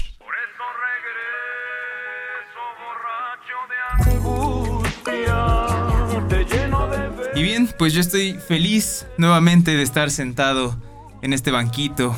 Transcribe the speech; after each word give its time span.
Y 7.41 7.43
bien, 7.43 7.71
pues 7.79 7.95
yo 7.95 8.03
estoy 8.03 8.35
feliz 8.35 9.07
nuevamente 9.17 9.75
de 9.75 9.83
estar 9.83 10.11
sentado 10.11 10.79
en 11.23 11.33
este 11.33 11.51
banquito, 11.51 12.15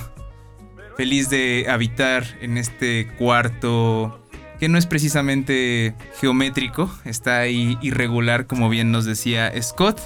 feliz 0.97 1.31
de 1.31 1.67
habitar 1.71 2.27
en 2.41 2.59
este 2.59 3.07
cuarto 3.19 4.21
que 4.59 4.69
no 4.69 4.79
es 4.79 4.87
precisamente 4.87 5.95
geométrico, 6.19 6.93
está 7.05 7.39
ahí 7.39 7.79
irregular 7.83 8.49
como 8.49 8.69
bien 8.69 8.91
nos 8.91 9.05
decía 9.05 9.53
Scott. 9.63 10.01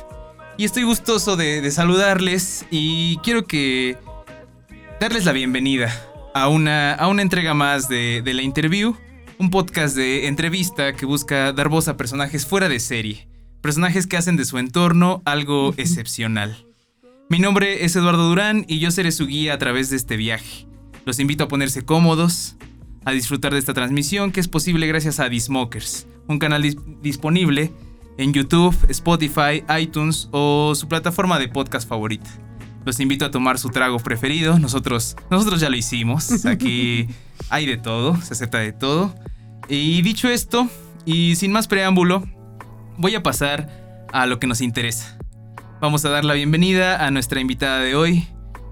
Y 0.58 0.66
estoy 0.66 0.82
gustoso 0.82 1.34
de, 1.34 1.70
saludarles 1.70 2.66
y 2.70 3.16
quiero 3.22 3.46
que 3.46 3.96
darles 5.00 5.24
la 5.24 5.32
bienvenida 5.32 5.90
a 6.34 6.48
una, 6.48 6.92
a 6.92 7.08
una 7.08 7.22
entrega 7.22 7.54
más 7.54 7.88
de, 7.88 8.20
de 8.20 8.34
la 8.34 8.42
interview, 8.42 8.94
un 9.38 9.48
podcast 9.48 9.96
de 9.96 10.26
entrevista 10.26 10.92
que 10.92 11.06
busca 11.06 11.54
dar 11.54 11.70
voz 11.70 11.88
a 11.88 11.96
personajes 11.96 12.44
fuera 12.44 12.68
de 12.68 12.80
serie 12.80 13.26
personajes 13.66 14.06
que 14.06 14.16
hacen 14.16 14.36
de 14.36 14.44
su 14.44 14.58
entorno 14.58 15.22
algo 15.24 15.74
excepcional. 15.76 16.64
Mi 17.28 17.40
nombre 17.40 17.84
es 17.84 17.96
Eduardo 17.96 18.28
Durán 18.28 18.64
y 18.68 18.78
yo 18.78 18.92
seré 18.92 19.10
su 19.10 19.26
guía 19.26 19.54
a 19.54 19.58
través 19.58 19.90
de 19.90 19.96
este 19.96 20.16
viaje. 20.16 20.68
Los 21.04 21.18
invito 21.18 21.42
a 21.42 21.48
ponerse 21.48 21.84
cómodos, 21.84 22.54
a 23.04 23.10
disfrutar 23.10 23.52
de 23.52 23.58
esta 23.58 23.74
transmisión 23.74 24.30
que 24.30 24.38
es 24.38 24.46
posible 24.46 24.86
gracias 24.86 25.18
a 25.18 25.28
Dismokers, 25.28 26.06
un 26.28 26.38
canal 26.38 26.62
disponible 27.02 27.72
en 28.18 28.32
YouTube, 28.32 28.76
Spotify, 28.88 29.64
iTunes 29.80 30.28
o 30.30 30.72
su 30.76 30.86
plataforma 30.86 31.40
de 31.40 31.48
podcast 31.48 31.88
favorita. 31.88 32.30
Los 32.84 33.00
invito 33.00 33.24
a 33.24 33.32
tomar 33.32 33.58
su 33.58 33.70
trago 33.70 33.98
preferido. 33.98 34.60
Nosotros, 34.60 35.16
nosotros 35.28 35.60
ya 35.60 35.70
lo 35.70 35.76
hicimos. 35.76 36.46
Aquí 36.46 37.08
hay 37.48 37.66
de 37.66 37.78
todo, 37.78 38.16
se 38.22 38.34
acepta 38.34 38.58
de 38.58 38.72
todo. 38.72 39.12
Y 39.68 40.02
dicho 40.02 40.28
esto, 40.28 40.70
y 41.04 41.34
sin 41.34 41.50
más 41.50 41.66
preámbulo, 41.66 42.22
voy 42.98 43.14
a 43.14 43.22
pasar 43.22 43.68
a 44.12 44.26
lo 44.26 44.38
que 44.38 44.46
nos 44.46 44.60
interesa. 44.60 45.18
Vamos 45.80 46.04
a 46.04 46.10
dar 46.10 46.24
la 46.24 46.34
bienvenida 46.34 47.04
a 47.04 47.10
nuestra 47.10 47.40
invitada 47.40 47.80
de 47.80 47.94
hoy, 47.94 48.26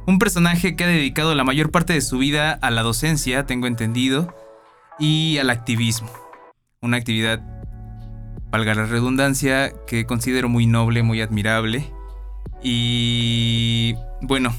un 0.07 0.19
personaje 0.19 0.77
que 0.77 0.85
ha 0.85 0.89
dedicado 0.89 1.35
la 1.35 1.45
mayor 1.45 1.71
parte 1.71 1.93
de 1.93 2.01
su 2.01 2.19
vida 2.19 2.53
a 2.53 2.71
la 2.71 2.83
docencia, 2.83 3.45
tengo 3.47 3.67
entendido, 3.67 4.35
y 4.99 5.39
al 5.39 5.51
activismo. 5.51 6.11
Una 6.81 6.97
actividad, 6.97 7.43
valga 8.51 8.75
la 8.75 8.87
redundancia, 8.87 9.73
que 9.87 10.07
considero 10.07 10.49
muy 10.49 10.67
noble, 10.67 11.03
muy 11.03 11.21
admirable. 11.21 11.93
Y 12.63 13.95
bueno, 14.23 14.55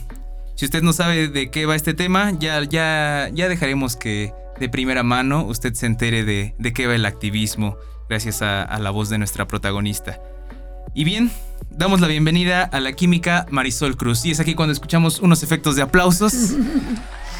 si 0.56 0.66
usted 0.66 0.84
no 0.84 0.94
sabe 0.94 1.28
de 1.28 1.50
qué 1.50 1.66
va 1.66 1.76
este 1.76 1.94
tema, 1.94 2.32
ya, 2.38 2.64
ya, 2.64 3.30
ya 3.34 3.50
dejaremos 3.50 3.96
que 3.96 4.34
de 4.60 4.70
primera 4.70 5.04
mano 5.04 5.44
usted 5.46 5.74
se 5.74 5.86
entere 5.86 6.24
de, 6.24 6.56
de 6.60 6.74
qué 6.74 6.88
va 6.88 6.96
el 6.96 7.06
activismo 7.06 7.78
gracias 8.10 8.42
a, 8.42 8.78
la 8.80 8.92
voz 8.92 9.10
de 9.10 9.18
nuestra 9.18 9.48
protagonista. 9.48 10.20
Y 10.94 11.04
bien, 11.04 11.32
damos 11.70 12.00
la 12.02 12.08
bienvenida 12.08 12.64
a 12.64 12.80
la 12.80 12.94
química 12.94 13.46
Marisol 13.50 13.98
Cruz. 13.98 14.26
Y 14.26 14.32
es 14.32 14.40
aquí 14.40 14.56
cuando 14.56 14.74
escuchamos 14.74 15.20
unos 15.20 15.44
efectos 15.44 15.76
de 15.76 15.82
aplausos. 15.82 16.34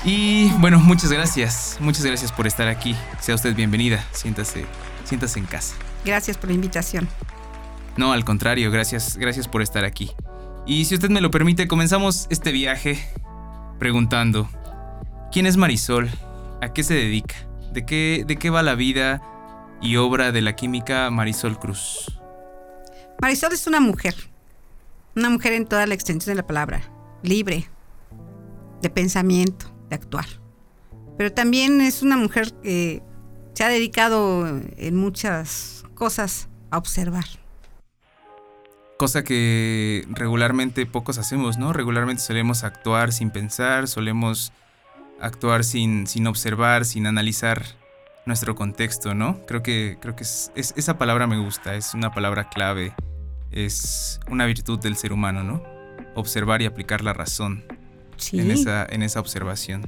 Y 0.08 0.52
bueno, 0.60 0.78
muchas 0.78 1.12
gracias. 1.12 1.78
Muchas 1.80 2.06
gracias 2.06 2.32
por 2.32 2.46
estar 2.46 2.68
aquí. 2.68 2.96
Sea 3.20 3.34
usted 3.34 3.56
bienvenida. 3.56 4.06
Siéntase, 4.12 4.66
siéntase 5.04 5.40
en 5.40 5.46
casa. 5.48 5.74
Gracias 6.06 6.38
por 6.38 6.50
la 6.50 6.54
invitación. 6.54 7.10
No, 7.98 8.12
al 8.14 8.24
contrario, 8.24 8.70
gracias, 8.70 9.18
gracias 9.18 9.48
por 9.48 9.64
estar 9.64 9.84
aquí. 9.84 10.12
Y 10.68 10.86
si 10.86 10.94
usted 10.94 11.10
me 11.10 11.22
lo 11.22 11.32
permite, 11.32 11.68
comenzamos 11.68 12.28
este 12.30 12.52
viaje 12.52 13.04
preguntando, 13.80 14.48
¿quién 15.32 15.48
es 15.48 15.58
Marisol? 15.58 16.10
¿A 16.62 16.72
qué 16.72 16.84
se 16.84 16.94
dedica? 16.94 17.36
¿De 17.72 17.86
qué, 17.86 18.26
de 18.28 18.36
qué 18.36 18.52
va 18.52 18.62
la 18.62 18.76
vida? 18.76 19.22
Y 19.82 19.98
obra 19.98 20.32
de 20.32 20.42
la 20.42 20.56
química 20.56 21.10
Marisol 21.10 21.60
Cruz. 21.60 22.20
Marisol 23.22 23.54
es 23.54 23.68
una 23.68 23.80
mujer, 23.80 24.16
una 25.16 25.30
mujer 25.30 25.54
en 25.54 25.66
toda 25.66 25.86
la 25.88 25.94
extensión 25.94 26.34
de 26.34 26.42
la 26.42 26.48
palabra, 26.48 26.82
libre, 27.24 27.70
de 28.82 28.90
pensamiento, 28.90 29.74
de 29.90 29.96
actuar. 29.96 30.26
Pero 31.18 31.32
también 31.32 31.82
es 31.82 32.02
una 32.02 32.18
mujer 32.18 32.54
que 32.62 33.02
se 33.54 33.64
ha 33.64 33.70
dedicado 33.70 34.46
en 34.48 34.96
muchas 34.96 35.86
cosas 35.94 36.50
a 36.72 36.78
observar. 36.78 37.26
Cosa 38.98 39.24
que 39.24 40.06
regularmente 40.10 40.86
pocos 40.86 41.18
hacemos, 41.18 41.58
¿no? 41.58 41.74
Regularmente 41.74 42.22
solemos 42.22 42.64
actuar 42.64 43.12
sin 43.12 43.30
pensar, 43.30 43.88
solemos 43.88 44.52
actuar 45.20 45.64
sin, 45.64 46.08
sin 46.08 46.28
observar, 46.28 46.86
sin 46.86 47.08
analizar 47.08 47.64
nuestro 48.26 48.56
contexto, 48.56 49.14
¿no? 49.14 49.46
Creo 49.46 49.62
que, 49.62 49.98
creo 50.02 50.16
que 50.16 50.24
es, 50.24 50.52
esa 50.56 50.98
palabra 50.98 51.28
me 51.28 51.38
gusta, 51.38 51.76
es 51.76 51.94
una 51.94 52.12
palabra 52.12 52.50
clave, 52.50 52.94
es 53.52 54.20
una 54.30 54.46
virtud 54.46 54.80
del 54.80 54.96
ser 54.96 55.14
humano, 55.14 55.44
¿no? 55.44 55.64
Observar 56.16 56.62
y 56.62 56.66
aplicar 56.66 57.04
la 57.04 57.14
razón 57.14 57.64
en, 58.32 58.52
esa, 58.52 58.86
en 58.90 59.04
esa 59.04 59.20
observación. 59.20 59.88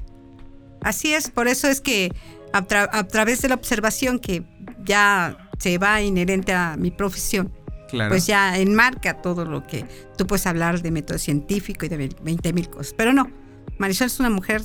Así 0.81 1.13
es, 1.13 1.29
por 1.29 1.47
eso 1.47 1.67
es 1.67 1.81
que 1.81 2.11
a, 2.53 2.63
través 2.63 3.41
de 3.41 3.49
la 3.49 3.55
observación 3.55 4.19
que 4.19 4.43
ya 4.85 5.49
se 5.57 5.77
va 5.77 6.01
inherente 6.01 6.53
a 6.53 6.75
mi 6.77 6.91
profesión, 6.91 7.51
pues 7.89 8.27
ya 8.27 8.57
enmarca 8.57 9.21
todo 9.21 9.45
lo 9.45 9.65
que 9.65 9.85
tú 10.17 10.27
puedes 10.27 10.45
hablar 10.45 10.81
de 10.81 10.91
método 10.91 11.17
científico 11.17 11.85
y 11.85 11.89
de 11.89 12.09
20 12.21 12.53
mil 12.53 12.69
cosas. 12.69 12.93
Pero 12.95 13.13
no, 13.13 13.31
Marisol 13.77 14.07
es 14.07 14.19
una 14.19 14.29
mujer 14.29 14.61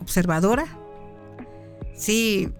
observadora, 0.00 0.66
sí, 1.96 2.52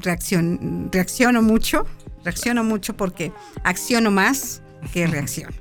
reacción, 0.00 0.88
reacciono 0.92 1.42
mucho, 1.42 1.86
reacciono 2.24 2.64
mucho 2.64 2.96
porque 2.96 3.32
acciono 3.64 4.10
más 4.10 4.62
que 4.92 5.06
reacciono. 5.06 5.54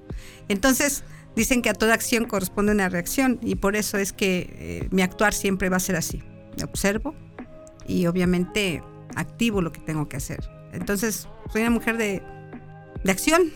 Entonces, 0.47 1.03
dicen 1.35 1.61
que 1.61 1.69
a 1.69 1.73
toda 1.73 1.93
acción 1.93 2.25
corresponde 2.25 2.71
una 2.71 2.89
reacción 2.89 3.39
y 3.41 3.55
por 3.55 3.75
eso 3.75 3.97
es 3.97 4.13
que 4.13 4.49
eh, 4.57 4.87
mi 4.91 5.01
actuar 5.01 5.33
siempre 5.33 5.69
va 5.69 5.77
a 5.77 5.81
ser 5.81 5.95
así. 5.95 6.23
Me 6.57 6.63
observo 6.63 7.15
y 7.87 8.05
obviamente 8.05 8.81
activo 9.15 9.61
lo 9.61 9.71
que 9.71 9.81
tengo 9.81 10.07
que 10.07 10.17
hacer. 10.17 10.49
Entonces, 10.73 11.27
soy 11.51 11.61
una 11.61 11.71
mujer 11.71 11.97
de, 11.97 12.21
acción. 13.07 13.51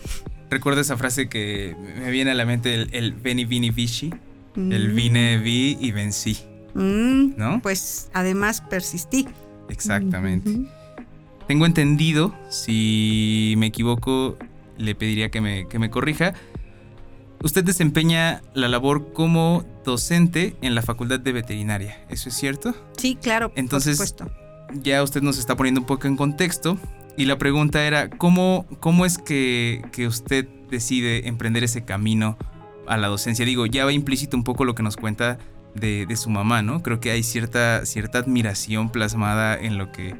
Recuerdo 0.48 0.80
esa 0.80 0.96
frase 0.96 1.28
que 1.28 1.76
me 1.98 2.10
viene 2.10 2.30
a 2.30 2.34
la 2.34 2.44
mente, 2.44 2.74
el, 2.74 2.88
el 2.92 3.12
veni 3.12 3.44
vini 3.44 3.70
vici, 3.70 4.12
el 4.56 4.92
mm. 4.92 4.94
vine 4.94 5.38
vi 5.38 5.76
y 5.80 5.92
vencí. 5.92 6.38
Mm, 6.74 7.36
¿No? 7.36 7.60
Pues 7.62 8.10
además 8.12 8.60
persistí. 8.60 9.28
Exactamente. 9.70 10.60
Tengo 11.46 11.66
entendido, 11.66 12.34
si 12.48 13.54
me 13.56 13.66
equivoco, 13.66 14.36
le 14.78 14.94
pediría 14.94 15.30
que 15.30 15.40
me, 15.40 15.66
que 15.66 15.78
me 15.78 15.90
corrija. 15.90 16.34
Usted 17.42 17.64
desempeña 17.64 18.42
la 18.54 18.68
labor 18.68 19.12
como 19.12 19.64
docente 19.84 20.56
en 20.60 20.74
la 20.74 20.82
Facultad 20.82 21.20
de 21.20 21.32
Veterinaria, 21.32 22.04
¿eso 22.10 22.28
es 22.28 22.34
cierto? 22.34 22.74
Sí, 22.96 23.16
claro. 23.20 23.50
Entonces, 23.56 23.96
por 23.96 24.06
supuesto. 24.06 24.36
ya 24.82 25.02
usted 25.02 25.22
nos 25.22 25.38
está 25.38 25.56
poniendo 25.56 25.80
un 25.80 25.86
poco 25.86 26.06
en 26.06 26.16
contexto 26.16 26.78
y 27.16 27.24
la 27.24 27.38
pregunta 27.38 27.84
era, 27.84 28.10
¿cómo, 28.10 28.66
cómo 28.78 29.06
es 29.06 29.18
que, 29.18 29.82
que 29.92 30.06
usted 30.06 30.46
decide 30.70 31.28
emprender 31.28 31.64
ese 31.64 31.82
camino 31.82 32.36
a 32.86 32.96
la 32.96 33.08
docencia? 33.08 33.44
Digo, 33.44 33.66
ya 33.66 33.84
va 33.84 33.92
implícito 33.92 34.36
un 34.36 34.44
poco 34.44 34.64
lo 34.64 34.74
que 34.74 34.82
nos 34.82 34.96
cuenta 34.96 35.38
de, 35.74 36.06
su 36.16 36.30
mamá, 36.30 36.62
¿no? 36.62 36.82
Creo 36.82 37.00
que 37.00 37.10
hay 37.10 37.22
cierta, 37.22 37.84
cierta 37.86 38.18
admiración 38.18 38.90
plasmada 38.90 39.58
en 39.58 39.78
lo, 39.78 39.92
que, 39.92 40.16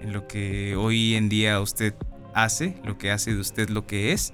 en 0.00 0.12
lo 0.12 0.26
que 0.26 0.76
hoy 0.76 1.14
en 1.14 1.28
día 1.28 1.60
usted 1.60 1.94
hace, 2.34 2.76
lo 2.84 2.98
que 2.98 3.10
hace 3.10 3.34
de 3.34 3.40
usted 3.40 3.68
lo 3.68 3.86
que 3.86 4.12
es, 4.12 4.32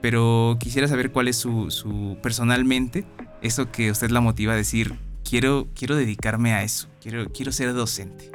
pero 0.00 0.56
quisiera 0.60 0.88
saber 0.88 1.12
cuál 1.12 1.28
es 1.28 1.36
su, 1.36 1.70
su 1.70 2.18
personalmente, 2.22 3.04
eso 3.42 3.70
que 3.70 3.90
usted 3.90 4.10
la 4.10 4.20
motiva 4.20 4.52
a 4.52 4.56
decir, 4.56 4.96
quiero, 5.28 5.68
quiero 5.74 5.96
dedicarme 5.96 6.52
a 6.54 6.62
eso, 6.62 6.88
quiero, 7.00 7.30
quiero 7.30 7.52
ser 7.52 7.72
docente? 7.74 8.30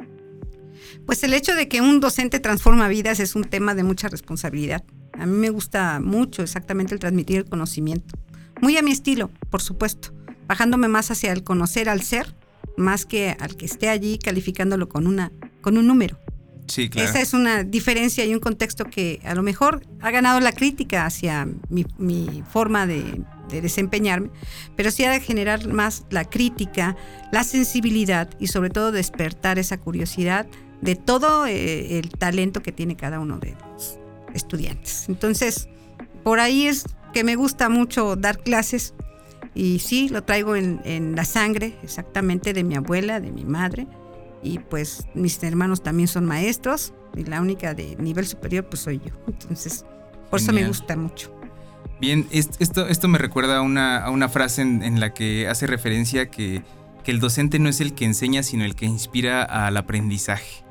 Pues 1.04 1.22
el 1.22 1.34
hecho 1.34 1.54
de 1.54 1.68
que 1.68 1.80
un 1.80 2.00
docente 2.00 2.40
transforma 2.40 2.88
vidas 2.88 3.20
es 3.20 3.36
un 3.36 3.44
tema 3.44 3.74
de 3.74 3.84
mucha 3.84 4.08
responsabilidad. 4.08 4.82
A 5.12 5.24
mí 5.26 5.36
me 5.36 5.50
gusta 5.50 6.00
mucho 6.00 6.42
exactamente 6.42 6.94
el 6.94 7.00
transmitir 7.00 7.38
el 7.38 7.44
conocimiento. 7.44 8.18
Muy 8.60 8.76
a 8.76 8.82
mi 8.82 8.90
estilo, 8.90 9.30
por 9.50 9.62
supuesto, 9.62 10.12
bajándome 10.46 10.88
más 10.88 11.10
hacia 11.10 11.32
el 11.32 11.44
conocer 11.44 11.88
al 11.88 12.02
ser, 12.02 12.34
más 12.76 13.06
que 13.06 13.36
al 13.38 13.56
que 13.56 13.66
esté 13.66 13.88
allí 13.88 14.18
calificándolo 14.18 14.88
con, 14.88 15.06
una, 15.06 15.32
con 15.60 15.78
un 15.78 15.86
número. 15.86 16.18
Sí, 16.66 16.88
claro. 16.88 17.08
Esa 17.08 17.20
es 17.20 17.32
una 17.32 17.62
diferencia 17.62 18.24
y 18.24 18.34
un 18.34 18.40
contexto 18.40 18.86
que 18.86 19.20
a 19.24 19.34
lo 19.34 19.42
mejor 19.42 19.86
ha 20.00 20.10
ganado 20.10 20.40
la 20.40 20.52
crítica 20.52 21.06
hacia 21.06 21.46
mi, 21.68 21.86
mi 21.96 22.42
forma 22.50 22.86
de, 22.86 23.22
de, 23.48 23.60
desempeñarme, 23.60 24.30
pero 24.74 24.90
sí 24.90 25.04
ha 25.04 25.10
de 25.12 25.20
generar 25.20 25.68
más 25.68 26.04
la 26.10 26.24
crítica, 26.24 26.96
la 27.30 27.44
sensibilidad 27.44 28.28
y 28.40 28.48
sobre 28.48 28.70
todo 28.70 28.90
despertar 28.90 29.60
esa 29.60 29.78
curiosidad 29.78 30.46
de 30.80 30.96
todo 30.96 31.46
eh, 31.46 31.98
el 31.98 32.10
talento 32.10 32.62
que 32.62 32.72
tiene 32.72 32.96
cada 32.96 33.20
uno 33.20 33.38
de 33.38 33.56
los 33.72 33.98
estudiantes. 34.34 35.08
Entonces, 35.08 35.68
por 36.22 36.40
ahí 36.40 36.66
es 36.66 36.84
que 37.12 37.24
me 37.24 37.36
gusta 37.36 37.68
mucho 37.68 38.16
dar 38.16 38.38
clases 38.38 38.94
y 39.56 39.80
sí, 39.80 40.08
lo 40.08 40.22
traigo 40.22 40.54
en, 40.54 40.80
en 40.84 41.16
la 41.16 41.24
sangre 41.24 41.76
exactamente 41.82 42.52
de 42.52 42.62
mi 42.62 42.76
abuela, 42.76 43.20
de 43.20 43.32
mi 43.32 43.44
madre 43.44 43.88
y 44.42 44.58
pues 44.58 45.06
mis 45.14 45.42
hermanos 45.42 45.82
también 45.82 46.08
son 46.08 46.24
maestros 46.24 46.92
y 47.16 47.24
la 47.24 47.40
única 47.40 47.74
de 47.74 47.96
nivel 47.96 48.26
superior 48.26 48.66
pues 48.66 48.82
soy 48.82 49.00
yo. 49.04 49.12
Entonces, 49.26 49.84
por 50.30 50.40
Genial. 50.40 50.56
eso 50.56 50.62
me 50.64 50.68
gusta 50.68 50.96
mucho. 50.96 51.32
Bien, 52.00 52.26
esto, 52.30 52.86
esto 52.86 53.08
me 53.08 53.16
recuerda 53.16 53.56
a 53.56 53.62
una, 53.62 53.98
a 53.98 54.10
una 54.10 54.28
frase 54.28 54.60
en, 54.60 54.82
en, 54.82 55.00
la 55.00 55.14
que 55.14 55.48
hace 55.48 55.66
referencia 55.66 56.30
que, 56.30 56.62
que, 57.02 57.10
el 57.10 57.20
docente 57.20 57.58
no 57.58 57.70
es 57.70 57.80
el 57.80 57.94
que 57.94 58.04
enseña, 58.04 58.42
sino 58.42 58.64
el 58.66 58.74
que 58.74 58.84
inspira 58.84 59.42
al 59.42 59.78
aprendizaje. 59.78 60.62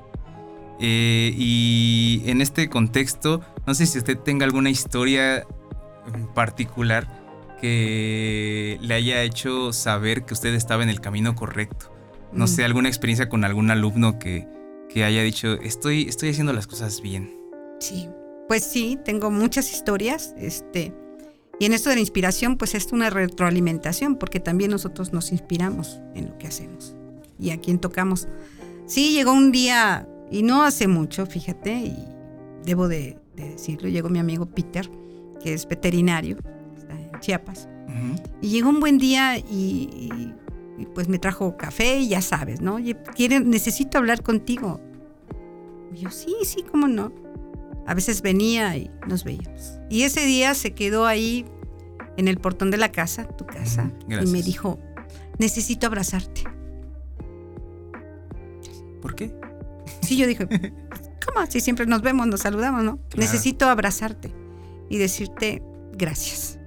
Eh, 0.80 1.34
y 1.36 2.22
en 2.26 2.42
este 2.42 2.70
contexto, 2.70 3.42
no 3.66 3.74
sé 3.74 3.88
si 3.88 3.98
usted 3.98 4.20
tenga 4.20 4.46
alguna 4.46 4.70
historia 4.70 5.48
en 6.14 6.28
particular 6.36 7.25
que 7.60 8.78
le 8.82 8.94
haya 8.94 9.24
hecho 9.24 9.74
saber 9.74 10.26
que 10.26 10.34
usted 10.34 10.54
estaba 10.54 10.84
en 10.84 10.90
el 10.90 11.02
camino 11.02 11.36
correcto 11.36 11.96
no 12.36 12.48
sé, 12.48 12.66
alguna 12.66 12.90
experiencia 12.90 13.30
con 13.30 13.44
algún 13.44 13.72
alumno 13.72 14.20
que, 14.20 14.48
que 14.90 15.04
haya 15.04 15.24
dicho, 15.24 15.54
estoy, 15.54 16.04
estoy 16.04 16.30
haciendo 16.30 16.54
las 16.54 16.68
cosas 16.68 17.02
bien. 17.02 17.34
Sí, 17.80 18.10
pues 18.48 18.64
sí, 18.64 19.00
tengo 19.04 19.32
muchas 19.32 19.72
historias. 19.72 20.36
Este, 20.38 20.94
y 21.60 21.66
en 21.66 21.74
esto 21.74 21.90
de 21.90 21.96
la 21.96 22.02
inspiración, 22.02 22.58
pues 22.58 22.76
es 22.76 22.92
una 22.92 23.10
retroalimentación, 23.10 24.18
porque 24.18 24.40
también 24.40 24.72
nosotros 24.72 25.14
nos 25.14 25.32
inspiramos 25.32 26.02
en 26.14 26.28
lo 26.28 26.38
que 26.38 26.48
hacemos 26.48 26.96
y 27.40 27.52
a 27.52 27.60
quien 27.60 27.80
tocamos. 27.80 28.28
Sí, 28.86 29.14
llegó 29.14 29.32
un 29.32 29.52
día, 29.52 30.08
y 30.30 30.44
no 30.44 30.64
hace 30.64 30.88
mucho, 30.88 31.26
fíjate, 31.26 31.74
y 31.74 31.98
debo 32.66 32.88
de, 32.88 33.18
de 33.36 33.52
decirlo, 33.52 33.90
llegó 33.90 34.10
mi 34.10 34.20
amigo 34.20 34.46
Peter, 34.46 34.90
que 35.42 35.54
es 35.54 35.68
veterinario, 35.68 36.38
Chiapas. 37.26 37.68
Uh 37.88 37.92
-huh. 37.92 38.24
Y 38.42 38.50
llegó 38.50 38.70
un 38.70 38.80
buen 38.80 38.98
día 38.98 39.38
y, 39.38 39.90
y 39.94 40.34
y 40.78 40.86
pues 40.88 41.08
me 41.08 41.20
trajo 41.20 41.56
café 41.58 42.00
y 42.00 42.10
ya 42.10 42.22
sabes, 42.22 42.62
¿no? 42.62 42.76
Oye, 42.76 42.98
quiere, 43.16 43.40
necesito 43.40 43.98
hablar 43.98 44.24
contigo. 44.24 44.82
Y 45.94 46.00
yo, 46.00 46.10
sí, 46.10 46.36
sí, 46.44 46.64
cómo 46.70 46.88
no. 46.88 47.14
A 47.88 47.94
veces 47.94 48.22
venía 48.22 48.76
y 48.76 48.92
nos 49.08 49.24
veíamos. 49.24 49.80
Y 49.90 50.04
ese 50.04 50.26
día 50.26 50.54
se 50.54 50.74
quedó 50.74 51.06
ahí 51.06 51.46
en 52.18 52.28
el 52.28 52.38
portón 52.38 52.72
de 52.72 52.78
la 52.78 52.92
casa, 52.92 53.26
tu 53.26 53.46
casa, 53.46 53.92
y 54.08 54.26
me 54.28 54.42
dijo, 54.42 54.80
necesito 55.38 55.88
abrazarte. 55.88 56.44
¿Por 59.02 59.16
qué? 59.16 59.34
Sí, 60.02 60.18
yo 60.18 60.28
dije, 60.28 60.48
¿cómo? 60.48 61.46
Si 61.50 61.60
siempre 61.60 61.86
nos 61.86 62.02
vemos, 62.02 62.28
nos 62.28 62.42
saludamos, 62.42 62.84
¿no? 62.84 62.98
Claro. 62.98 63.18
Necesito 63.18 63.68
abrazarte 63.70 64.32
y 64.90 64.98
decirte 64.98 65.64
gracias. 65.94 66.60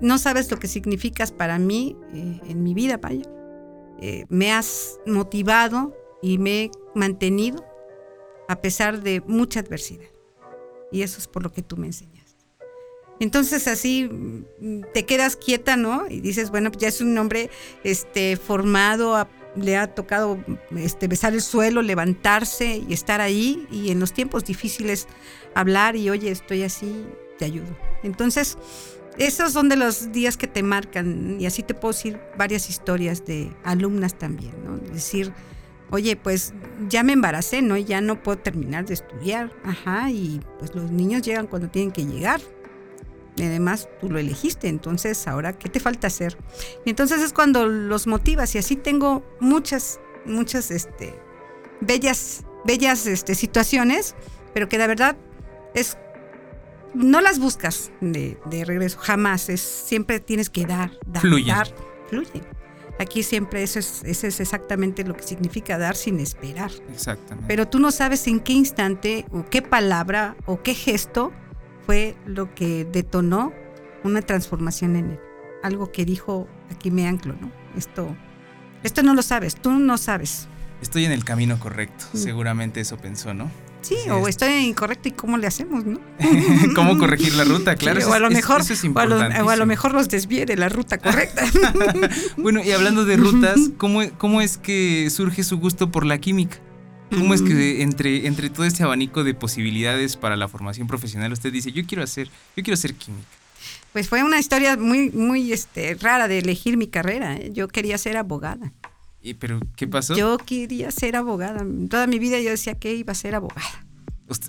No 0.00 0.18
sabes 0.18 0.50
lo 0.50 0.58
que 0.58 0.68
significas 0.68 1.32
para 1.32 1.58
mí 1.58 1.96
eh, 2.12 2.40
en 2.48 2.62
mi 2.62 2.74
vida, 2.74 2.98
vaya. 2.98 3.24
Eh, 4.00 4.26
me 4.28 4.52
has 4.52 4.98
motivado 5.06 5.96
y 6.22 6.38
me 6.38 6.64
he 6.64 6.70
mantenido 6.94 7.64
a 8.48 8.60
pesar 8.60 9.02
de 9.02 9.22
mucha 9.26 9.60
adversidad. 9.60 10.08
Y 10.90 11.02
eso 11.02 11.18
es 11.18 11.28
por 11.28 11.42
lo 11.42 11.52
que 11.52 11.62
tú 11.62 11.76
me 11.76 11.86
enseñaste. 11.86 12.44
Entonces 13.20 13.68
así 13.68 14.08
mm, 14.10 14.82
te 14.92 15.06
quedas 15.06 15.36
quieta, 15.36 15.76
¿no? 15.76 16.06
Y 16.08 16.20
dices, 16.20 16.50
bueno, 16.50 16.70
ya 16.76 16.88
es 16.88 17.00
un 17.00 17.16
hombre 17.16 17.50
este, 17.84 18.36
formado, 18.36 19.26
le 19.56 19.76
ha 19.76 19.94
tocado 19.94 20.38
este, 20.76 21.08
besar 21.08 21.32
el 21.32 21.40
suelo, 21.40 21.82
levantarse 21.82 22.82
y 22.88 22.92
estar 22.92 23.20
ahí. 23.20 23.66
Y 23.70 23.90
en 23.90 24.00
los 24.00 24.12
tiempos 24.12 24.44
difíciles 24.44 25.06
hablar 25.54 25.96
y, 25.96 26.10
oye, 26.10 26.30
estoy 26.30 26.62
así, 26.64 27.06
te 27.38 27.44
ayudo. 27.44 27.76
Entonces, 28.02 28.58
esos 29.18 29.52
son 29.52 29.68
de 29.68 29.76
los 29.76 30.12
días 30.12 30.36
que 30.36 30.46
te 30.46 30.62
marcan 30.62 31.40
y 31.40 31.46
así 31.46 31.62
te 31.62 31.74
puedo 31.74 31.92
decir 31.92 32.20
varias 32.36 32.68
historias 32.68 33.24
de 33.24 33.52
alumnas 33.62 34.18
también, 34.18 34.52
¿no? 34.64 34.76
Decir, 34.76 35.32
oye, 35.90 36.16
pues 36.16 36.52
ya 36.88 37.02
me 37.02 37.12
embaracé, 37.12 37.62
¿no? 37.62 37.76
Ya 37.76 38.00
no 38.00 38.22
puedo 38.22 38.38
terminar 38.38 38.86
de 38.86 38.94
estudiar, 38.94 39.52
ajá, 39.64 40.10
y 40.10 40.40
pues 40.58 40.74
los 40.74 40.90
niños 40.90 41.22
llegan 41.22 41.46
cuando 41.46 41.68
tienen 41.68 41.92
que 41.92 42.04
llegar. 42.04 42.40
Y 43.36 43.42
además 43.42 43.88
tú 44.00 44.10
lo 44.10 44.18
elegiste, 44.18 44.68
entonces 44.68 45.26
ahora, 45.26 45.58
¿qué 45.58 45.68
te 45.68 45.80
falta 45.80 46.06
hacer? 46.06 46.36
Y 46.84 46.90
entonces 46.90 47.20
es 47.20 47.32
cuando 47.32 47.66
los 47.66 48.06
motivas 48.06 48.54
y 48.54 48.58
así 48.58 48.76
tengo 48.76 49.24
muchas, 49.40 50.00
muchas, 50.24 50.70
este, 50.70 51.14
bellas, 51.80 52.44
bellas, 52.64 53.06
este, 53.06 53.34
situaciones, 53.34 54.14
pero 54.52 54.68
que 54.68 54.78
la 54.78 54.86
verdad 54.86 55.16
es 55.74 55.98
no 56.94 57.20
las 57.20 57.38
buscas 57.38 57.90
de, 58.00 58.38
de, 58.46 58.64
regreso, 58.64 58.98
jamás. 59.00 59.48
Es, 59.48 59.60
siempre 59.60 60.20
tienes 60.20 60.50
que 60.50 60.66
dar, 60.66 60.92
dar, 61.06 61.22
fluye. 61.22 61.50
dar. 61.50 61.68
Fluye. 62.08 62.42
Aquí 62.98 63.24
siempre 63.24 63.62
eso 63.62 63.80
es, 63.80 64.02
eso 64.04 64.26
es 64.28 64.40
exactamente 64.40 65.02
lo 65.04 65.16
que 65.16 65.24
significa 65.24 65.78
dar 65.78 65.96
sin 65.96 66.20
esperar. 66.20 66.70
Exactamente. 66.92 67.44
Pero 67.48 67.66
tú 67.66 67.80
no 67.80 67.90
sabes 67.90 68.26
en 68.28 68.38
qué 68.38 68.52
instante 68.52 69.26
o 69.32 69.44
qué 69.44 69.62
palabra 69.62 70.36
o 70.46 70.62
qué 70.62 70.74
gesto 70.74 71.32
fue 71.86 72.16
lo 72.24 72.54
que 72.54 72.84
detonó 72.84 73.52
una 74.04 74.22
transformación 74.22 74.96
en 74.96 75.10
él. 75.12 75.20
Algo 75.62 75.90
que 75.90 76.04
dijo, 76.04 76.46
aquí 76.70 76.90
me 76.90 77.08
anclo, 77.08 77.34
¿no? 77.40 77.50
Esto, 77.76 78.16
esto 78.84 79.02
no 79.02 79.14
lo 79.14 79.22
sabes, 79.22 79.56
tú 79.56 79.72
no 79.72 79.98
sabes. 79.98 80.46
Estoy 80.80 81.04
en 81.04 81.12
el 81.12 81.24
camino 81.24 81.58
correcto, 81.58 82.04
mm. 82.12 82.16
seguramente 82.16 82.80
eso 82.80 82.96
pensó, 82.98 83.34
¿no? 83.34 83.50
Sí, 83.84 83.96
sí, 84.02 84.10
o 84.10 84.26
estoy 84.28 84.52
incorrecto 84.64 85.08
y 85.08 85.12
cómo 85.12 85.36
le 85.36 85.46
hacemos, 85.46 85.84
¿no? 85.84 86.00
¿Cómo 86.74 86.96
corregir 86.96 87.34
la 87.34 87.44
ruta? 87.44 87.76
Claro, 87.76 88.00
sí, 88.00 88.06
o 88.06 88.14
a 88.14 88.18
lo 88.18 88.30
mejor, 88.30 88.62
es, 88.62 88.70
es 88.70 88.84
o, 88.84 88.98
a 88.98 89.04
lo, 89.04 89.16
o, 89.16 89.50
a 89.50 89.56
lo, 89.56 89.66
mejor 89.66 89.92
los 89.92 90.08
desvíe 90.08 90.46
de 90.46 90.56
la 90.56 90.70
ruta 90.70 90.96
correcta. 90.96 91.44
bueno, 92.38 92.62
y 92.64 92.70
hablando 92.72 93.04
de 93.04 93.16
rutas, 93.16 93.58
¿cómo, 93.76 94.00
¿cómo 94.16 94.40
es 94.40 94.56
que 94.56 95.10
surge 95.10 95.44
su 95.44 95.58
gusto 95.58 95.90
por 95.90 96.06
la 96.06 96.18
química? 96.18 96.58
¿Cómo 97.10 97.34
es 97.34 97.42
que 97.42 97.82
entre, 97.82 98.26
entre 98.26 98.50
todo 98.50 98.64
este 98.64 98.82
abanico 98.82 99.22
de 99.22 99.34
posibilidades 99.34 100.16
para 100.16 100.36
la 100.36 100.48
formación 100.48 100.86
profesional 100.86 101.32
usted 101.32 101.52
dice, 101.52 101.70
yo 101.70 101.86
quiero 101.86 102.02
hacer, 102.02 102.28
yo 102.56 102.62
quiero 102.64 102.76
ser 102.76 102.94
química? 102.94 103.28
Pues 103.92 104.08
fue 104.08 104.24
una 104.24 104.40
historia 104.40 104.76
muy, 104.76 105.10
muy 105.10 105.52
este, 105.52 105.94
rara 105.94 106.26
de 106.26 106.38
elegir 106.38 106.76
mi 106.76 106.88
carrera. 106.88 107.36
¿eh? 107.36 107.50
Yo 107.52 107.68
quería 107.68 107.96
ser 107.98 108.16
abogada. 108.16 108.72
¿Y 109.24 109.34
pero 109.34 109.58
qué 109.74 109.88
pasó? 109.88 110.14
Yo 110.14 110.36
quería 110.36 110.90
ser 110.90 111.16
abogada. 111.16 111.64
Toda 111.88 112.06
mi 112.06 112.18
vida 112.18 112.38
yo 112.40 112.50
decía 112.50 112.74
que 112.74 112.94
iba 112.94 113.12
a 113.12 113.14
ser 113.14 113.34
abogada. 113.34 113.86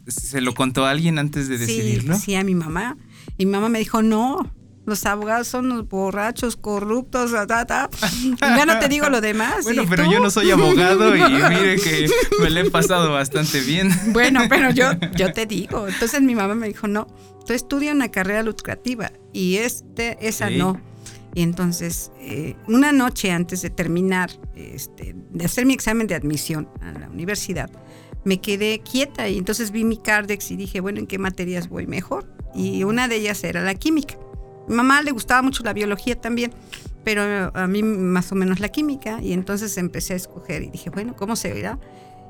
¿Se 0.08 0.42
lo 0.42 0.54
contó 0.54 0.86
a 0.86 0.90
alguin 0.92 1.18
antes 1.18 1.48
de 1.48 1.58
decidirlo? 1.58 2.16
Sí, 2.16 2.22
sí, 2.22 2.36
a 2.36 2.44
mi 2.44 2.56
mamá. 2.56 2.98
Y 3.38 3.46
mi 3.46 3.54
mamá 3.54 3.70
me 3.70 3.80
dijo, 3.80 4.02
no, 4.02 4.54
los 4.86 5.06
abogados 5.06 5.48
son 5.48 5.70
los 5.70 5.88
borrachos, 5.88 6.58
corruptos, 6.58 7.32
ta, 7.48 7.66
ta. 7.66 7.90
ya 8.42 8.66
no 8.66 8.78
te 8.80 8.90
digo 8.90 9.10
lo 9.10 9.22
demás. 9.22 9.64
Bueno, 9.64 9.86
pero 9.90 10.04
tú? 10.04 10.12
yo 10.12 10.20
no 10.20 10.30
soy 10.30 10.52
abogado 10.52 11.16
y 11.16 11.22
mire 11.50 11.78
que 11.78 12.10
me 12.42 12.50
lo 12.50 12.60
he 12.60 12.70
pasado 12.70 13.14
bastante 13.14 13.62
bien. 13.62 13.90
Bueno, 14.08 14.42
pero 14.50 14.72
yo, 14.72 14.92
yo 15.16 15.32
te 15.32 15.46
digo. 15.46 15.88
Entonces 15.88 16.22
mi 16.22 16.36
mamá 16.36 16.54
me 16.54 16.68
dijo, 16.68 16.90
no, 16.90 17.08
tú 17.48 17.54
estudia 17.54 17.94
una 17.94 18.12
carrera 18.12 18.44
lucrativa 18.44 19.14
y 19.32 19.56
este, 19.56 20.18
esa 20.20 20.50
sí. 20.50 20.58
no. 20.58 20.82
Y 21.36 21.42
entonces, 21.44 22.14
eh, 22.22 22.56
una 22.66 22.94
noche 22.94 23.30
antes 23.30 23.62
de 23.62 23.70
terminar, 23.70 24.32
este, 24.56 25.16
de 25.32 25.46
hacer 25.46 25.66
mi 25.66 25.74
examen 25.74 26.08
de 26.08 26.16
admisión 26.16 26.70
a 26.82 26.94
la 26.94 27.10
universidad, 27.10 27.70
me 28.24 28.40
quedé 28.40 28.80
quieta 28.80 29.28
y 29.28 29.38
entonces 29.38 29.72
vi 29.72 29.84
mi 29.84 29.98
Cardex 29.98 30.50
y 30.52 30.56
dije, 30.56 30.80
bueno, 30.80 31.00
¿en 31.00 31.08
qué 31.08 31.20
materias 31.20 31.68
voy 31.68 31.88
mejor? 31.88 32.26
Y 32.56 32.86
una 32.86 33.10
de 33.10 33.18
ellas 33.18 33.44
era 33.44 33.62
la 33.62 33.76
química. 33.76 34.16
A 34.16 34.70
mi 34.70 34.76
mamá 34.76 35.02
le 35.02 35.12
gustaba 35.12 35.42
mucho 35.42 35.62
la 35.64 35.74
biología 35.74 36.20
también, 36.20 36.54
pero 37.04 37.22
a 37.54 37.68
mí 37.68 37.84
más 37.84 38.32
o 38.32 38.36
menos 38.36 38.62
la 38.62 38.70
química. 38.70 39.22
Y 39.22 39.34
entonces 39.34 39.78
empecé 39.78 40.14
a 40.14 40.16
escoger 40.16 40.64
y 40.64 40.70
dije, 40.70 40.90
bueno, 40.90 41.18
¿cómo 41.18 41.36
se 41.36 41.54
verá? 41.54 41.78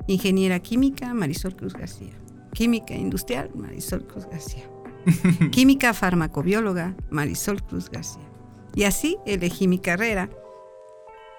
Ingeniera 0.08 0.58
química, 0.58 1.14
Marisol 1.14 1.54
Cruz 1.54 1.74
García. 1.74 2.12
Química 2.52 2.94
industrial, 2.94 3.50
Marisol 3.54 4.04
Cruz 4.04 4.26
García. 4.26 4.68
química 5.52 5.94
farmacobióloga, 5.94 6.96
Marisol 7.10 7.62
Cruz 7.62 7.88
García. 7.88 8.35
Y 8.76 8.84
así 8.84 9.16
elegí 9.26 9.66
mi 9.66 9.78
carrera. 9.80 10.30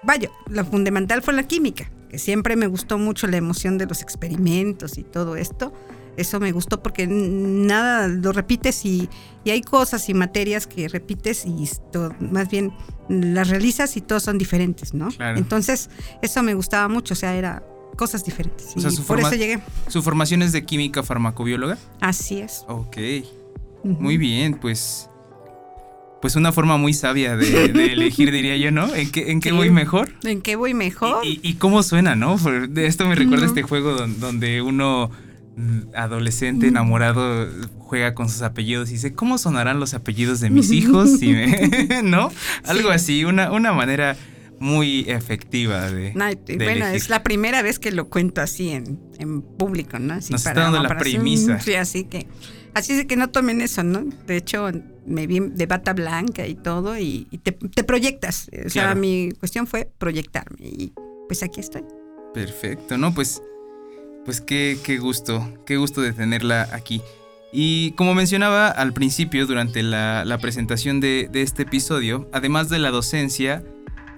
vaya, 0.02 0.28
lo 0.48 0.64
fundamental 0.64 1.22
fue 1.22 1.32
la 1.34 1.44
química, 1.44 1.90
que 2.10 2.18
siempre 2.18 2.56
me 2.56 2.66
gustó 2.66 2.98
mucho 2.98 3.26
la 3.28 3.36
emoción 3.36 3.78
de 3.78 3.86
los 3.86 4.02
experimentos 4.02 4.98
y 4.98 5.04
todo 5.04 5.36
esto. 5.36 5.72
Eso 6.16 6.40
me 6.40 6.50
gustó 6.50 6.82
porque 6.82 7.06
nada 7.06 8.08
lo 8.08 8.32
repites 8.32 8.84
y, 8.84 9.08
hay 9.46 9.62
cosas 9.62 10.08
y 10.08 10.14
materias 10.14 10.66
que 10.66 10.88
repites 10.88 11.46
y 11.46 11.62
esto, 11.62 12.12
más 12.18 12.50
bien 12.50 12.72
las 13.08 13.48
realizas 13.48 13.96
y 13.96 14.02
todos 14.02 14.24
son 14.24 14.36
diferentes, 14.36 14.92
¿no? 14.92 15.08
Entonces, 15.36 15.88
eso 16.20 16.42
me 16.42 16.54
gustaba 16.54 16.88
mucho, 16.88 17.14
o 17.14 17.16
sea, 17.16 17.36
era 17.36 17.62
cosas 17.96 18.24
diferentes. 18.24 18.74
y 18.76 19.00
por 19.02 19.20
eso 19.20 19.36
llegué. 19.36 19.60
¿Su 19.86 20.02
formación 20.02 20.42
es 20.42 20.50
de 20.50 20.66
química 20.66 21.04
farmacobióloga? 21.04 21.78
Así 22.00 22.40
es. 22.40 22.64
Ok. 22.66 22.98
Muy 23.84 24.18
bien, 24.18 24.54
pues 24.54 25.08
pues 26.20 26.36
una 26.36 26.52
forma 26.52 26.76
muy 26.76 26.94
sabia 26.94 27.36
de, 27.36 27.64
elegir, 27.92 28.32
diría 28.32 28.56
yo, 28.56 28.70
¿no? 28.70 28.94
¿En 28.94 29.10
qué, 29.10 29.30
en 29.30 29.40
qué 29.40 29.52
voy 29.52 29.70
mejor? 29.70 30.10
¿En 30.24 30.40
qué 30.40 30.56
voy 30.56 30.74
mejor? 30.74 31.24
Y, 31.24 31.54
cómo 31.54 31.82
suena, 31.82 32.16
¿no? 32.16 32.36
De 32.68 32.86
esto 32.86 33.06
me 33.06 33.14
recuerda 33.14 33.46
este 33.46 33.62
juego 33.62 33.94
donde 34.06 34.62
uno 34.62 35.10
mm, 35.56 35.94
adolescente 35.94 36.68
enamorado 36.68 37.48
juega 37.78 38.14
con 38.14 38.28
sus 38.28 38.42
apellidos 38.42 38.90
y 38.90 38.94
dice, 38.94 39.12
¿cómo 39.14 39.38
sonarán 39.38 39.80
los 39.80 39.94
apellidos 39.94 40.40
de 40.40 40.50
mis 40.50 40.70
hijos? 40.70 41.10
¿No? 42.04 42.32
Algo 42.64 42.90
así, 42.90 43.24
una, 43.24 43.52
una 43.52 43.72
manera 43.72 44.16
muy 44.60 45.04
efectiva 45.08 45.88
de... 45.88 46.12
bueno, 46.56 46.86
es 46.88 47.08
la 47.08 47.22
primera 47.22 47.62
vez 47.62 47.78
que 47.78 47.92
lo 47.92 48.08
cuento 48.08 48.40
así 48.40 48.70
en, 48.70 48.98
en 49.18 49.40
público, 49.42 50.00
¿no? 50.00 50.14
Así 50.14 50.32
Nos 50.32 50.44
está 50.44 50.60
dando 50.60 50.82
la 50.82 50.98
premisa. 50.98 51.60
Sí, 51.60 51.74
así 51.74 52.04
que... 52.04 52.26
Así 52.74 52.92
es 52.92 53.06
que 53.06 53.16
no 53.16 53.30
tomen 53.30 53.60
eso, 53.60 53.82
¿no? 53.82 54.04
De 54.26 54.36
hecho, 54.36 54.70
me 55.06 55.26
vi 55.26 55.40
de 55.40 55.66
bata 55.66 55.92
blanca 55.92 56.46
y 56.46 56.54
todo 56.54 56.98
y, 56.98 57.24
te, 57.42 57.52
proyectas. 57.84 58.50
O 58.64 58.68
sea, 58.68 58.94
mi 58.94 59.30
cuestión 59.38 59.66
fue 59.66 59.90
proyectarme 59.98 60.58
y 60.60 60.92
pues 61.26 61.42
aquí 61.42 61.60
estoy. 61.60 61.82
Perfecto, 62.34 62.98
¿no? 62.98 63.14
Pues, 63.14 63.42
pues 64.24 64.40
qué, 64.40 64.78
qué 64.82 64.98
gusto, 64.98 65.54
qué 65.66 65.76
gusto 65.76 66.00
de 66.00 66.12
tenerla 66.12 66.68
aquí. 66.72 67.02
Y 67.52 67.92
como 67.92 68.14
mencionaba 68.14 68.68
al 68.68 68.92
principio 68.92 69.46
durante 69.46 69.82
la, 69.82 70.24
la 70.24 70.38
presentación 70.38 71.00
de, 71.00 71.28
de, 71.32 71.42
este 71.42 71.62
episodio, 71.62 72.28
además 72.32 72.68
de 72.68 72.78
la 72.78 72.90
docencia, 72.90 73.64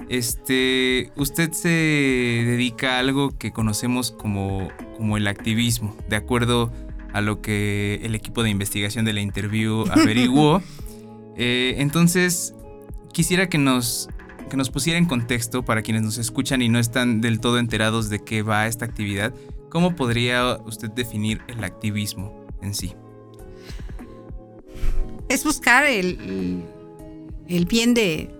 este, 0.08 1.12
usted 1.14 1.52
se 1.52 1.68
dedica 1.68 2.96
a 2.96 2.98
algo 2.98 3.30
que 3.38 3.52
conocemos 3.52 4.10
como, 4.10 4.68
como 4.96 5.16
el 5.16 5.28
activismo, 5.28 5.96
de 6.08 6.16
acuerdo 6.16 6.72
a 6.89 6.89
lo 7.20 7.42
que 7.42 8.00
el 8.02 8.14
equipo 8.14 8.42
de 8.42 8.50
investigación 8.50 9.04
de 9.04 9.12
la 9.12 9.20
interview 9.20 9.84
averiguó. 9.90 10.62
Eh, 11.36 11.74
entonces, 11.78 12.54
quisiera 13.12 13.48
que 13.48 13.58
nos, 13.58 14.08
que 14.48 14.56
nos 14.56 14.70
pusiera 14.70 14.98
en 14.98 15.06
contexto 15.06 15.64
para 15.64 15.82
quienes 15.82 16.02
nos 16.02 16.18
escuchan 16.18 16.62
y 16.62 16.68
no 16.68 16.78
están 16.78 17.20
del 17.20 17.40
todo 17.40 17.58
enterados 17.58 18.08
de 18.08 18.22
qué 18.22 18.42
va 18.42 18.66
esta 18.66 18.84
actividad. 18.84 19.34
¿Cómo 19.68 19.94
podría 19.94 20.58
usted 20.66 20.90
definir 20.90 21.40
el 21.48 21.62
activismo 21.64 22.46
en 22.62 22.74
sí? 22.74 22.94
Es 25.28 25.44
buscar 25.44 25.86
el, 25.86 26.64
el 27.48 27.66
bien 27.66 27.94
de, 27.94 28.34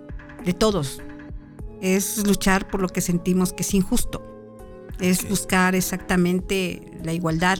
de 0.44 0.52
todos. 0.52 1.00
Es 1.80 2.26
luchar 2.26 2.68
por 2.68 2.82
lo 2.82 2.88
que 2.88 3.00
sentimos 3.00 3.52
que 3.52 3.62
es 3.62 3.74
injusto. 3.74 4.22
Es 4.98 5.28
buscar 5.28 5.74
exactamente 5.74 6.82
la 7.04 7.12
igualdad, 7.12 7.58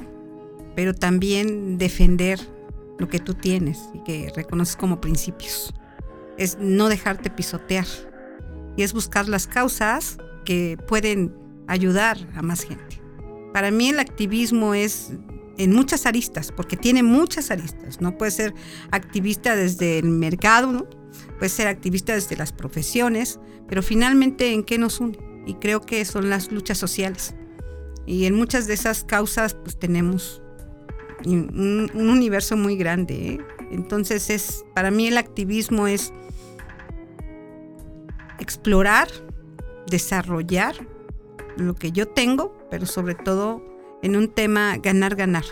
pero 0.75 0.95
también 0.95 1.79
defender 1.79 2.41
lo 2.99 3.09
que 3.09 3.19
tú 3.19 3.35
tienes 3.35 3.79
y 3.95 4.03
que 4.05 4.33
reconoces 4.35 4.77
como 4.77 5.01
principios. 5.01 5.75
Es 6.37 6.59
no 6.61 6.89
dejarte 6.89 7.31
pisotear 7.31 7.87
y 8.77 8.83
es 8.83 8.93
buscar 8.93 9.29
las 9.29 9.47
causas 9.47 10.19
que 10.45 10.79
pueden 10.89 11.35
ayudar 11.67 12.19
a 12.35 12.43
más 12.43 12.63
gente. 12.63 13.01
Para 13.53 13.71
mí 13.71 13.89
el 13.89 13.99
activismo 13.99 14.75
es 14.75 15.13
en 15.59 15.75
muchas 15.75 16.07
aristas, 16.07 16.53
porque 16.53 16.77
tiene 16.77 17.03
muchas 17.03 17.51
aristas. 17.51 18.01
No 18.01 18.17
puede 18.17 18.31
ser 18.31 18.55
activista 18.91 19.57
desde 19.57 19.99
el 19.99 20.07
mercado, 20.07 20.73
¿no? 20.73 20.87
puede 21.39 21.51
ser 21.51 21.67
activista 21.67 22.15
desde 22.15 22.37
las 22.37 22.53
profesiones, 22.53 23.41
pero 23.69 23.83
finalmente 23.83 24.53
en 24.53 24.63
qué 24.63 24.79
nos 24.79 25.01
une. 25.01 25.19
Y 25.47 25.55
creo 25.55 25.81
que 25.81 26.05
son 26.05 26.31
las 26.31 26.53
luchas 26.53 26.79
sociales. 26.79 27.35
Y 28.07 28.27
en 28.27 28.35
muchas 28.35 28.67
de 28.67 28.75
esas 28.75 29.05
causas 29.05 29.55
pues 29.55 29.79
tenemos 29.79 30.43
un, 31.27 31.91
universo 31.95 32.57
muy 32.57 32.77
grande. 32.77 33.35
¿eh? 33.35 33.41
Entonces 33.71 34.31
es, 34.31 34.65
para 34.75 34.91
mí 34.91 35.07
el 35.09 35.19
activismo 35.19 35.87
es 35.87 36.13
explorar, 38.39 39.09
desarrollar 39.87 40.75
lo 41.57 41.75
que 41.75 41.93
yo 41.93 42.09
tengo, 42.09 42.57
pero 42.71 42.87
sobre 42.87 43.15
todo 43.15 43.63
en 44.03 44.17
un 44.17 44.29
tema 44.29 44.77
ganar, 44.79 45.15
ganar. 45.15 45.45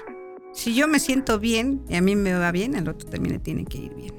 Si 0.52 0.74
yo 0.74 0.88
me 0.88 0.98
siento 0.98 1.38
bien 1.38 1.82
y 1.88 1.96
a 1.96 2.00
mí 2.00 2.16
me 2.16 2.32
va 2.32 2.50
bien, 2.50 2.74
al 2.74 2.88
otro 2.88 3.08
también 3.08 3.34
le 3.34 3.38
tiene 3.38 3.64
que 3.64 3.78
ir 3.78 3.94
bien. 3.94 4.14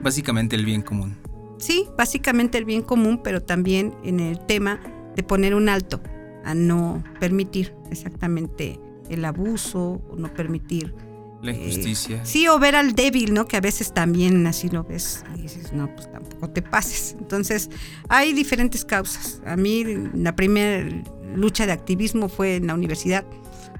Básicamente 0.00 0.56
el 0.56 0.64
bien 0.64 0.82
común. 0.82 1.16
Sí, 1.58 1.86
básicamente 1.96 2.58
el 2.58 2.64
bien 2.64 2.82
común, 2.82 3.20
pero 3.22 3.42
también 3.42 3.94
en 4.04 4.20
el 4.20 4.38
tema 4.46 4.80
de 5.16 5.22
poner 5.22 5.54
un 5.54 5.68
alto 5.68 6.00
a 6.44 6.54
no 6.54 7.02
permitir 7.18 7.74
exactamente 7.90 8.78
el 9.10 9.24
abuso 9.24 10.02
o 10.08 10.16
no 10.16 10.32
permitir 10.32 10.94
la 11.42 11.52
eh, 11.52 11.56
injusticia. 11.56 12.24
sí, 12.24 12.48
o 12.48 12.58
ver 12.58 12.76
al 12.76 12.94
débil, 12.94 13.34
¿no? 13.34 13.46
Que 13.46 13.56
a 13.56 13.60
veces 13.60 13.92
también 13.92 14.46
así 14.46 14.68
lo 14.68 14.84
ves 14.84 15.24
y 15.36 15.42
dices, 15.42 15.72
no, 15.72 15.94
pues 15.94 16.10
tampoco 16.10 16.50
te 16.50 16.62
pases. 16.62 17.16
Entonces, 17.18 17.70
hay 18.08 18.32
diferentes 18.32 18.84
causas. 18.84 19.40
A 19.46 19.56
mí 19.56 19.84
la 20.14 20.34
primera 20.34 20.88
lucha 21.34 21.66
de 21.66 21.72
activismo 21.72 22.28
fue 22.28 22.56
en 22.56 22.66
la 22.66 22.74
universidad, 22.74 23.24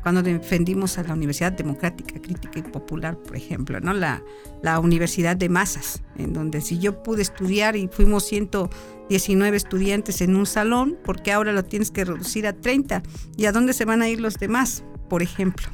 cuando 0.02 0.23
defendimos 0.23 0.99
a 0.99 1.02
la 1.02 1.14
Universidad 1.14 1.50
Democrática, 1.50 2.21
Crítica 2.23 2.61
y 2.61 2.62
Popular, 2.62 3.16
por 3.16 3.35
ejemplo, 3.35 3.80
¿no? 3.80 3.92
La, 3.92 4.23
la 4.62 4.78
Universidad 4.78 5.37
de 5.37 5.49
Masas, 5.49 6.00
en 6.16 6.33
donde 6.33 6.61
si 6.61 6.78
yo 6.78 7.02
pude 7.02 7.23
estudiar 7.23 7.75
y 7.75 7.88
fuimos 7.88 8.25
119 8.26 9.56
estudiantes 9.56 10.21
en 10.21 10.37
un 10.37 10.47
salón, 10.47 10.97
porque 11.04 11.33
ahora 11.33 11.52
lo 11.52 11.64
tienes 11.64 11.90
que 11.90 12.04
reducir 12.04 12.47
a 12.47 12.52
30? 12.52 13.02
¿Y 13.37 13.47
a 13.47 13.52
dónde 13.52 13.73
se 13.73 13.85
van 13.85 14.00
a 14.00 14.09
ir 14.09 14.21
los 14.21 14.38
demás? 14.38 14.85
Por 15.08 15.22
ejemplo. 15.22 15.68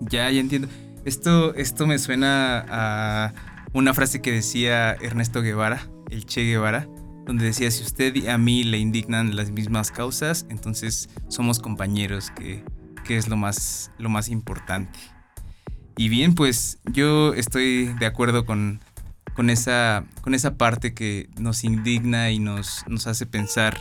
Ya, 0.00 0.30
ya 0.30 0.40
entiendo. 0.40 0.68
Esto, 1.04 1.54
esto 1.54 1.86
me 1.86 1.98
suena 1.98 2.64
a 2.68 3.32
una 3.72 3.94
frase 3.94 4.20
que 4.20 4.32
decía 4.32 4.92
Ernesto 4.92 5.42
Guevara, 5.42 5.88
el 6.10 6.24
Che 6.26 6.42
Guevara, 6.42 6.88
donde 7.26 7.44
decía, 7.44 7.70
si 7.70 7.82
usted 7.82 8.14
y 8.16 8.28
a 8.28 8.38
mí 8.38 8.64
le 8.64 8.78
indignan 8.78 9.36
las 9.36 9.50
mismas 9.50 9.90
causas, 9.90 10.46
entonces 10.48 11.08
somos 11.28 11.58
compañeros, 11.58 12.30
que, 12.30 12.64
es 13.08 13.28
lo 13.28 13.36
más, 13.36 13.90
lo 13.98 14.10
más 14.10 14.28
importante. 14.28 14.98
Y 15.96 16.10
bien, 16.10 16.34
pues 16.34 16.78
yo 16.84 17.32
estoy 17.32 17.94
de 17.98 18.06
acuerdo 18.06 18.44
con, 18.44 18.80
con, 19.34 19.48
esa, 19.48 20.04
con 20.20 20.34
esa 20.34 20.56
parte 20.56 20.92
que 20.92 21.30
nos 21.38 21.64
indigna 21.64 22.30
y 22.30 22.38
nos, 22.38 22.84
nos 22.86 23.06
hace 23.06 23.24
pensar 23.24 23.78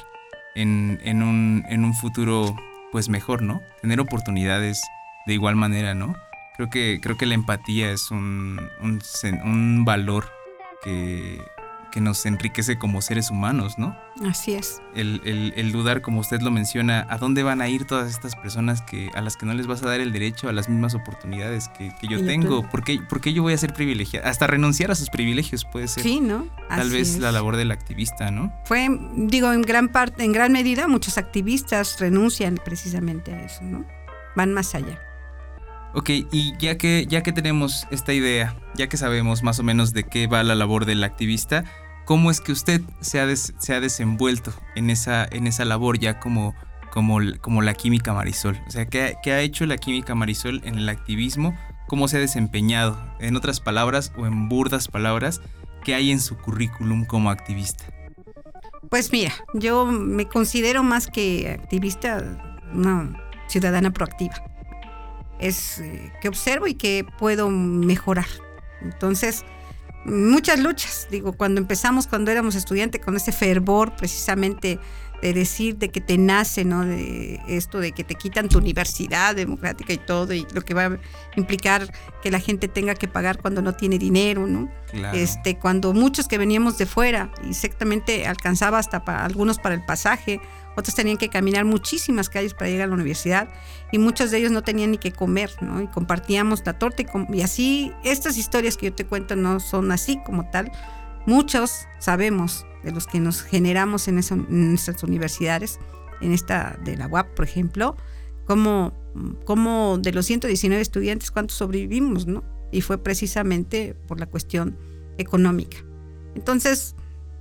en, 0.55 0.99
en, 1.03 1.23
un, 1.23 1.65
en 1.67 1.83
un 1.83 1.93
futuro 1.93 2.55
pues 2.91 3.09
mejor, 3.09 3.41
¿no? 3.41 3.61
Tener 3.81 3.99
oportunidades 3.99 4.81
de 5.25 5.33
igual 5.33 5.55
manera, 5.55 5.93
¿no? 5.93 6.15
Creo 6.55 6.69
que, 6.69 6.99
creo 7.01 7.17
que 7.17 7.25
la 7.25 7.35
empatía 7.35 7.91
es 7.91 8.09
un, 8.09 8.59
un, 8.81 9.85
valor 9.85 10.31
que, 10.83 11.39
que, 11.91 12.01
nos 12.01 12.25
enriquece 12.25 12.77
como 12.77 13.01
seres 13.01 13.31
humanos, 13.31 13.77
¿no? 13.77 13.97
Así 14.25 14.53
es. 14.53 14.81
El, 14.95 15.21
el, 15.55 15.71
dudar, 15.71 16.01
como 16.01 16.19
usted 16.19 16.41
lo 16.41 16.51
menciona, 16.51 17.05
¿a 17.09 17.17
dónde 17.17 17.43
van 17.43 17.61
a 17.61 17.69
ir 17.69 17.85
todas 17.85 18.09
estas 18.09 18.35
personas 18.35 18.81
que, 18.81 19.09
a 19.15 19.21
las 19.21 19.35
que 19.35 19.45
no 19.45 19.53
les 19.53 19.67
vas 19.67 19.83
a 19.83 19.87
dar 19.87 19.99
el 19.99 20.11
derecho 20.11 20.47
a 20.47 20.53
las 20.53 20.69
mismas 20.69 20.93
oportunidades 20.95 21.69
que, 21.69 21.93
que 21.99 22.07
yo 22.07 22.23
tengo? 22.25 22.67
¿Por 22.69 22.83
qué, 22.83 22.99
¿Por 22.99 23.21
qué, 23.21 23.33
yo 23.33 23.43
voy 23.43 23.53
a 23.53 23.57
ser 23.57 23.73
privilegiada? 23.73 24.29
Hasta 24.29 24.47
renunciar 24.47 24.91
a 24.91 24.95
sus 24.95 25.09
privilegios 25.09 25.65
puede 25.65 25.87
ser. 25.87 26.03
Sí, 26.03 26.19
¿no? 26.19 26.47
Tal 26.69 26.89
vez 26.89 27.17
la 27.17 27.31
labor 27.31 27.55
del 27.55 27.71
activista, 27.71 28.31
¿no? 28.31 28.53
Fue, 28.65 28.87
digo, 29.15 29.51
en 29.53 29.61
gran 29.61 29.89
parte, 29.89 30.23
en 30.23 30.31
gran 30.31 30.51
medida, 30.51 30.87
muchos 30.87 31.17
activistas 31.17 31.99
renuncian 31.99 32.59
precisamente 32.63 33.33
a 33.33 33.43
eso, 33.43 33.63
¿no? 33.63 33.85
Van 34.35 34.53
más 34.53 34.75
allá. 34.75 35.06
Ok, 35.93 36.09
y 36.31 36.55
ya 36.57 36.77
que, 36.77 37.05
ya 37.07 37.23
que 37.23 37.31
tenemos 37.31 37.87
esta 37.91 38.13
idea, 38.13 38.55
ya 38.75 38.87
que 38.87 38.97
sabemos 38.97 39.41
más 39.43 39.59
o 39.59 39.63
menos 39.63 39.93
de 39.93 40.03
qué 40.03 40.27
va 40.27 40.43
la 40.43 40.55
labor 40.55 40.85
del 40.85 41.03
activista, 41.03 41.63
¿cómo 42.05 42.29
es 42.29 42.41
que 42.41 42.51
usted 42.51 42.81
se 42.99 43.19
ha, 43.19 43.35
se 43.35 43.73
ha 43.73 43.79
desenvuelto 43.79 44.53
en 44.75 44.89
esa, 44.89 45.25
en 45.25 45.47
esa 45.47 45.65
labor 45.65 45.97
ya 45.97 46.19
como, 46.19 46.53
como, 46.91 47.19
como 47.41 47.61
la 47.61 47.73
química 47.73 48.13
Marisol? 48.13 48.59
O 48.67 48.71
sea, 48.71 48.85
¿qué, 48.85 49.15
¿qué, 49.23 49.31
ha 49.31 49.41
hecho 49.41 49.65
la 49.65 49.77
química 49.77 50.13
Marisol 50.13 50.61
en 50.65 50.75
el 50.75 50.89
activismo? 50.89 51.57
¿Cómo 51.87 52.07
se 52.07 52.17
ha 52.17 52.19
desempeñado? 52.19 52.99
En 53.19 53.35
otras 53.35 53.59
palabras 53.59 54.11
o 54.17 54.27
en 54.27 54.49
burdas 54.49 54.89
palabras, 54.89 55.41
¿qué 55.83 55.95
hay 55.95 56.11
en 56.11 56.19
su 56.19 56.37
currículum 56.37 57.05
como 57.05 57.29
activista? 57.29 57.85
Pues 58.89 59.11
mira, 59.11 59.33
yo 59.53 59.85
me 59.85 60.27
considero 60.27 60.83
más 60.83 61.07
que 61.07 61.49
activista 61.49 62.23
una 62.73 63.17
ciudadana 63.47 63.91
proactiva 63.91 64.46
es 65.39 65.79
eh, 65.79 66.11
que 66.21 66.27
observo 66.27 66.67
y 66.67 66.73
que 66.73 67.05
puedo 67.17 67.49
mejorar. 67.49 68.27
Entonces, 68.81 69.45
muchas 70.05 70.59
luchas, 70.59 71.07
digo, 71.11 71.33
cuando 71.33 71.59
empezamos, 71.59 72.07
cuando 72.07 72.31
éramos 72.31 72.55
estudiantes, 72.55 73.01
con 73.01 73.15
ese 73.15 73.31
fervor 73.31 73.95
precisamente 73.95 74.79
de 75.21 75.33
decir 75.33 75.77
de 75.77 75.89
que 75.89 75.99
te 75.99 76.17
nace, 76.17 76.63
¿no? 76.63 76.85
De 76.85 77.41
esto 77.47 77.79
de 77.79 77.91
que 77.91 78.03
te 78.03 78.15
quitan 78.15 78.49
tu 78.49 78.59
universidad 78.59 79.35
democrática 79.35 79.93
y 79.93 79.97
todo, 79.97 80.33
y 80.33 80.45
lo 80.53 80.61
que 80.61 80.73
va 80.73 80.85
a 80.85 80.99
implicar 81.35 81.91
que 82.21 82.29
la 82.29 82.39
gente 82.39 82.67
tenga 82.67 82.93
que 82.93 83.07
pagar 83.07 83.41
cuando 83.41 83.61
no 83.61 83.73
tiene 83.73 83.97
dinero, 83.97 84.45
¿no? 84.45 84.71
Este, 85.13 85.57
cuando 85.57 85.93
muchos 85.93 86.27
que 86.27 86.37
veníamos 86.37 86.77
de 86.77 86.85
fuera, 86.85 87.31
exactamente 87.49 88.27
alcanzaba 88.27 88.77
hasta 88.77 89.03
para 89.03 89.25
algunos 89.25 89.57
para 89.57 89.75
el 89.75 89.83
pasaje, 89.83 90.39
otros 90.77 90.93
tenían 90.93 91.17
que 91.17 91.29
caminar 91.29 91.65
muchísimas 91.65 92.29
calles 92.29 92.53
para 92.53 92.69
llegar 92.69 92.85
a 92.85 92.87
la 92.89 92.93
universidad 92.93 93.49
y 93.91 93.97
muchos 93.97 94.29
de 94.29 94.37
ellos 94.37 94.51
no 94.51 94.61
tenían 94.61 94.91
ni 94.91 94.99
que 94.99 95.11
comer, 95.11 95.49
¿no? 95.59 95.81
Y 95.81 95.87
compartíamos 95.87 96.61
la 96.67 96.77
torta 96.77 97.03
y, 97.29 97.41
así, 97.41 97.91
estas 98.03 98.37
historias 98.37 98.77
que 98.77 98.85
yo 98.85 98.93
te 98.93 99.03
cuento 99.03 99.35
no 99.35 99.59
son 99.59 99.91
así 99.91 100.19
como 100.23 100.51
tal. 100.51 100.71
Muchos 101.25 101.87
sabemos 101.97 102.67
de 102.83 102.91
los 102.91 103.07
que 103.07 103.19
nos 103.19 103.41
generamos 103.41 104.07
en, 104.07 104.19
esas 104.19 105.03
universidades, 105.03 105.79
en 106.21 106.31
esta 106.31 106.77
de 106.83 106.95
la 106.95 107.07
UAP, 107.07 107.33
por 107.33 107.45
ejemplo, 107.45 107.97
como, 108.45 108.93
como 109.45 109.97
de 109.97 110.13
los 110.13 110.27
119 110.27 110.79
estudiantes, 110.79 111.31
cuántos 111.31 111.57
sobrevivimos, 111.57 112.27
¿no? 112.27 112.43
Y 112.71 112.81
fue 112.81 112.99
precisamente 112.99 113.95
por 114.07 114.19
la 114.19 114.27
cuestión 114.27 114.77
económica. 115.17 115.77
Entonces, 116.35 116.95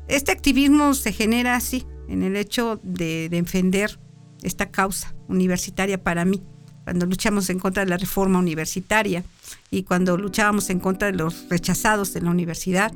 este 0.09 0.33
activismo 0.33 0.95
se 0.95 1.13
genera 1.13 1.55
así, 1.55 1.87
en 2.09 2.23
el 2.23 2.37
hecho 2.37 2.81
de, 2.83 3.29
defender 3.31 3.99
esta 4.43 4.71
causa 4.71 5.15
universitaria 5.29 6.03
para 6.03 6.25
mí, 6.25 6.43
cuando 6.85 7.07
luchamos 7.07 7.51
en 7.51 7.59
contra 7.59 7.85
de 7.85 7.91
la 7.91 7.97
reforma 7.97 8.39
universitaria 8.39 9.25
y 9.71 9.83
cuando 9.83 10.17
luchábamos 10.17 10.71
en 10.71 10.79
contra 10.79 11.11
de 11.11 11.19
los 11.19 11.49
rechazados 11.49 12.13
de 12.13 12.21
la 12.21 12.31
universidad 12.31 12.93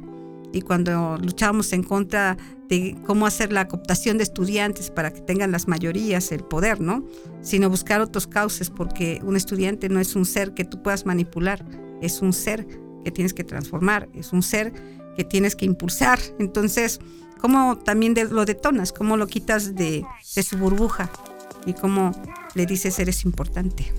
y 0.52 0.62
cuando 0.62 1.18
luchábamos 1.18 1.72
en 1.72 1.82
contra 1.82 2.36
de 2.68 2.96
cómo 3.04 3.26
hacer 3.26 3.52
la 3.52 3.66
cooptación 3.66 4.16
de 4.16 4.22
estudiantes 4.22 4.90
para 4.90 5.12
que 5.12 5.20
tengan 5.20 5.50
las 5.50 5.66
mayorías 5.66 6.30
el 6.30 6.44
poder, 6.44 6.80
¿no? 6.80 7.04
Sino 7.42 7.68
buscar 7.68 8.00
otros 8.00 8.28
cauces 8.28 8.70
porque 8.70 9.20
un 9.24 9.36
estudiante 9.36 9.88
no 9.88 9.98
es 9.98 10.14
un 10.14 10.24
ser 10.24 10.54
que 10.54 10.64
tú 10.64 10.82
puedas 10.82 11.04
manipular, 11.04 11.64
es 12.00 12.22
un 12.22 12.32
ser 12.32 12.66
que 13.04 13.10
tienes 13.10 13.34
que 13.34 13.44
transformar, 13.44 14.08
es 14.14 14.32
un 14.32 14.42
ser 14.42 14.72
que 15.16 15.24
tienes 15.24 15.56
que 15.56 15.64
impulsar. 15.64 16.18
Entonces, 16.38 17.00
cómo 17.40 17.78
también 17.78 18.14
lo 18.30 18.44
detonas, 18.44 18.92
cómo 18.92 19.16
lo 19.16 19.26
quitas 19.26 19.74
de, 19.74 20.04
su 20.22 20.58
burbuja 20.58 21.10
y 21.66 21.72
cómo 21.72 22.12
le 22.54 22.66
dices 22.66 22.98
eres 22.98 23.24
importante. 23.24 23.92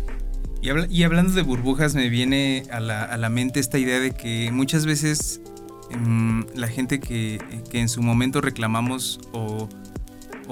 Y, 0.62 1.04
hablando 1.04 1.34
de 1.34 1.42
burbujas, 1.42 1.96
me 1.96 2.10
viene 2.10 2.64
a 2.72 2.80
la, 2.80 3.30
mente 3.30 3.60
esta 3.60 3.80
idea 3.80 4.00
de 4.00 4.12
que 4.12 4.52
muchas 4.52 4.86
veces 4.86 5.42
em, 5.90 6.46
la 6.54 6.68
gente 6.68 7.00
que, 7.00 7.40
en 7.72 7.90
su 7.90 8.04
momento 8.04 8.42
reclamamos 8.42 9.20
o, 9.34 9.68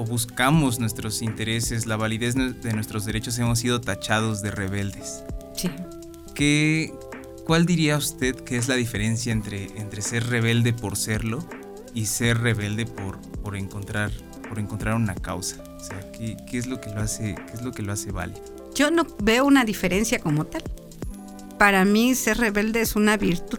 buscamos 0.07 0.79
nuestros 0.79 1.21
intereses, 1.21 1.85
la 1.85 1.97
validez 1.97 2.33
de 2.33 2.73
nuestros 2.73 3.03
derechos, 3.03 3.37
hemos 3.37 3.59
sido 3.59 3.81
tachados 3.81 4.41
de 4.41 4.49
rebeldes. 4.49 5.25
Sí. 5.53 5.69
¿Qué, 6.33 6.93
¿Cuál 7.49 7.65
diría 7.65 7.97
usted 7.97 8.35
que 8.35 8.57
es 8.57 8.67
la 8.67 8.75
diferencia 8.75 9.33
entre, 9.33 9.75
entre 9.75 10.03
ser 10.03 10.27
rebelde 10.27 10.71
por 10.71 10.95
serlo 10.95 11.43
y 11.95 12.05
ser 12.05 12.37
rebelde 12.37 12.85
por, 12.85 13.19
por, 13.41 13.55
encontrar, 13.55 14.11
por 14.47 14.59
encontrar 14.59 14.93
una 14.93 15.15
causa? 15.15 15.63
O 15.75 15.79
sea, 15.79 16.11
¿qué, 16.11 16.37
es 16.51 16.67
lo 16.67 16.79
que 16.79 16.91
lo 16.91 17.01
hace, 17.01 17.33
qué 17.33 17.53
es 17.53 17.63
lo 17.63 17.71
que 17.71 17.81
lo 17.81 17.91
hace 17.91 18.11
válido? 18.11 18.39
Yo 18.75 18.91
no 18.91 19.03
veo 19.23 19.45
una 19.45 19.65
diferencia 19.65 20.19
como 20.19 20.45
tal. 20.45 20.61
Para 21.57 21.85
mí 21.85 22.13
ser 22.13 22.37
rebelde 22.37 22.81
es 22.81 22.95
una 22.95 23.17
virtud. 23.17 23.57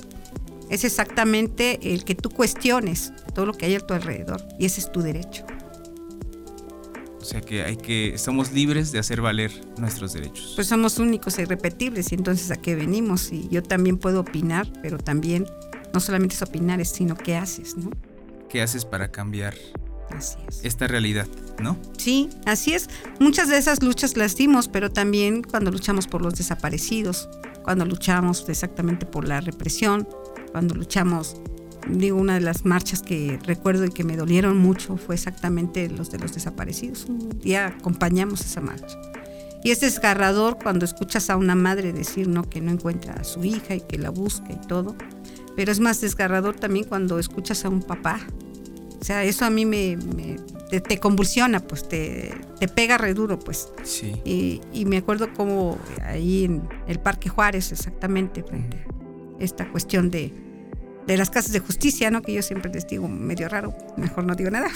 Es 0.68 0.84
exactamente 0.84 1.92
el 1.92 2.04
que 2.04 2.14
tú 2.14 2.30
cuestiones 2.30 3.12
todo 3.34 3.46
lo 3.46 3.54
que 3.54 3.66
hay 3.66 3.74
a 3.74 3.80
tu 3.80 3.92
alrededor 3.92 4.40
y 4.56 4.66
ese 4.66 4.82
es 4.82 4.92
tu 4.92 5.02
derecho. 5.02 5.44
O 7.20 7.24
sea 7.24 7.40
que 7.40 7.62
hay 7.62 7.76
que 7.76 8.16
somos 8.16 8.52
libres 8.52 8.92
de 8.92 8.98
hacer 8.98 9.20
valer 9.20 9.52
nuestros 9.78 10.14
derechos. 10.14 10.52
Pues 10.56 10.68
somos 10.68 10.98
únicos 10.98 11.38
e 11.38 11.42
irrepetibles 11.42 12.12
y 12.12 12.14
entonces 12.14 12.50
a 12.50 12.56
qué 12.56 12.74
venimos 12.74 13.30
y 13.30 13.48
yo 13.48 13.62
también 13.62 13.98
puedo 13.98 14.20
opinar, 14.20 14.66
pero 14.82 14.98
también 14.98 15.46
no 15.92 16.00
solamente 16.00 16.34
es 16.34 16.42
opinar, 16.42 16.84
sino 16.86 17.16
qué 17.16 17.36
haces, 17.36 17.76
¿no? 17.76 17.90
qué 18.50 18.60
haces 18.60 18.84
para 18.84 19.10
cambiar 19.10 19.54
esta 20.64 20.88
realidad, 20.88 21.28
¿no? 21.62 21.78
Sí, 21.96 22.28
así 22.44 22.74
es. 22.74 22.90
Muchas 23.20 23.48
de 23.48 23.56
esas 23.56 23.82
luchas 23.82 24.16
las 24.16 24.36
dimos, 24.36 24.66
pero 24.66 24.90
también 24.90 25.42
cuando 25.42 25.70
luchamos 25.70 26.08
por 26.08 26.20
los 26.20 26.34
desaparecidos, 26.34 27.28
cuando 27.62 27.86
luchamos 27.86 28.46
exactamente 28.48 29.06
por 29.06 29.26
la 29.26 29.40
represión, 29.40 30.06
cuando 30.50 30.74
luchamos, 30.74 31.36
digo, 31.88 32.18
una 32.18 32.34
de 32.34 32.40
las 32.40 32.64
marchas 32.64 33.02
que 33.02 33.38
recuerdo 33.44 33.84
y 33.84 33.90
que 33.90 34.04
me 34.04 34.16
dolieron 34.16 34.58
mucho 34.58 34.96
fue 34.96 35.14
exactamente 35.14 35.88
los 35.88 36.10
de 36.10 36.18
los 36.18 36.32
desaparecidos. 36.34 37.06
Un 37.06 37.38
día 37.40 37.66
acompañamos 37.66 38.40
esa 38.40 38.60
marcha. 38.60 38.98
Y 39.62 39.70
es 39.70 39.80
desgarrador 39.80 40.58
cuando 40.62 40.84
escuchas 40.84 41.28
a 41.28 41.36
una 41.36 41.54
madre 41.54 41.92
decir 41.92 42.28
no 42.28 42.48
que 42.48 42.60
no 42.60 42.70
encuentra 42.70 43.14
a 43.14 43.24
su 43.24 43.44
hija 43.44 43.74
y 43.74 43.80
que 43.80 43.98
la 43.98 44.10
busca 44.10 44.52
y 44.52 44.66
todo. 44.66 44.96
Pero 45.54 45.70
es 45.70 45.80
más 45.80 46.00
desgarrador 46.00 46.56
también 46.56 46.86
cuando 46.86 47.18
escuchas 47.18 47.64
a 47.64 47.68
un 47.68 47.82
papá. 47.82 48.20
O 49.00 49.04
sea, 49.04 49.24
eso 49.24 49.44
a 49.44 49.50
mí 49.50 49.66
me, 49.66 49.98
te, 50.70 50.98
convulsiona, 50.98 51.60
pues 51.60 51.88
te, 51.88 52.34
te 52.58 52.68
pega 52.68 52.96
re 52.96 53.12
duro, 53.14 53.38
pues. 53.38 53.68
Sí. 53.82 54.12
Y, 54.72 54.84
me 54.84 54.98
acuerdo 54.98 55.32
como 55.34 55.78
ahí 56.02 56.44
en 56.44 56.62
el 56.86 56.98
Parque 56.98 57.28
Juárez, 57.28 57.72
exactamente, 57.72 58.42
frente 58.42 58.84
esta 59.40 59.68
cuestión 59.70 60.10
de, 60.10 60.32
de 61.06 61.16
las 61.16 61.30
casas 61.30 61.52
de 61.52 61.60
justicia, 61.60 62.10
¿no? 62.10 62.22
Que 62.22 62.32
yo 62.32 62.42
siempre 62.42 62.70
les 62.72 62.86
digo 62.86 63.08
medio 63.08 63.48
raro, 63.48 63.74
mejor 63.96 64.24
no 64.24 64.34
digo 64.34 64.50
nada. 64.50 64.68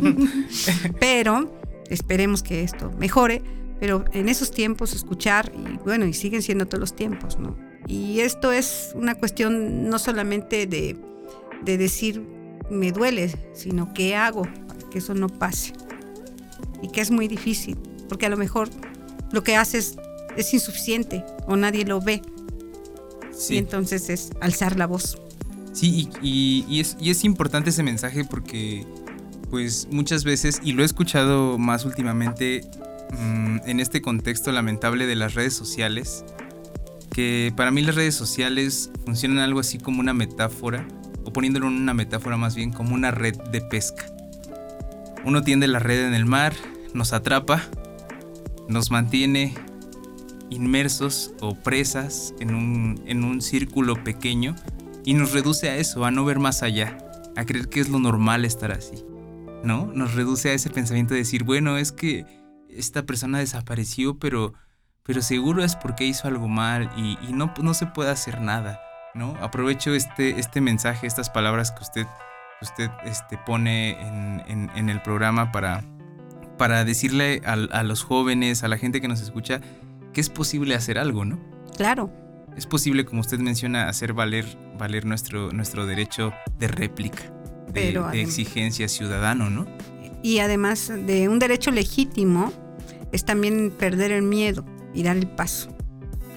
Pero 1.00 1.60
esperemos 1.88 2.42
que 2.42 2.62
esto 2.62 2.92
mejore. 2.98 3.42
Pero 3.80 4.04
en 4.12 4.28
esos 4.28 4.52
tiempos 4.52 4.92
escuchar, 4.92 5.50
y 5.56 5.76
bueno, 5.78 6.06
y 6.06 6.12
siguen 6.12 6.40
siendo 6.40 6.66
todos 6.66 6.78
los 6.78 6.94
tiempos, 6.94 7.40
¿no? 7.40 7.56
Y 7.88 8.20
esto 8.20 8.52
es 8.52 8.92
una 8.94 9.16
cuestión 9.16 9.88
no 9.88 9.98
solamente 9.98 10.66
de, 10.66 10.96
decir 11.64 12.22
me 12.70 12.92
duele, 12.92 13.34
sino 13.54 13.92
qué 13.92 14.14
hago 14.14 14.42
para 14.42 14.88
que 14.88 14.98
eso 14.98 15.14
no 15.14 15.28
pase. 15.28 15.72
Y 16.80 16.88
que 16.88 17.00
es 17.00 17.10
muy 17.10 17.26
difícil, 17.26 17.76
porque 18.08 18.26
a 18.26 18.28
lo 18.28 18.36
mejor 18.36 18.68
lo 19.32 19.42
que 19.42 19.56
haces 19.56 19.96
es 20.36 20.54
insuficiente 20.54 21.24
o 21.46 21.56
nadie 21.56 21.84
lo 21.84 22.00
ve. 22.00 22.22
Y 23.48 23.56
entonces 23.56 24.08
es 24.08 24.30
alzar 24.40 24.76
la 24.76 24.86
voz. 24.86 25.18
Sí, 25.72 26.08
y, 26.22 26.80
es, 26.80 26.96
y 27.00 27.10
es 27.10 27.24
importante 27.24 27.70
ese 27.70 27.82
mensaje 27.82 28.24
porque 28.24 28.86
pues 29.50 29.88
muchas 29.90 30.24
veces, 30.24 30.60
y 30.64 30.72
lo 30.72 30.82
he 30.82 30.86
escuchado 30.86 31.58
más 31.58 31.84
últimamente 31.84 32.62
mm, 33.18 33.58
en 33.66 33.80
este 33.80 34.00
contexto 34.00 34.52
lamentable 34.52 35.06
de 35.06 35.14
las 35.14 35.34
redes 35.34 35.54
sociales, 35.54 36.24
que 37.12 37.52
para 37.56 37.70
mí 37.70 37.82
las 37.82 37.94
redes 37.94 38.14
sociales 38.14 38.90
funcionan 39.04 39.38
algo 39.38 39.60
así 39.60 39.78
como 39.78 40.00
una 40.00 40.14
metáfora, 40.14 40.86
o 41.24 41.32
poniéndolo 41.32 41.68
en 41.68 41.74
una 41.74 41.94
metáfora 41.94 42.36
más 42.36 42.54
bien 42.54 42.72
como 42.72 42.94
una 42.94 43.10
red 43.10 43.36
de 43.50 43.60
pesca. 43.60 44.06
Uno 45.24 45.42
tiende 45.42 45.68
la 45.68 45.78
red 45.78 46.06
en 46.06 46.14
el 46.14 46.24
mar, 46.24 46.54
nos 46.94 47.12
atrapa, 47.12 47.62
nos 48.68 48.90
mantiene 48.90 49.54
inmersos 50.52 51.34
o 51.40 51.54
presas 51.54 52.34
en 52.40 52.54
un, 52.54 53.02
en 53.06 53.24
un 53.24 53.40
círculo 53.42 54.02
pequeño 54.04 54.54
y 55.04 55.14
nos 55.14 55.32
reduce 55.32 55.68
a 55.68 55.76
eso, 55.76 56.04
a 56.04 56.10
no 56.10 56.24
ver 56.24 56.38
más 56.38 56.62
allá, 56.62 56.98
a 57.36 57.44
creer 57.44 57.68
que 57.68 57.80
es 57.80 57.88
lo 57.88 57.98
normal 57.98 58.44
estar 58.44 58.72
así. 58.72 59.04
¿No? 59.64 59.86
Nos 59.94 60.14
reduce 60.14 60.50
a 60.50 60.54
ese 60.54 60.70
pensamiento 60.70 61.14
de 61.14 61.20
decir, 61.20 61.44
bueno, 61.44 61.78
es 61.78 61.92
que 61.92 62.26
esta 62.68 63.04
persona 63.04 63.38
desapareció, 63.38 64.18
pero 64.18 64.54
pero 65.04 65.20
seguro 65.20 65.64
es 65.64 65.76
porque 65.76 66.04
hizo 66.04 66.28
algo 66.28 66.48
mal 66.48 66.90
y, 66.96 67.32
no, 67.32 67.52
no 67.60 67.74
se 67.74 67.86
puede 67.86 68.10
hacer 68.10 68.40
nada, 68.40 68.80
¿no? 69.14 69.36
Aprovecho 69.40 69.94
este, 69.94 70.38
este 70.38 70.60
mensaje, 70.60 71.06
estas 71.06 71.28
palabras 71.28 71.72
que 71.72 71.82
usted, 71.82 72.06
usted 72.60 72.90
este, 73.04 73.36
pone 73.38 74.00
en, 74.00 74.88
el 74.88 75.02
programa 75.02 75.50
para, 75.50 75.82
para 76.56 76.84
decirle 76.84 77.42
a, 77.44 77.82
los 77.82 78.04
jóvenes, 78.04 78.62
a 78.62 78.68
la 78.68 78.78
gente 78.78 79.00
que 79.00 79.08
nos 79.08 79.20
escucha, 79.20 79.60
que 80.12 80.20
es 80.20 80.30
posible 80.30 80.74
hacer 80.74 80.98
algo, 80.98 81.24
¿no? 81.24 81.38
Claro. 81.76 82.10
Es 82.56 82.66
posible, 82.66 83.04
como 83.04 83.20
usted 83.20 83.38
menciona, 83.38 83.88
hacer 83.88 84.12
valer, 84.12 84.44
valer 84.78 85.06
nuestro, 85.06 85.50
nuestro 85.52 85.86
derecho 85.86 86.32
de 86.58 86.68
réplica, 86.68 87.22
de, 87.72 87.98
de 88.12 88.20
exigencia 88.20 88.88
ciudadano, 88.88 89.48
¿no? 89.48 89.66
Y 90.22 90.38
además 90.38 90.92
de 90.94 91.28
un 91.28 91.38
derecho 91.38 91.70
legítimo, 91.70 92.52
es 93.10 93.24
también 93.24 93.70
perder 93.70 94.12
el 94.12 94.22
miedo 94.22 94.64
y 94.94 95.02
dar 95.02 95.16
el 95.16 95.28
paso. 95.28 95.74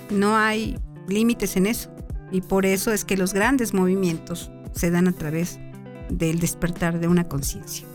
No 0.10 0.38
hay 0.38 0.78
límites 1.08 1.56
en 1.58 1.68
eso 1.68 1.94
y 2.32 2.42
por 2.42 2.66
eso 2.66 2.92
es 2.92 3.06
que 3.06 3.18
los 3.18 3.34
grandes 3.34 3.74
movimientos 3.74 4.52
se 4.74 4.92
dan 4.92 5.08
a 5.08 5.12
través 5.12 5.60
del 6.10 6.40
despertar 6.40 7.00
de 7.00 7.08
una 7.08 7.26
conciencia. 7.26 7.86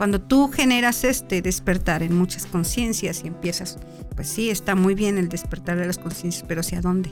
Cuando 0.00 0.18
tú 0.18 0.48
generas 0.48 1.04
este 1.04 1.42
despertar 1.42 2.02
en 2.02 2.16
muchas 2.16 2.46
conciencias 2.46 3.22
y 3.22 3.26
empiezas, 3.26 3.76
pues 4.16 4.30
sí, 4.30 4.48
está 4.48 4.74
muy 4.74 4.94
bien 4.94 5.18
el 5.18 5.28
despertar 5.28 5.76
de 5.76 5.84
las 5.84 5.98
conciencias, 5.98 6.42
pero 6.48 6.62
¿hacia 6.62 6.80
dónde? 6.80 7.10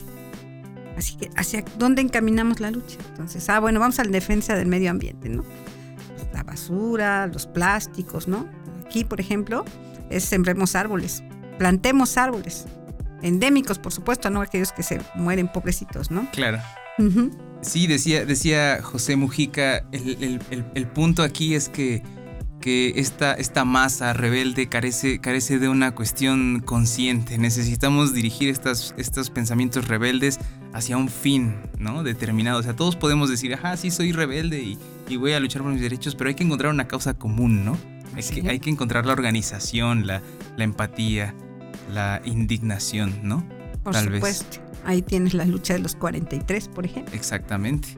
Así 0.97 1.15
que, 1.15 1.29
¿hacia 1.35 1.63
dónde 1.77 2.01
encaminamos 2.01 2.59
la 2.59 2.71
lucha? 2.71 2.97
Entonces, 3.09 3.47
ah, 3.47 3.59
bueno, 3.59 3.79
vamos 3.79 3.99
a 3.99 4.05
la 4.05 4.09
defensa 4.09 4.55
del 4.55 4.65
medio 4.65 4.89
ambiente, 4.89 5.29
¿no? 5.29 5.43
Pues 5.43 6.29
la 6.33 6.41
basura, 6.41 7.27
los 7.27 7.45
plásticos, 7.45 8.27
¿no? 8.27 8.47
aquí, 8.83 9.03
por 9.03 9.19
ejemplo, 9.19 9.65
es 10.09 10.23
sembremos 10.23 10.73
árboles, 10.73 11.21
plantemos 11.59 12.17
árboles. 12.17 12.65
Endémicos, 13.21 13.77
por 13.77 13.91
supuesto, 13.93 14.31
no 14.31 14.41
aquellos 14.41 14.71
que 14.71 14.81
se 14.81 14.99
mueren 15.13 15.47
pobrecitos, 15.47 16.09
¿no? 16.09 16.27
Claro. 16.31 16.57
Sí, 17.61 17.87
decía, 17.87 18.25
decía 18.25 18.81
José 18.81 19.15
Mujica, 19.15 19.85
el, 19.91 20.87
punto 20.93 21.23
aquí 21.23 21.55
es 21.55 21.69
que, 21.69 22.01
que 22.59 22.93
esta, 22.97 23.33
esta, 23.33 23.65
masa 23.65 24.13
rebelde 24.13 24.67
carece, 24.67 25.19
carece 25.19 25.59
de 25.59 25.69
una 25.69 25.95
cuestión 25.95 26.61
consciente. 26.63 27.37
Necesitamos 27.37 28.13
dirigir 28.13 28.49
estas, 28.49 28.93
estos 28.97 29.29
pensamientos 29.29 29.87
rebeldes 29.87 30.39
hacia 30.73 30.97
un 30.97 31.09
fin, 31.09 31.55
¿no? 31.77 32.03
Determinado. 32.03 32.59
O 32.59 32.63
sea, 32.63 32.75
todos 32.75 32.95
podemos 32.95 33.29
decir, 33.29 33.53
ajá, 33.53 33.77
sí, 33.77 33.91
soy 33.91 34.11
rebelde 34.11 34.61
y, 34.61 35.17
voy 35.17 35.33
a 35.33 35.39
luchar 35.39 35.63
por 35.63 35.71
mis 35.71 35.81
derechos, 35.81 36.15
pero 36.15 36.29
hay 36.29 36.35
que 36.35 36.43
encontrar 36.43 36.71
una 36.71 36.87
causa 36.87 37.13
común, 37.13 37.65
¿no? 37.65 37.77
Hay, 38.15 38.23
que, 38.23 38.49
hay 38.49 38.59
que, 38.59 38.69
encontrar 38.69 39.05
la 39.05 39.13
organización, 39.13 40.05
la, 40.05 40.21
la, 40.57 40.63
empatía, 40.63 41.33
la 41.91 42.21
indignación, 42.25 43.19
¿no? 43.23 43.45
Por 43.83 43.95
supuesto. 43.95 44.59
Ahí 44.85 45.01
tienes 45.01 45.33
la 45.33 45.45
lucha 45.45 45.73
de 45.73 45.79
los 45.79 45.95
43, 45.95 46.67
por 46.69 46.85
ejemplo. 46.85 47.13
Exactamente. 47.15 47.89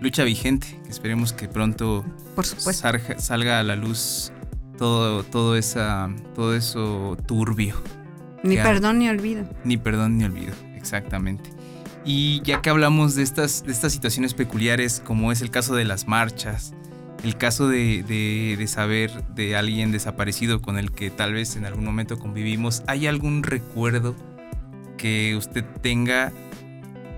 Lucha 0.00 0.24
vigente, 0.24 0.80
esperemos 0.88 1.32
que 1.32 1.48
pronto 1.48 2.04
por 2.34 2.46
supuesto. 2.46 2.88
Salga, 3.18 3.60
a 3.60 3.62
la 3.62 3.76
luz 3.76 4.32
todo, 4.76 5.22
todo, 5.22 5.56
esa, 5.56 6.10
todo 6.34 6.54
eso 6.54 7.16
turbio. 7.26 7.76
Ni 8.42 8.56
perdón 8.56 8.98
ni 8.98 9.08
olvido. 9.08 9.48
Ni 9.64 9.76
perdón 9.76 10.18
ni 10.18 10.24
olvido, 10.24 10.52
exactamente. 10.76 11.50
Y 12.04 12.42
ya 12.42 12.60
que 12.60 12.68
hablamos 12.68 13.14
de 13.14 13.22
estas, 13.22 13.64
de 13.64 13.72
estas 13.72 13.92
situaciones 13.92 14.34
peculiares, 14.34 15.00
como 15.04 15.32
es 15.32 15.40
el 15.40 15.50
caso 15.50 15.74
de 15.74 15.84
las 15.84 16.06
marchas, 16.06 16.74
el 17.22 17.38
caso 17.38 17.68
de, 17.68 18.02
de, 18.02 18.66
saber 18.66 19.10
de 19.28 19.56
alguien 19.56 19.90
desaparecido 19.90 20.60
con 20.60 20.78
el 20.78 20.92
que 20.92 21.10
tal 21.10 21.32
vez 21.32 21.56
en 21.56 21.64
algún 21.64 21.84
momento 21.84 22.18
convivimos, 22.18 22.82
¿hay 22.86 23.06
algún 23.06 23.42
recuerdo 23.42 24.14
que 24.98 25.34
usted 25.36 25.64
tenga 25.80 26.32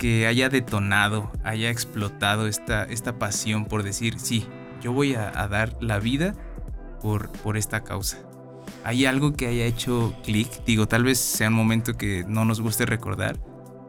que 0.06 0.28
haya 0.28 0.48
detonado, 0.48 1.32
haya 1.42 1.68
explotado 1.68 2.46
esta, 2.46 2.84
esta 2.84 3.18
pasión 3.18 3.64
por 3.64 3.82
decir, 3.82 4.20
sí, 4.20 4.46
yo 4.80 4.92
voy 4.92 5.16
a, 5.16 5.32
dar 5.48 5.76
la 5.80 5.98
vida 5.98 6.32
por, 7.02 7.28
por 7.30 7.56
esta 7.56 7.82
causa? 7.82 8.18
¿Hay 8.84 9.04
algo 9.04 9.32
que 9.32 9.48
haya 9.48 9.64
hecho 9.64 10.14
clic? 10.22 10.64
Digo, 10.64 10.86
tal 10.86 11.02
vez 11.02 11.18
sea 11.18 11.48
un 11.48 11.54
momento 11.54 11.98
que 11.98 12.24
no 12.28 12.44
nos 12.44 12.60
guste 12.60 12.86
recordar, 12.86 13.36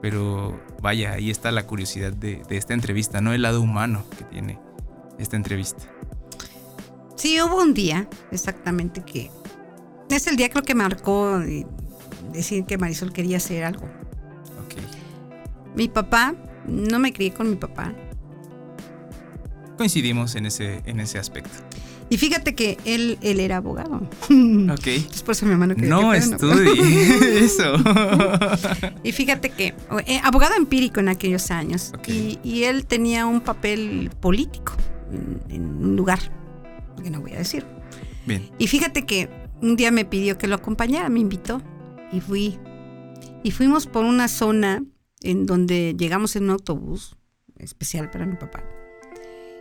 pero 0.02 0.60
vaya, 0.82 1.12
ahí 1.12 1.30
está 1.30 1.52
la 1.52 1.68
curiosidad 1.68 2.14
de, 2.14 2.42
esta 2.50 2.74
entrevista, 2.74 3.22
¿no? 3.22 3.32
El 3.32 3.44
lado 3.44 3.62
humano 3.62 4.04
que 4.18 4.24
tiene 4.24 4.60
esta 5.20 5.36
entrevista. 5.36 5.84
Sí, 7.16 7.40
hubo 7.44 7.62
un 7.62 7.76
día, 7.76 8.10
exactamente, 8.32 9.04
que 9.04 9.30
es 10.10 10.26
el 10.26 10.36
día 10.36 10.50
creo 10.50 10.64
que 10.64 10.74
marcó 10.74 11.40
decir 12.34 12.66
que 12.66 12.80
Marisol 12.80 13.14
quería 13.14 13.38
hacer 13.38 13.66
algo. 13.66 13.88
Mi 15.76 15.88
papá, 15.88 16.36
no 16.68 17.00
me 17.00 17.14
crié 17.14 17.34
con 17.34 17.50
mi 17.50 17.56
papá. 17.56 17.94
Coincidimos 19.78 20.36
en 20.36 20.48
ese, 20.48 20.82
en 20.86 21.00
ese 21.00 21.20
aspecto. 21.20 21.58
Y 22.10 22.18
fíjate 22.18 22.56
que 22.56 22.78
él, 22.86 23.18
él 23.22 23.40
era 23.40 23.58
abogado. 23.58 24.08
Ok. 24.72 24.88
Es 24.88 25.24
por 25.24 25.34
eso 25.34 25.46
mi 25.46 25.54
hermano 25.54 25.76
que 25.76 25.84
No 25.84 26.14
estudie 26.14 27.40
eso. 27.44 27.76
y 29.04 29.12
fíjate 29.12 29.50
que, 29.50 29.76
eh, 30.06 30.20
abogado 30.24 30.56
empírico 30.56 31.00
en 31.00 31.10
aquellos 31.10 31.52
años. 31.52 31.94
Y, 32.08 32.64
él 32.64 32.86
tenía 32.86 33.26
un 33.26 33.42
papel 33.42 34.12
político 34.20 34.74
en, 35.50 35.64
un 35.64 35.96
lugar, 35.96 36.20
que 37.02 37.10
no 37.10 37.22
voy 37.22 37.34
a 37.34 37.38
decir. 37.38 37.66
Bien. 38.26 38.50
Y 38.58 38.68
fíjate 38.68 39.06
que 39.06 39.30
un 39.62 39.76
día 39.76 39.92
me 39.92 40.06
pidió 40.06 40.38
que 40.38 40.48
lo 40.48 40.56
acompañara, 40.56 41.10
me 41.10 41.20
invitó 41.20 41.62
y 42.12 42.20
fui. 42.20 42.60
Y 43.44 43.52
fuimos 43.52 43.86
por 43.88 44.04
una 44.04 44.28
zona 44.28 44.84
en 45.22 45.46
donde 45.46 45.96
llegamos 45.98 46.36
en 46.36 46.44
un 46.44 46.52
autobús 46.52 47.16
especial 47.58 48.10
para 48.10 48.26
mi 48.26 48.36
papá 48.36 48.64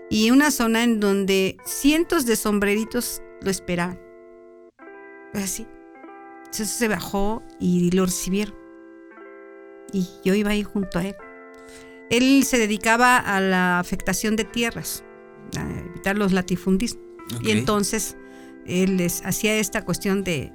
y 0.08 0.30
una 0.30 0.50
zona 0.50 0.84
en 0.84 1.00
donde 1.00 1.56
cientos 1.64 2.26
de 2.26 2.36
sombreritos 2.36 3.22
lo 3.42 3.50
esperaban. 3.50 4.00
Así. 5.34 5.66
Entonces 6.38 6.68
se 6.68 6.88
bajó 6.88 7.42
y 7.58 7.90
lo 7.90 8.06
recibieron. 8.06 8.54
Y 9.92 10.08
yo 10.24 10.34
iba 10.34 10.50
ahí 10.50 10.62
junto 10.62 10.98
a 10.98 11.06
él. 11.06 11.16
Él 12.10 12.44
se 12.44 12.58
dedicaba 12.58 13.18
a 13.18 13.40
la 13.40 13.78
afectación 13.80 14.36
de 14.36 14.44
tierras, 14.44 15.04
a 15.58 15.68
evitar 15.80 16.16
los 16.16 16.32
latifundismos. 16.32 17.04
Y 17.42 17.50
entonces 17.50 18.16
él 18.64 18.98
les 18.98 19.24
hacía 19.26 19.56
esta 19.56 19.84
cuestión 19.84 20.22
de, 20.22 20.52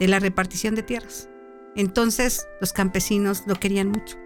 de 0.00 0.08
la 0.08 0.18
repartición 0.18 0.74
de 0.74 0.82
tierras. 0.82 1.28
Entonces 1.76 2.46
los 2.60 2.72
campesinos 2.72 3.44
lo 3.46 3.54
querían 3.54 3.88
mucho 3.88 4.21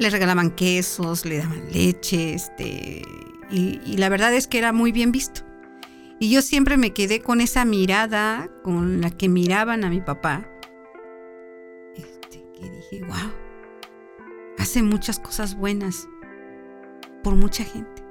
le 0.00 0.08
regalaban 0.08 0.50
quesos, 0.50 1.26
le 1.26 1.38
daban 1.38 1.70
leche, 1.70 2.32
este, 2.32 3.02
y, 3.50 3.96
la 3.98 4.08
verdad 4.08 4.32
es 4.32 4.48
que 4.48 4.56
era 4.56 4.72
muy 4.72 4.92
bien 4.92 5.12
visto. 5.12 5.42
Y 6.18 6.30
yo 6.30 6.40
siempre 6.40 6.78
me 6.78 6.92
quedé 6.92 7.20
con 7.20 7.40
esa 7.40 7.66
mirada 7.66 8.48
con 8.62 9.02
la 9.02 9.10
que 9.10 9.28
miraban 9.28 9.84
a 9.84 9.90
mi 9.90 10.00
papá. 10.00 10.48
Este, 11.94 12.42
que 12.58 12.70
dije, 12.70 13.04
wow, 13.04 13.30
hace 14.58 14.82
muchas 14.82 15.18
cosas 15.18 15.54
buenas 15.54 16.08
por 17.22 17.34
mucha 17.34 17.64
gente. 17.64 18.02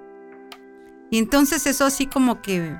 Y 1.09 1.17
entonces 1.17 1.65
eso 1.65 1.85
así 1.85 2.05
como 2.05 2.41
que, 2.43 2.75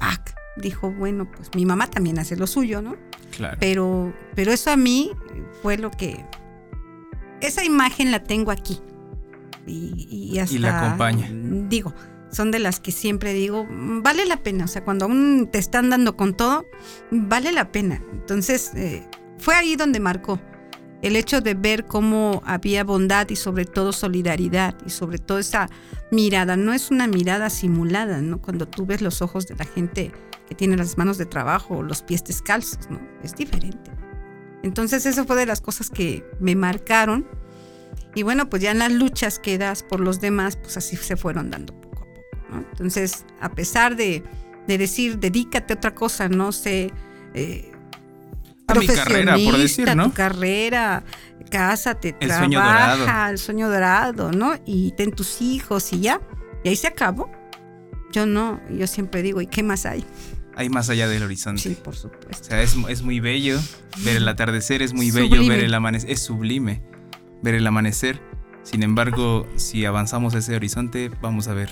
¡pac! 0.00 0.34
dijo, 0.56 0.90
bueno, 0.90 1.30
pues 1.30 1.50
mi 1.54 1.64
mamá 1.64 1.86
también 1.88 2.18
hace 2.18 2.34
lo 2.34 2.48
suyo, 2.48 2.82
¿no? 2.82 2.96
Claro. 3.36 3.56
Pero, 3.60 4.12
pero 4.34 4.50
eso 4.52 4.70
a 4.70 4.76
mí 4.76 5.12
fue 5.62 5.78
lo 5.78 5.92
que 5.92 6.24
esa 7.40 7.64
imagen 7.64 8.10
la 8.10 8.22
tengo 8.22 8.50
aquí. 8.50 8.80
Y, 9.66 10.38
hasta, 10.38 10.54
y 10.54 10.58
la 10.58 10.80
acompaña. 10.80 11.28
Digo, 11.32 11.94
son 12.30 12.50
de 12.50 12.58
las 12.58 12.80
que 12.80 12.92
siempre 12.92 13.32
digo, 13.32 13.66
vale 13.70 14.26
la 14.26 14.42
pena. 14.42 14.64
O 14.64 14.68
sea, 14.68 14.84
cuando 14.84 15.04
aún 15.04 15.48
te 15.50 15.58
están 15.58 15.90
dando 15.90 16.16
con 16.16 16.34
todo, 16.34 16.66
vale 17.10 17.52
la 17.52 17.70
pena. 17.70 18.02
Entonces, 18.12 18.72
eh, 18.74 19.06
fue 19.38 19.54
ahí 19.54 19.76
donde 19.76 20.00
marcó 20.00 20.40
el 21.02 21.16
hecho 21.16 21.40
de 21.40 21.54
ver 21.54 21.86
cómo 21.86 22.42
había 22.44 22.84
bondad 22.84 23.28
y 23.30 23.36
sobre 23.36 23.64
todo 23.64 23.92
solidaridad 23.92 24.74
y 24.84 24.90
sobre 24.90 25.18
todo 25.18 25.38
esa 25.38 25.68
mirada. 26.10 26.56
No 26.56 26.72
es 26.72 26.90
una 26.90 27.06
mirada 27.06 27.50
simulada, 27.50 28.20
¿no? 28.20 28.40
Cuando 28.40 28.66
tú 28.66 28.86
ves 28.86 29.00
los 29.00 29.22
ojos 29.22 29.46
de 29.46 29.56
la 29.56 29.64
gente 29.64 30.12
que 30.48 30.54
tiene 30.54 30.76
las 30.76 30.98
manos 30.98 31.16
de 31.16 31.26
trabajo 31.26 31.78
o 31.78 31.82
los 31.82 32.02
pies 32.02 32.24
descalzos, 32.24 32.90
¿no? 32.90 33.00
Es 33.22 33.34
diferente. 33.34 33.90
Entonces 34.62 35.06
eso 35.06 35.24
fue 35.24 35.36
de 35.36 35.46
las 35.46 35.60
cosas 35.60 35.90
que 35.90 36.24
me 36.38 36.54
marcaron. 36.54 37.26
Y 38.14 38.22
bueno, 38.22 38.50
pues 38.50 38.62
ya 38.62 38.72
en 38.72 38.78
las 38.78 38.92
luchas 38.92 39.38
que 39.38 39.56
das 39.58 39.82
por 39.82 40.00
los 40.00 40.20
demás, 40.20 40.56
pues 40.56 40.76
así 40.76 40.96
se 40.96 41.16
fueron 41.16 41.50
dando 41.50 41.74
poco 41.74 42.02
a 42.02 42.06
poco. 42.06 42.66
Entonces, 42.72 43.24
a 43.40 43.50
pesar 43.50 43.96
de, 43.96 44.24
decir, 44.66 45.18
dedícate 45.18 45.74
a 45.74 45.76
otra 45.76 45.94
cosa, 45.94 46.28
no 46.28 46.52
sé, 46.52 46.92
eh, 47.34 47.72
a 48.66 48.74
mi 48.74 48.86
carrera, 48.86 49.36
por 49.44 49.56
decir, 49.56 49.94
¿no? 49.96 50.04
tu 50.04 50.12
carrera, 50.12 51.04
cásate, 51.50 52.16
el 52.20 52.28
trabaja, 52.28 53.30
el 53.30 53.38
sueño 53.38 53.68
dorado, 53.68 54.32
¿no? 54.32 54.54
Y 54.64 54.92
ten 54.92 55.12
tus 55.12 55.40
hijos 55.40 55.92
y 55.92 56.00
ya. 56.00 56.20
Y 56.62 56.68
ahí 56.68 56.76
se 56.76 56.86
acabó. 56.86 57.30
Yo 58.12 58.26
no, 58.26 58.60
yo 58.68 58.86
siempre 58.86 59.22
digo, 59.22 59.40
¿y 59.40 59.46
qué 59.46 59.62
más 59.62 59.86
hay? 59.86 60.04
Hay 60.56 60.68
más 60.68 60.90
allá 60.90 61.08
del 61.08 61.22
horizonte. 61.22 61.62
Sí, 61.62 61.76
por 61.82 61.96
supuesto. 61.96 62.42
O 62.42 62.44
sea, 62.44 62.62
es, 62.62 63.02
muy 63.02 63.20
bello 63.20 63.58
ver 64.04 64.16
el 64.16 64.28
atardecer, 64.28 64.82
es 64.82 64.92
muy 64.92 65.10
bello 65.10 65.46
ver 65.46 65.60
el 65.60 65.74
amanecer, 65.74 66.10
es 66.10 66.22
sublime 66.22 66.82
ver 67.42 67.54
el 67.54 67.66
amanecer. 67.66 68.20
Sin 68.62 68.82
embargo, 68.82 69.46
si 69.56 69.84
avanzamos 69.84 70.34
a 70.34 70.38
ese 70.38 70.54
horizonte, 70.54 71.10
vamos 71.20 71.48
a 71.48 71.54
ver 71.54 71.70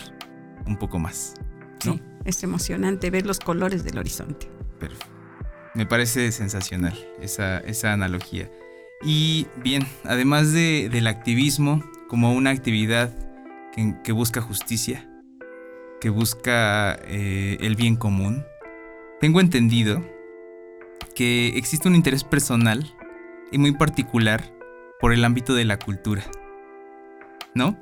un 0.67 0.79
poco 0.79 0.99
más. 0.99 1.35
Sí, 1.81 2.01
es 2.25 2.43
emocionante 2.43 3.11
ver 3.11 3.27
los 3.27 3.39
colores 3.41 3.85
del 3.85 3.99
horizonte. 3.99 4.49
Perfecto. 4.79 5.07
Me 5.75 5.87
parece 5.87 6.33
sensacional 6.33 6.99
esa, 7.21 7.59
esa 7.59 7.93
analogía. 7.93 8.51
Y 9.03 9.47
bien, 9.63 9.87
además 10.05 10.53
de, 10.53 10.89
del 10.91 11.07
activismo 11.07 11.85
como 12.09 12.33
una 12.33 12.51
actividad 12.51 13.15
que, 14.03 14.13
busca 14.13 14.41
justicia, 14.41 15.09
que 16.01 16.11
busca 16.11 16.99
eh, 17.05 17.59
el 17.61 17.77
bien 17.77 17.95
común, 17.95 18.45
tengo 19.21 19.41
entendido 19.41 20.05
que 21.15 21.49
existe 21.57 21.89
un 21.89 21.95
interés 21.95 22.25
personal 22.25 22.95
y 23.51 23.59
muy 23.59 23.73
particular 23.73 24.53
por 25.01 25.13
el 25.13 25.25
ámbito 25.25 25.55
de 25.55 25.65
la 25.65 25.79
cultura. 25.79 26.25
¿No? 27.55 27.79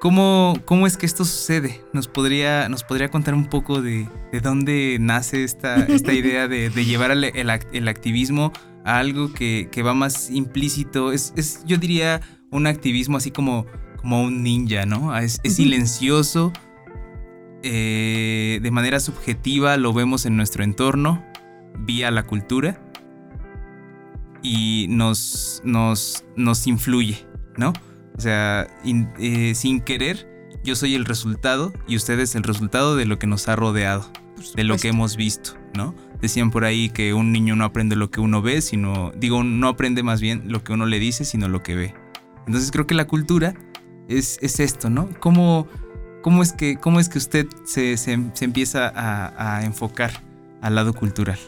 ¿Cómo, 0.00 0.54
cómo 0.64 0.86
es 0.86 0.96
que 0.96 1.06
esto 1.06 1.24
sucede? 1.24 1.80
¿Nos 1.92 2.08
podría, 2.08 2.68
nos 2.68 2.82
podría 2.82 3.08
contar 3.08 3.34
un 3.34 3.46
poco 3.46 3.82
de, 3.82 4.08
dónde 4.42 4.96
nace 5.00 5.44
esta, 5.44 5.84
esta 5.84 6.12
idea 6.14 6.48
de, 6.48 6.70
llevar 6.70 7.12
el, 7.12 7.88
activismo 7.88 8.52
a 8.84 8.98
algo 8.98 9.32
que, 9.32 9.68
va 9.84 9.94
más 9.94 10.30
implícito? 10.30 11.12
Es, 11.12 11.62
yo 11.66 11.76
diría, 11.76 12.20
un 12.50 12.66
activismo 12.66 13.18
así 13.18 13.30
como, 13.30 13.66
como 13.98 14.22
un 14.24 14.42
ninja, 14.42 14.86
¿no? 14.86 15.16
Es, 15.16 15.38
es 15.44 15.56
silencioso, 15.56 16.52
eh, 17.62 18.60
de 18.62 18.70
manera 18.70 19.00
subjetiva 19.00 19.76
lo 19.76 19.92
vemos 19.92 20.26
en 20.26 20.36
nuestro 20.36 20.64
entorno, 20.64 21.24
vía 21.78 22.10
la 22.10 22.24
cultura, 22.24 22.80
y 24.42 24.86
nos, 24.88 25.62
nos, 25.64 26.24
nos 26.36 26.66
influye, 26.66 27.26
¿no? 27.56 27.72
O 28.16 28.20
sea, 28.20 28.66
eh, 29.18 29.54
sin 29.54 29.80
querer, 29.80 30.28
yo 30.64 30.76
soy 30.76 30.94
el 30.94 31.04
resultado 31.04 31.72
y 31.86 31.96
usted 31.96 32.18
es 32.20 32.34
el 32.34 32.42
resultado 32.42 32.96
de 32.96 33.06
lo 33.06 33.18
que 33.18 33.26
nos 33.26 33.48
ha 33.48 33.56
rodeado, 33.56 34.10
de 34.54 34.64
lo 34.64 34.76
que 34.76 34.88
hemos 34.88 35.16
visto, 35.16 35.56
¿no? 35.74 35.94
Decían 36.20 36.50
por 36.50 36.64
ahí 36.64 36.90
que 36.90 37.14
un 37.14 37.32
niño 37.32 37.56
no 37.56 37.64
aprende 37.64 37.96
lo 37.96 38.10
que 38.10 38.20
uno 38.20 38.42
ve, 38.42 38.60
sino, 38.60 39.12
digo, 39.16 39.42
no 39.42 39.68
aprende 39.68 40.02
más 40.02 40.20
bien 40.20 40.44
lo 40.46 40.62
que 40.62 40.72
uno 40.72 40.86
le 40.86 40.98
dice, 40.98 41.24
sino 41.24 41.48
lo 41.48 41.62
que 41.62 41.74
ve. 41.74 41.94
Entonces 42.46 42.70
creo 42.70 42.86
que 42.86 42.94
la 42.94 43.06
cultura 43.06 43.54
es, 44.08 44.38
es 44.42 44.60
esto, 44.60 44.90
¿no? 44.90 45.08
¿Cómo, 45.20 45.66
cómo, 46.22 46.42
es, 46.42 46.52
que, 46.52 46.76
cómo 46.76 47.00
es 47.00 47.08
que 47.08 47.18
usted 47.18 47.46
se, 47.64 47.96
se, 47.96 48.12
empieza 48.12 48.90
a, 48.94 49.58
a 49.58 49.64
enfocar 49.64 50.12
al 50.60 50.74
lado 50.74 50.94
cultural? 50.94 51.38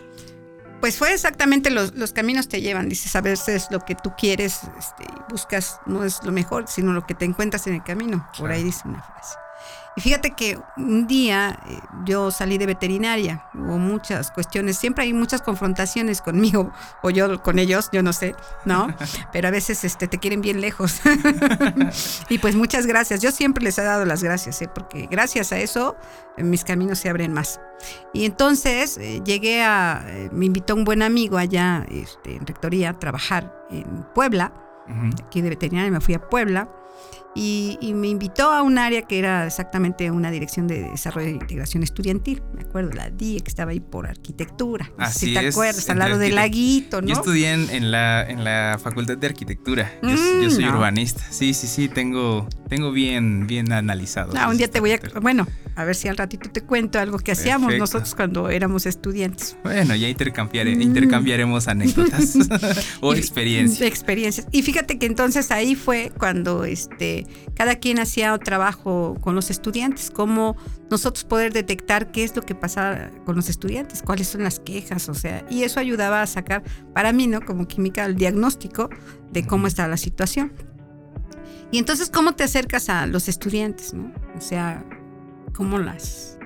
pues 0.85 0.99
fue 0.99 1.15
exactamente 1.15 1.71
los, 1.71 1.95
los, 1.95 2.13
caminos 2.13 2.47
te 2.47 2.61
llevan. 2.61 2.91
Dices, 2.91 3.17
a 3.17 3.23
veces 3.23 3.69
lo 3.71 3.81
que 3.81 3.95
tú 3.95 4.13
quieres, 4.19 4.61
este, 4.79 5.07
buscas, 5.31 5.81
no 5.87 6.05
es 6.05 6.23
lo 6.25 6.31
mejor, 6.31 6.67
sino 6.69 6.93
lo 6.93 7.07
que 7.07 7.15
te 7.15 7.25
encuentras 7.25 7.67
en 7.67 7.77
el 7.77 7.83
camino. 7.83 8.29
Por 8.39 8.51
ahí 8.51 8.63
dice 8.63 8.83
una 8.85 9.01
frase. 9.03 9.35
Y 9.97 10.01
fíjate 10.01 10.33
que 10.33 10.59
un 10.77 11.07
día 11.07 11.59
eh, 11.69 11.79
yo 12.05 12.31
salí 12.31 12.59
de 12.59 12.67
veterinaria, 12.67 13.47
hubo 13.55 13.79
muchas 13.79 14.33
cuestiones, 14.33 14.77
siempre 14.77 15.05
hay 15.05 15.13
muchas 15.13 15.41
confrontaciones 15.41 16.21
conmigo 16.21 16.73
o 17.03 17.11
yo 17.11 17.41
con 17.43 17.61
ellos, 17.61 17.91
yo 17.93 18.03
no 18.03 18.13
sé, 18.13 18.35
¿no? 18.65 18.89
Pero 19.33 19.49
a 19.49 19.51
veces 19.53 19.85
este, 19.85 20.09
te 20.09 20.19
quieren 20.19 20.41
bien 20.41 20.61
lejos. 20.61 21.01
y 22.29 22.39
pues 22.39 22.57
muchas 22.57 22.87
gracias, 22.87 23.21
yo 23.21 23.31
siempre 23.31 23.63
les 23.63 23.79
he 23.79 23.83
dado 23.83 24.05
las 24.05 24.23
gracias, 24.23 24.61
¿eh? 24.63 24.71
porque 24.73 25.07
gracias 25.09 25.53
a 25.53 25.59
eso 25.59 25.97
eh, 26.37 26.43
mis 26.43 26.65
caminos 26.65 26.99
se 26.99 27.09
abren 27.09 27.33
más. 27.33 27.61
Y 28.13 28.25
entonces 28.25 28.99
llegué 29.25 29.63
a, 29.63 30.05
me 30.33 30.47
invitó 30.47 30.75
un 30.75 30.85
buen 30.85 31.03
amigo 31.03 31.39
allá 31.39 31.87
este, 31.91 32.37
en 32.37 32.47
Rectoría 32.47 32.91
a 32.91 32.99
trabajar 32.99 33.55
en 33.71 34.05
Puebla, 34.15 34.53
aquí 35.27 35.41
de 35.41 35.51
veterinaria 35.51 35.91
me 35.91 36.01
fui 36.01 36.15
a 36.15 36.21
Puebla 36.21 36.69
y, 37.35 37.93
me 37.95 38.09
invitó 38.09 38.51
a 38.53 38.63
un 38.63 38.79
área 38.79 39.03
que 39.03 39.19
era 39.19 39.47
exactamente 39.47 40.11
una 40.11 40.31
dirección 40.31 40.67
de 40.67 40.91
desarrollo 40.91 41.29
e 41.29 41.33
integración 41.33 41.83
estudiantil. 41.83 42.43
Me 42.55 42.63
acuerdo, 42.63 42.93
la 42.93 43.11
DIE, 43.11 43.41
que 43.41 43.49
estaba 43.49 43.73
ahí 43.73 43.81
por 43.81 44.07
arquitectura. 44.07 44.91
Así 44.99 45.27
si 45.27 45.35
te 45.35 45.49
acuerdas, 45.49 45.89
al 45.91 45.99
lado 45.99 46.19
del 46.19 46.35
laguito, 46.35 47.01
¿no? 47.01 47.09
Yo 47.09 47.15
estudié 47.15 47.53
en, 47.53 47.91
la, 47.91 48.23
en 48.29 48.45
la 48.45 48.79
Facultad 48.83 49.17
de 49.17 49.27
Arquitectura. 49.27 49.93
Yo, 50.03 50.17
soy 50.51 50.65
mm, 50.65 50.69
urbanista. 50.69 51.23
Sí, 51.31 51.55
sí, 51.55 51.67
sí, 51.67 51.89
tengo, 51.89 52.49
tengo 52.69 52.93
bien, 52.93 53.47
bien 53.47 53.73
analizado. 53.73 54.33
Ah, 54.37 54.49
un 54.49 54.57
día 54.57 54.69
te 54.69 54.81
voy 54.81 54.93
a. 54.93 55.01
Bueno, 55.21 55.47
a 55.77 55.85
ver 55.85 55.95
si 55.95 56.09
al 56.09 56.17
ratito 56.17 56.51
te 56.51 56.63
cuento 56.63 56.99
algo 56.99 57.19
que 57.19 57.33
hacíamos 57.33 57.75
nosotros 57.77 58.15
cuando 58.15 58.49
éramos 58.49 58.87
estudiantes. 58.87 59.57
Bueno, 59.63 59.95
ya 59.95 60.09
intercambiare, 60.09 60.75
mm. 60.75 60.83
intercambiaremos 60.83 61.69
anécdotas 61.69 62.37
o 63.01 63.15
experiencias. 63.15 63.87
Experiencias. 63.87 64.47
Y 64.51 64.63
fíjate 64.63 64.99
que 64.99 65.07
entonces 65.07 65.51
ahí 65.51 65.75
fue 65.75 66.13
cuando 66.17 66.65
este, 66.65 67.27
cada 67.55 67.77
quien 67.77 67.99
hacía 67.99 68.37
trabajo 68.39 69.17
con 69.21 69.35
los 69.35 69.51
estudiantes, 69.51 70.11
cómo 70.11 70.57
nosotros 70.91 71.25
poder 71.25 71.53
detectar 71.53 72.13
qué 72.13 72.25
es 72.25 72.37
lo 72.37 72.43
que 72.43 72.55
pasa 72.55 73.11
con 73.25 73.37
los 73.37 73.49
estudiantes, 73.49 74.03
cuáles 74.03 74.29
son 74.29 74.45
las 74.45 74.61
quejas, 74.61 75.09
o 75.09 75.15
sea, 75.15 75.45
y 75.51 75.65
eso 75.65 75.81
ayudaba 75.81 76.23
a 76.23 76.27
sacar, 76.27 76.63
para 76.93 77.13
mí, 77.13 77.27
¿no? 77.27 77.41
Como 77.41 77.67
química, 77.67 78.05
el 78.05 78.17
diagnóstico 78.17 78.91
de 79.33 79.47
cómo 79.47 79.67
está 79.67 79.89
la 79.89 79.97
situación. 79.97 80.53
Y 81.71 81.79
entonces, 81.79 82.11
¿cómo 82.11 82.35
te 82.35 82.45
acercas 82.45 82.89
a 82.89 83.07
los 83.07 83.29
estudiantes, 83.29 83.95
no? 83.95 84.13
O 84.37 84.41
sea, 84.41 84.85
cómo 85.55 85.79
las... 85.79 86.39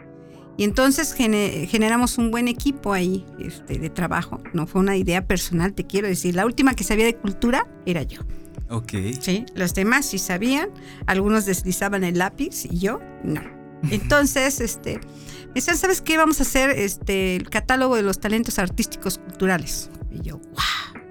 Y 0.57 0.65
entonces 0.65 1.13
generamos 1.13 2.19
un 2.19 2.33
buen 2.33 2.49
equipo 2.49 2.93
ahí 2.93 3.25
este, 3.39 3.79
de 3.79 3.91
trabajo. 3.91 4.43
No 4.53 4.67
fue 4.67 4.81
una 4.81 4.97
idea 4.97 5.25
personal, 5.25 5.73
te 5.73 5.87
quiero 5.87 6.09
decir. 6.09 6.35
La 6.35 6.45
última 6.45 6.75
que 6.75 6.83
sabía 6.83 7.05
de 7.05 7.15
cultura 7.15 7.69
era 7.87 8.03
yo. 8.03 8.23
Ok. 8.69 8.93
Sí, 9.21 9.47
los 9.55 9.73
demás 9.75 10.07
sí 10.07 10.19
sabían. 10.19 10.71
Algunos 11.07 11.47
deslizaban 11.47 12.03
el 12.03 12.19
lápiz 12.19 12.65
y 12.65 12.79
yo 12.79 12.99
no. 13.23 13.41
Entonces, 13.91 14.61
este, 14.61 14.99
me 15.47 15.55
decían, 15.55 15.77
¿sabes 15.77 16.01
qué? 16.01 16.17
Vamos 16.17 16.41
a 16.41 16.43
hacer 16.43 16.71
este, 16.71 17.37
el 17.37 17.49
catálogo 17.49 17.95
de 17.95 18.03
los 18.03 18.19
talentos 18.19 18.59
artísticos 18.59 19.19
culturales. 19.19 19.91
Y 20.11 20.23
yo, 20.23 20.39
wow. 20.39 21.03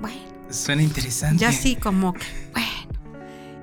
Bueno. 0.00 0.20
Suena 0.50 0.82
interesante. 0.82 1.40
Ya 1.40 1.48
así 1.48 1.74
como, 1.74 2.14
bueno. 2.52 2.68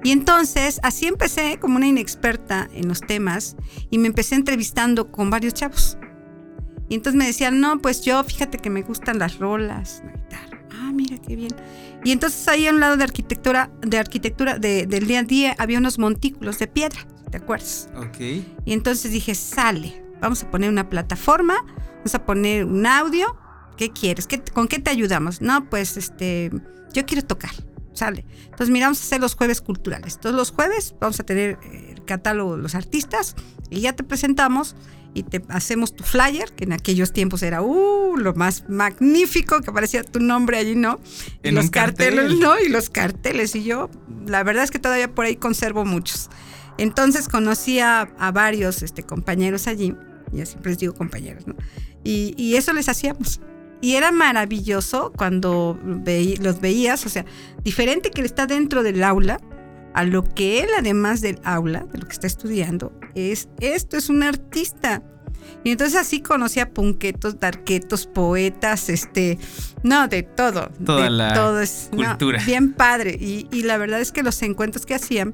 Y 0.06 0.12
entonces 0.12 0.80
así 0.84 1.08
empecé 1.08 1.58
como 1.60 1.78
una 1.78 1.88
inexperta 1.88 2.70
en 2.76 2.88
los 2.88 3.02
temas 3.02 3.56
y 3.90 3.98
me 3.98 4.06
empecé 4.06 4.36
entrevistando 4.36 5.12
con 5.12 5.32
varios 5.32 5.56
chavos. 5.56 5.98
Y 6.90 6.94
entonces 6.94 7.18
me 7.18 7.26
decían, 7.26 7.60
no, 7.60 7.80
pues 7.80 8.02
yo 8.06 8.24
fíjate 8.24 8.60
que 8.60 8.70
me 8.70 8.84
gustan 8.84 9.18
las 9.18 9.40
rolas, 9.40 10.04
la 10.06 10.12
guitarra. 10.12 10.68
Ah, 10.74 10.92
mira 10.94 11.18
qué 11.18 11.36
bien. 11.36 11.56
Y 12.04 12.12
entonces 12.12 12.48
ahí 12.48 12.68
a 12.68 12.70
un 12.72 12.82
lado 12.82 12.98
de 12.98 13.04
arquitectura, 13.04 13.72
de 13.82 13.98
arquitectura 13.98 14.60
del 14.60 15.08
día 15.08 15.22
a 15.22 15.24
día 15.24 15.56
había 15.58 15.80
unos 15.80 15.98
montículos 15.98 16.60
de 16.60 16.68
piedra, 16.68 17.00
¿te 17.32 17.38
acuerdas? 17.38 17.90
Ok. 17.98 18.20
Y 18.64 18.74
entonces 18.74 19.12
dije, 19.12 19.34
sale, 19.34 20.06
vamos 20.22 20.44
a 20.44 20.52
poner 20.52 20.70
una 20.70 20.88
plataforma, 20.88 21.56
vamos 21.96 22.14
a 22.14 22.24
poner 22.24 22.66
un 22.66 22.86
audio. 22.86 23.36
¿Qué 23.76 23.90
quieres? 23.90 24.28
¿Con 24.54 24.68
qué 24.68 24.78
te 24.78 24.92
ayudamos? 24.92 25.42
No, 25.42 25.68
pues 25.68 25.98
este, 25.98 26.52
yo 26.94 27.08
quiero 27.08 27.24
tocar 27.24 27.50
sale. 27.96 28.26
Entonces, 28.46 28.70
mira, 28.70 28.88
vamos 28.88 29.02
a 29.02 29.04
hacer 29.04 29.22
los 29.22 29.36
jueves 29.36 29.62
culturales. 29.62 30.20
Todos 30.20 30.36
los 30.36 30.52
jueves 30.52 30.96
vamos 31.00 31.20
a 31.20 31.24
tener 31.24 31.58
el 31.72 32.04
catálogo 32.06 32.56
de 32.56 32.62
los 32.62 32.76
artistas 32.76 33.36
y 33.70 33.82
ya 33.82 33.94
te 33.94 34.04
presentamos 34.04 34.76
y 35.16 35.24
te 35.24 35.42
hacemos 35.48 35.96
tu 35.96 36.04
flyer, 36.04 36.52
que 36.52 36.66
en 36.66 36.74
aquellos 36.74 37.14
tiempos 37.14 37.42
era 37.42 37.62
uh, 37.62 38.18
lo 38.18 38.34
más 38.34 38.66
magnífico, 38.68 39.62
que 39.62 39.70
aparecía 39.70 40.04
tu 40.04 40.20
nombre 40.20 40.58
allí, 40.58 40.76
¿no? 40.76 41.00
Y 41.42 41.48
en 41.50 41.56
los 41.56 41.70
carteles, 41.70 42.38
¿no? 42.38 42.60
Y 42.60 42.68
los 42.68 42.90
carteles. 42.90 43.56
Y 43.56 43.64
yo, 43.64 43.90
la 44.28 44.44
verdad 44.44 44.66
es 44.66 44.72
que 44.72 44.80
todavía 44.80 45.10
por 45.10 45.26
ahí 45.26 45.38
conservo 45.38 45.86
muchos. 45.86 46.30
Entonces 46.78 47.30
conocí 47.30 47.80
a, 47.80 48.10
varios 48.34 48.84
este, 48.84 49.04
compañeros 49.04 49.68
allí, 49.68 49.96
ya 50.34 50.46
siempre 50.46 50.72
les 50.72 50.80
digo 50.80 50.94
compañeros, 50.94 51.48
¿no? 51.48 51.56
Y, 52.04 52.36
y 52.38 52.58
eso 52.58 52.74
les 52.74 52.90
hacíamos. 52.90 53.40
Y 53.82 53.96
era 53.96 54.12
maravilloso 54.12 55.12
cuando 55.16 55.80
los 55.84 56.62
veías, 56.62 57.06
o 57.06 57.10
sea, 57.10 57.26
diferente 57.64 58.10
que 58.10 58.22
está 58.22 58.48
dentro 58.48 58.84
del 58.84 59.04
aula, 59.04 59.40
a 59.94 60.04
lo 60.04 60.24
que 60.24 60.60
él, 60.62 60.70
además 60.78 61.22
del 61.22 61.40
aula, 61.44 61.86
de 61.92 62.00
lo 62.00 62.06
que 62.06 62.14
está 62.14 62.28
estudiando, 62.28 62.92
es 63.16 63.48
esto, 63.62 63.96
es 63.96 64.10
un 64.10 64.24
artista. 64.24 65.02
Y 65.64 65.72
entonces 65.72 66.00
así 66.00 66.22
conocí 66.22 66.60
a 66.60 66.72
punquetos, 66.74 67.40
darquetos, 67.40 68.06
poetas, 68.06 68.90
este, 68.90 69.38
no, 69.84 70.08
de 70.08 70.24
todo. 70.24 70.70
Toda 70.84 71.04
de 71.04 71.10
la 71.10 71.34
todo 71.34 71.62
es, 71.62 71.90
cultura. 71.92 72.44
bien 72.46 72.74
padre. 72.74 73.18
Y, 73.20 73.48
y, 73.52 73.64
la 73.64 73.78
verdad 73.78 74.02
es 74.02 74.12
que 74.12 74.22
los 74.22 74.42
encuentros 74.42 74.86
que 74.86 74.96
hacían 74.96 75.34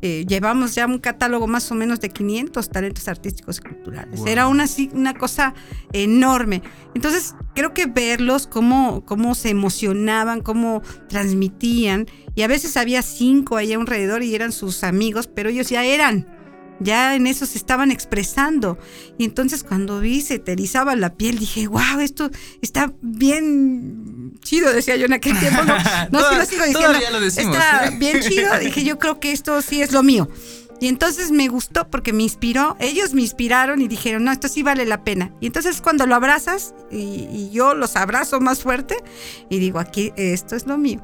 eh, 0.00 0.24
llevamos 0.26 0.74
ya 0.74 0.86
un 0.86 0.98
catálogo 0.98 1.46
más 1.46 1.70
o 1.72 1.74
menos 1.74 2.00
de 2.00 2.10
500 2.10 2.70
talentos 2.70 3.08
artísticos 3.08 3.58
y 3.58 3.68
culturales. 3.68 4.20
Era 4.26 4.46
una, 4.46 4.66
una 4.92 5.14
cosa 5.14 5.54
enorme. 5.92 6.62
Entonces, 6.94 7.34
creo 7.54 7.74
que 7.74 7.86
verlos, 7.86 8.46
cómo, 8.46 9.04
cómo 9.04 9.34
se 9.34 9.50
emocionaban, 9.50 10.40
cómo 10.40 10.82
transmitían, 11.08 12.06
y 12.34 12.42
a 12.42 12.46
veces 12.46 12.76
había 12.76 13.02
cinco 13.02 13.56
ahí 13.56 13.72
alrededor 13.72 14.22
y 14.22 14.34
eran 14.34 14.52
sus 14.52 14.84
amigos, 14.84 15.26
pero 15.26 15.50
ellos 15.50 15.68
ya 15.68 15.84
eran 15.84 16.37
ya 16.80 17.14
en 17.14 17.26
eso 17.26 17.46
se 17.46 17.58
estaban 17.58 17.90
expresando. 17.90 18.78
Y 19.18 19.24
entonces 19.24 19.64
cuando 19.64 20.00
vi 20.00 20.20
se 20.20 20.38
te 20.38 20.52
erizaba 20.52 20.96
la 20.96 21.14
piel, 21.14 21.38
dije, 21.38 21.66
wow, 21.66 22.00
esto 22.00 22.30
está 22.62 22.92
bien 23.00 24.38
chido, 24.42 24.72
decía 24.72 24.96
yo 24.96 25.06
en 25.06 25.12
aquel 25.14 25.38
tiempo. 25.38 25.62
No, 25.64 25.76
no 26.10 26.34
lo 26.34 26.44
sigo 26.44 26.64
diciendo. 26.64 26.98
Lo 27.12 27.20
decimos, 27.20 27.56
está 27.56 27.90
bien 27.98 28.20
chido. 28.20 28.58
Dije, 28.58 28.84
yo 28.84 28.98
creo 28.98 29.20
que 29.20 29.32
esto 29.32 29.60
sí 29.62 29.82
es 29.82 29.92
lo 29.92 30.02
mío. 30.02 30.28
Y 30.80 30.86
entonces 30.86 31.32
me 31.32 31.48
gustó 31.48 31.90
porque 31.90 32.12
me 32.12 32.22
inspiró, 32.22 32.76
ellos 32.78 33.12
me 33.12 33.22
inspiraron 33.22 33.82
y 33.82 33.88
dijeron, 33.88 34.22
no, 34.22 34.30
esto 34.30 34.46
sí 34.46 34.62
vale 34.62 34.86
la 34.86 35.02
pena. 35.02 35.32
Y 35.40 35.46
entonces 35.46 35.80
cuando 35.80 36.06
lo 36.06 36.14
abrazas 36.14 36.72
y, 36.90 37.26
y 37.32 37.50
yo 37.52 37.74
los 37.74 37.96
abrazo 37.96 38.40
más 38.40 38.62
fuerte 38.62 38.96
y 39.50 39.58
digo, 39.58 39.80
aquí 39.80 40.12
esto 40.16 40.54
es 40.54 40.66
lo 40.66 40.78
mío. 40.78 41.02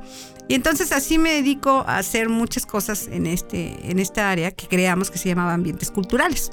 Y 0.48 0.54
entonces 0.54 0.92
así 0.92 1.18
me 1.18 1.32
dedico 1.32 1.84
a 1.86 1.98
hacer 1.98 2.28
muchas 2.28 2.66
cosas 2.66 3.08
en, 3.10 3.26
este, 3.26 3.90
en 3.90 3.98
esta 3.98 4.30
área 4.30 4.50
que 4.50 4.66
creamos 4.66 5.10
que 5.10 5.18
se 5.18 5.28
llamaba 5.28 5.54
ambientes 5.54 5.90
culturales. 5.90 6.50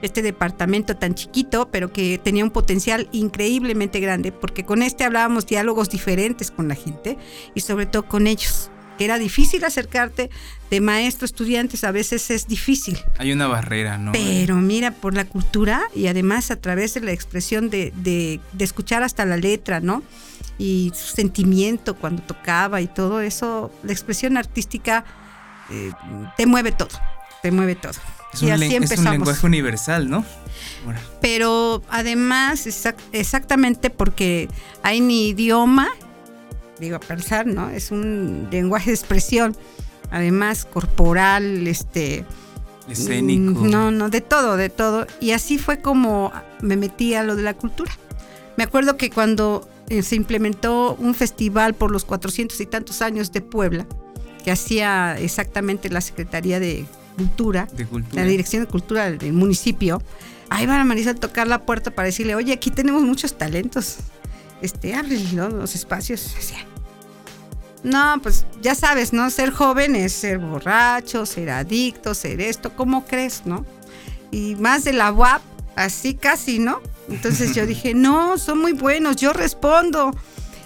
Este 0.00 0.22
departamento 0.22 0.96
tan 0.96 1.14
chiquito, 1.14 1.68
pero 1.70 1.92
que 1.92 2.18
tenía 2.22 2.44
un 2.44 2.50
potencial 2.50 3.08
increíblemente 3.12 4.00
grande, 4.00 4.30
porque 4.32 4.64
con 4.64 4.82
este 4.82 5.04
hablábamos 5.04 5.46
diálogos 5.46 5.90
diferentes 5.90 6.50
con 6.50 6.68
la 6.68 6.76
gente 6.76 7.18
y 7.54 7.60
sobre 7.60 7.86
todo 7.86 8.06
con 8.06 8.26
ellos 8.26 8.70
que 8.98 9.04
era 9.04 9.18
difícil 9.18 9.64
acercarte 9.64 10.28
de 10.70 10.80
maestro, 10.80 11.24
estudiantes, 11.24 11.84
a 11.84 11.92
veces 11.92 12.30
es 12.30 12.48
difícil. 12.48 12.98
Hay 13.16 13.32
una 13.32 13.46
barrera, 13.46 13.96
¿no? 13.96 14.12
Pero 14.12 14.56
mira, 14.56 14.90
por 14.90 15.14
la 15.14 15.24
cultura 15.24 15.82
y 15.94 16.08
además 16.08 16.50
a 16.50 16.56
través 16.56 16.94
de 16.94 17.00
la 17.00 17.12
expresión 17.12 17.70
de, 17.70 17.92
de, 17.96 18.40
de 18.52 18.64
escuchar 18.64 19.02
hasta 19.04 19.24
la 19.24 19.36
letra, 19.36 19.80
¿no? 19.80 20.02
Y 20.58 20.90
su 20.94 21.14
sentimiento 21.14 21.94
cuando 21.96 22.22
tocaba 22.22 22.80
y 22.80 22.86
todo 22.88 23.20
eso, 23.20 23.70
la 23.84 23.92
expresión 23.92 24.36
artística 24.36 25.04
eh, 25.70 25.92
te 26.36 26.46
mueve 26.46 26.72
todo, 26.72 26.90
te 27.42 27.50
mueve 27.52 27.74
todo. 27.76 27.92
Es, 28.34 28.42
y 28.42 28.46
un, 28.46 28.52
así 28.52 28.60
len- 28.60 28.70
es 28.70 28.76
un 28.76 28.82
empezamos. 28.82 29.12
lenguaje 29.12 29.46
universal, 29.46 30.10
¿no? 30.10 30.24
Bueno, 30.84 31.00
Pero 31.20 31.82
además, 31.88 32.66
exac- 32.66 32.96
exactamente 33.12 33.88
porque 33.90 34.48
hay 34.82 35.00
ni 35.00 35.28
idioma, 35.28 35.88
digo, 36.78 36.96
a 36.96 37.00
pensar, 37.00 37.46
¿no? 37.46 37.70
Es 37.70 37.90
un 37.90 38.48
lenguaje 38.50 38.90
de 38.90 38.96
expresión, 38.96 39.56
además 40.10 40.64
corporal, 40.64 41.66
este... 41.66 42.24
escénico. 42.88 43.60
Mm, 43.60 43.70
No, 43.70 43.90
no, 43.90 44.08
de 44.10 44.20
todo, 44.20 44.56
de 44.56 44.68
todo. 44.70 45.06
Y 45.20 45.30
así 45.32 45.58
fue 45.58 45.80
como 45.80 46.32
me 46.60 46.76
metí 46.76 47.14
a 47.14 47.22
lo 47.22 47.36
de 47.36 47.42
la 47.42 47.54
cultura. 47.54 47.92
Me 48.56 48.64
acuerdo 48.64 48.96
que 48.96 49.10
cuando 49.10 49.68
eh, 49.88 50.02
se 50.02 50.16
implementó 50.16 50.94
un 50.96 51.14
festival 51.14 51.74
por 51.74 51.90
los 51.90 52.04
400 52.04 52.60
y 52.60 52.66
tantos 52.66 53.02
años 53.02 53.32
de 53.32 53.40
Puebla, 53.40 53.86
que 54.44 54.50
hacía 54.50 55.18
exactamente 55.18 55.88
la 55.88 56.00
Secretaría 56.00 56.60
de 56.60 56.86
Cultura, 57.16 57.66
De 57.72 57.86
cultura. 57.86 58.22
la 58.22 58.28
Dirección 58.28 58.64
de 58.64 58.68
Cultura 58.68 59.10
del 59.10 59.32
municipio, 59.32 60.02
ahí 60.50 60.66
va 60.66 60.80
a 60.80 60.84
Marisa 60.84 61.10
a 61.10 61.14
tocar 61.14 61.46
la 61.46 61.64
puerta 61.64 61.90
para 61.90 62.06
decirle, 62.06 62.34
oye, 62.34 62.52
aquí 62.52 62.70
tenemos 62.70 63.02
muchos 63.02 63.36
talentos, 63.36 63.96
este, 64.62 64.94
abre 64.94 65.18
los 65.32 65.74
espacios. 65.74 66.34
No, 67.82 68.16
pues 68.22 68.44
ya 68.60 68.74
sabes, 68.74 69.12
¿no? 69.12 69.30
Ser 69.30 69.50
joven 69.50 69.94
es 69.94 70.12
ser 70.12 70.38
borracho, 70.38 71.24
ser 71.26 71.50
adicto, 71.50 72.12
ser 72.12 72.40
esto, 72.40 72.74
¿cómo 72.74 73.04
crees, 73.06 73.42
no? 73.46 73.64
Y 74.30 74.56
más 74.56 74.84
de 74.84 74.92
la 74.92 75.12
UAP, 75.12 75.40
así 75.76 76.14
casi, 76.14 76.58
¿no? 76.58 76.80
Entonces 77.10 77.54
yo 77.54 77.66
dije, 77.66 77.94
no, 77.94 78.38
son 78.38 78.58
muy 78.58 78.72
buenos, 78.72 79.16
yo 79.16 79.32
respondo. 79.32 80.12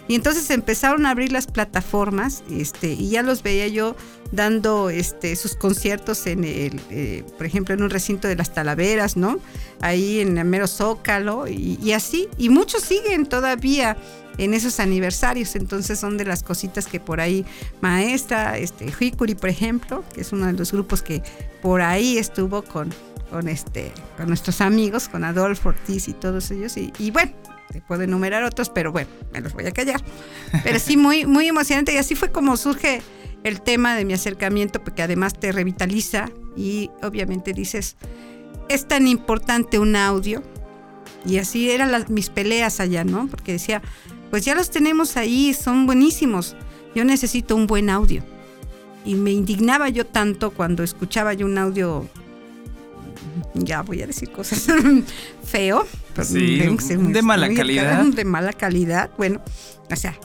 Y 0.09 0.15
entonces 0.17 0.51
empezaron 0.51 1.07
a 1.07 1.11
abrir 1.11 1.31
las 1.31 1.47
plataformas, 1.47 2.43
este, 2.51 2.93
y 2.93 3.11
ya 3.11 3.23
los 3.23 3.43
veía 3.43 3.69
yo 3.69 3.97
dando 4.33 4.91
este, 4.91 5.37
sus 5.37 5.55
conciertos 5.55 6.27
en 6.27 6.45
el, 6.45 6.81
eh, 6.91 7.25
por 7.37 7.47
ejemplo, 7.47 7.75
en 7.75 7.83
un 7.83 7.91
recinto 7.91 8.27
de 8.27 8.35
las 8.35 8.53
Talaveras, 8.53 9.17
¿no? 9.17 9.39
Ahí 9.81 10.21
en 10.21 10.37
el 10.37 10.45
mero 10.45 10.67
Zócalo, 10.67 11.47
y, 11.47 11.79
y 11.81 11.93
así. 11.93 12.29
Y 12.37 12.49
muchos 12.49 12.83
siguen 12.83 13.27
todavía 13.27 13.97
en 14.39 14.55
esos 14.55 14.81
aniversarios. 14.81 15.55
Entonces 15.57 16.01
son 16.01 16.17
de 16.17 16.25
las 16.25 16.43
cositas 16.43 16.87
que 16.87 17.01
por 17.01 17.21
ahí, 17.21 17.45
maestra, 17.81 18.59
este, 18.59 18.93
Hikuri, 18.99 19.35
por 19.35 19.51
ejemplo, 19.51 20.05
que 20.15 20.23
es 20.23 20.33
uno 20.33 20.47
de 20.47 20.53
los 20.55 20.73
grupos 20.73 21.03
que 21.03 21.23
por 21.61 21.81
ahí 21.81 22.19
estuvo 22.19 22.63
con, 22.63 22.93
con 23.33 23.49
este, 23.49 23.93
con 24.17 24.29
nuestros 24.29 24.61
amigos, 24.61 25.09
con 25.09 25.25
Adolfo 25.25 25.71
Ortiz 25.71 26.07
y 26.07 26.13
todos 26.13 26.51
ellos. 26.51 26.77
Y, 26.77 27.11
bueno, 27.11 27.33
te 27.73 27.81
puedo 27.81 28.03
enumerar 28.03 28.45
otros, 28.45 28.69
pero 28.69 28.93
bueno, 28.93 29.09
me 29.33 29.41
los 29.41 29.55
voy 29.55 29.67
a 29.67 29.73
callar. 29.73 30.01
Pero 30.63 30.79
sí, 30.79 30.97
muy, 30.97 31.25
muy 31.25 31.49
emocionante. 31.49 31.95
Y 31.95 31.97
así 31.97 32.15
fue 32.15 32.31
como 32.31 32.57
surge 32.59 33.03
el 33.43 33.63
tema 33.63 33.97
de 33.97 34.05
mi 34.05 34.13
acercamiento, 34.13 34.85
porque 34.85 35.03
además 35.03 35.33
te 35.33 35.51
revitaliza 35.51 36.29
y 36.57 36.91
obviamente 37.03 37.55
dices, 37.55 37.97
es 38.69 38.87
tan 38.87 39.09
importante 39.09 39.79
un 39.79 39.97
audio. 39.97 40.43
Y 41.25 41.39
así 41.39 41.71
eran 41.71 41.91
las, 41.91 42.11
mis 42.11 42.29
peleas 42.29 42.81
allá, 42.81 43.03
¿no? 43.05 43.29
Porque 43.29 43.53
decía, 43.53 43.81
pues 44.31 44.45
ya 44.45 44.55
los 44.55 44.71
tenemos 44.71 45.17
ahí, 45.17 45.55
son 45.55 45.87
buenísimos. 45.87 46.55
Yo 46.95 47.05
necesito 47.05 47.57
un 47.57 47.67
buen 47.67 47.89
audio. 47.89 48.23
Y 49.05 49.15
me 49.15 49.33
indignaba 49.33 49.89
yo 49.89 50.07
tanto 50.07 50.51
cuando 50.51 50.83
escuchaba 50.83 51.33
yo 51.33 51.47
un 51.47 51.59
audio, 51.59 52.07
ya 53.55 53.83
voy 53.83 54.03
a 54.03 54.07
decir 54.07 54.31
cosas, 54.31 54.67
feo. 55.45 55.87
pero 56.15 56.27
Sí, 56.27 56.61
ser 56.81 56.99
muy- 56.99 57.13
de 57.13 57.23
mala 57.23 57.47
muy 57.47 57.57
calidad. 57.57 58.05
De 58.15 58.25
mala 58.25 58.53
calidad, 58.53 59.11
bueno, 59.19 59.41
o 59.91 59.97
sea, 59.97 60.19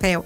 feo. 0.00 0.24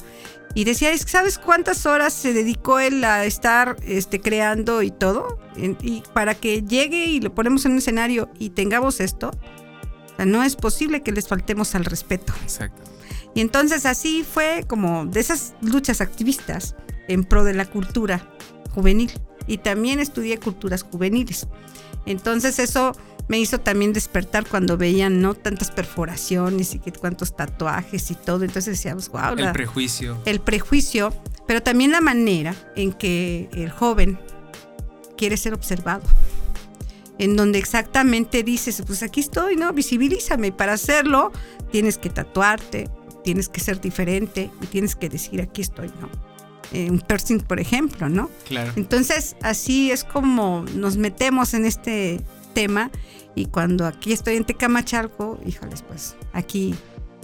Y 0.57 0.65
decía, 0.65 0.93
"Es 0.93 1.05
que 1.05 1.11
¿sabes 1.11 1.39
cuántas 1.39 1.85
horas 1.85 2.13
se 2.13 2.33
dedicó 2.33 2.79
él 2.79 3.03
a 3.05 3.25
estar 3.25 3.77
este, 3.83 4.21
creando 4.21 4.83
y 4.83 4.91
todo? 4.93 5.39
En- 5.57 5.77
Y 5.83 6.03
para 6.13 6.35
que 6.35 6.63
llegue 6.63 7.07
y 7.07 7.21
lo 7.21 7.35
ponemos 7.35 7.65
en 7.65 7.73
un 7.73 7.79
escenario 7.79 8.31
y 8.39 8.51
tengamos 8.51 9.01
esto, 9.01 9.31
o 9.31 10.17
sea, 10.17 10.27
no 10.27 10.45
es 10.45 10.55
posible 10.55 11.03
que 11.03 11.11
les 11.11 11.27
faltemos 11.27 11.75
al 11.75 11.85
respeto. 11.85 12.33
Exacto. 12.43 12.83
Y 13.35 13.41
entonces 13.41 13.85
así 13.85 14.23
fue 14.25 14.65
como 14.69 15.07
de 15.07 15.19
esas 15.19 15.55
luchas 15.61 16.01
activistas 16.01 16.77
en 17.09 17.25
pro 17.25 17.43
de 17.43 17.55
la 17.55 17.65
cultura 17.67 18.31
juvenil. 18.73 19.11
Y 19.49 19.59
también 19.59 19.99
estudié 19.99 20.39
culturas 20.39 20.85
juveniles. 20.85 21.49
Entonces 22.07 22.59
eso 22.59 22.93
me 23.29 23.39
hizo 23.39 23.59
también 23.59 23.93
despertar 23.93 24.47
cuando 24.47 24.77
veían 24.77 25.21
no 25.23 25.35
tantas 25.35 25.71
perforaciones 25.71 26.75
y 26.75 26.79
que 26.79 26.93
cuántos 26.93 27.35
tatuajes 27.35 28.11
y 28.11 28.15
todo. 28.15 28.45
Entonces 28.45 28.77
decíamos, 28.77 29.09
wow, 29.09 29.37
El 29.37 29.53
prejuicio. 29.53 30.19
el 30.27 30.41
prejuicio, 30.41 31.13
pero 31.47 31.63
también 31.63 31.91
la 31.91 32.01
manera 32.01 32.55
en 32.77 32.93
que 32.93 33.49
el 33.53 33.71
joven 33.71 34.19
quiere 35.17 35.37
ser 35.37 35.55
observado. 35.55 36.03
En 37.17 37.37
donde 37.37 37.59
exactamente 37.61 38.43
dices, 38.43 38.83
pues 38.85 39.03
aquí 39.03 39.21
estoy, 39.21 39.57
¿no? 39.57 39.73
Visibilízame. 39.73 40.49
Y 40.49 40.51
para 40.51 40.73
hacerlo 40.73 41.31
tienes 41.71 41.97
que 41.97 42.11
tatuarte, 42.11 42.91
tienes 43.23 43.49
que 43.49 43.61
ser 43.61 43.81
diferente 43.81 44.51
y 44.61 44.67
tienes 44.67 44.97
que 44.97 45.09
decir, 45.09 45.41
aquí 45.41 45.63
estoy, 45.63 45.89
¿no? 46.01 46.11
Eh, 46.73 46.91
un 46.91 46.99
piercing, 47.01 47.39
por 47.41 47.61
ejemplo, 47.61 48.09
¿no? 48.09 48.31
Claro. 48.49 48.73
Entonces, 48.77 49.37
así 49.43 49.91
es 49.91 50.03
como 50.05 50.65
nos 50.75 50.97
metemos 50.97 51.55
en 51.55 51.67
este 51.67 52.21
tema 52.55 52.91
y 53.35 53.47
cuando 53.47 53.87
aquí 53.87 54.13
estoy 54.13 54.37
en 54.37 54.45
Tecamachalco, 54.45 55.41
híjoles, 55.47 55.83
pues 55.83 56.17
aquí 56.33 56.75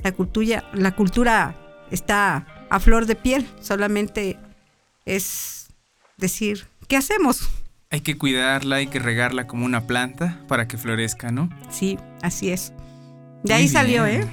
la 0.02 0.12
cultura, 0.12 0.64
la 0.74 0.94
cultura 0.94 1.56
está 1.90 2.46
a 2.70 2.80
flor 2.80 3.06
de 3.06 3.16
piel, 3.16 3.46
solamente 3.60 4.38
es 5.04 5.68
decir, 6.16 6.66
¿qué 6.88 6.96
hacemos? 6.96 7.48
Hay 7.90 8.00
que 8.02 8.16
cuidarla, 8.16 8.76
hay 8.76 8.86
que 8.86 8.98
regarla 9.00 9.46
como 9.46 9.64
una 9.66 9.86
planta 9.86 10.40
para 10.46 10.68
que 10.68 10.78
florezca, 10.78 11.32
¿no? 11.32 11.48
Sí, 11.70 11.98
así 12.22 12.50
es. 12.50 12.72
De 13.42 13.54
Muy 13.54 13.62
ahí 13.62 13.68
salió, 13.68 14.06
¿eh? 14.06 14.26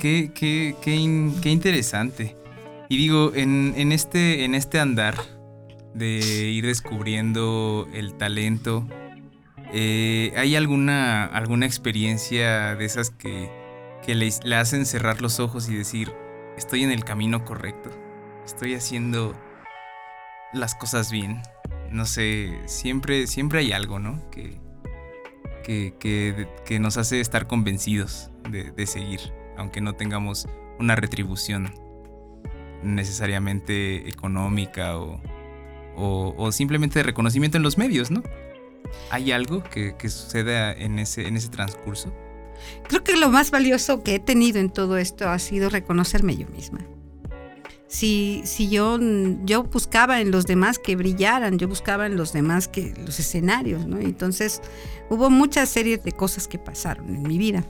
Qué, 0.00 0.32
qué, 0.34 0.74
qué, 0.82 0.96
in- 0.96 1.34
qué 1.40 1.50
interesante. 1.50 2.34
Y 2.88 2.96
digo, 2.96 3.32
en, 3.34 3.74
en 3.76 3.92
este, 3.92 4.44
en 4.44 4.54
este 4.54 4.78
andar 4.78 5.16
de 5.94 6.18
ir 6.50 6.66
descubriendo 6.66 7.88
el 7.92 8.14
talento, 8.14 8.86
eh, 9.72 10.32
¿hay 10.36 10.54
alguna, 10.54 11.30
experiencia 11.62 12.76
de 12.76 12.84
esas 12.84 13.10
que, 13.10 13.50
le, 14.06 14.54
hacen 14.56 14.86
cerrar 14.86 15.20
los 15.20 15.40
ojos 15.40 15.68
y 15.68 15.74
decir, 15.74 16.12
estoy 16.56 16.84
en 16.84 16.92
el 16.92 17.04
camino 17.04 17.44
correcto? 17.44 17.90
Estoy 18.44 18.74
haciendo 18.74 19.34
las 20.52 20.74
cosas 20.74 21.10
bien. 21.10 21.42
No 21.90 22.04
sé, 22.04 22.60
siempre, 22.66 23.26
siempre 23.26 23.60
hay 23.60 23.72
algo, 23.72 23.98
¿no? 23.98 24.22
Que, 24.30 24.60
nos 26.78 26.96
hace 26.96 27.20
estar 27.20 27.46
convencidos 27.46 28.30
de 28.48 28.86
seguir, 28.86 29.20
aunque 29.56 29.80
no 29.80 29.94
tengamos 29.94 30.46
una 30.78 30.94
retribución 30.94 31.83
necesariamente 32.84 34.08
económica 34.08 34.98
o, 34.98 35.20
o- 35.96 36.52
simplemente 36.52 36.98
de 36.98 37.02
reconocimiento 37.04 37.56
en 37.56 37.62
los 37.62 37.78
medios, 37.78 38.10
¿no? 38.10 38.22
¿Hay 39.10 39.32
algo 39.32 39.62
que, 39.64 39.96
que 39.96 40.08
suceda 40.08 40.72
en 40.72 40.98
ese, 40.98 41.26
en 41.26 41.36
ese 41.36 41.48
transcurso? 41.48 42.12
Creo 42.88 43.02
que 43.02 43.16
lo 43.16 43.30
más 43.30 43.50
valioso 43.50 44.02
que 44.02 44.14
he 44.16 44.18
tenido 44.20 44.58
en 44.58 44.70
todo 44.70 44.96
esto 44.98 45.28
ha 45.28 45.38
sido 45.38 45.68
reconocerme 45.70 46.36
yo 46.36 46.46
misma. 46.48 46.78
Si, 47.86 48.42
si 48.44 48.68
yo, 48.70 48.98
yo 49.44 49.62
buscaba 49.64 50.20
en 50.20 50.30
los 50.30 50.46
demás 50.46 50.78
que 50.78 50.96
brillaran, 50.96 51.58
yo 51.58 51.68
buscaba 51.68 52.06
en 52.06 52.16
los 52.16 52.32
demás 52.32 52.66
que 52.66 52.92
los 53.04 53.20
escenarios, 53.20 53.86
¿no? 53.86 53.98
Entonces 54.00 54.62
hubo 55.10 55.30
muchas 55.30 55.68
series 55.68 56.02
de 56.02 56.12
cosas 56.12 56.48
que 56.48 56.58
pasaron 56.58 57.14
en 57.14 57.22
mi 57.22 57.38
vida. 57.38 57.64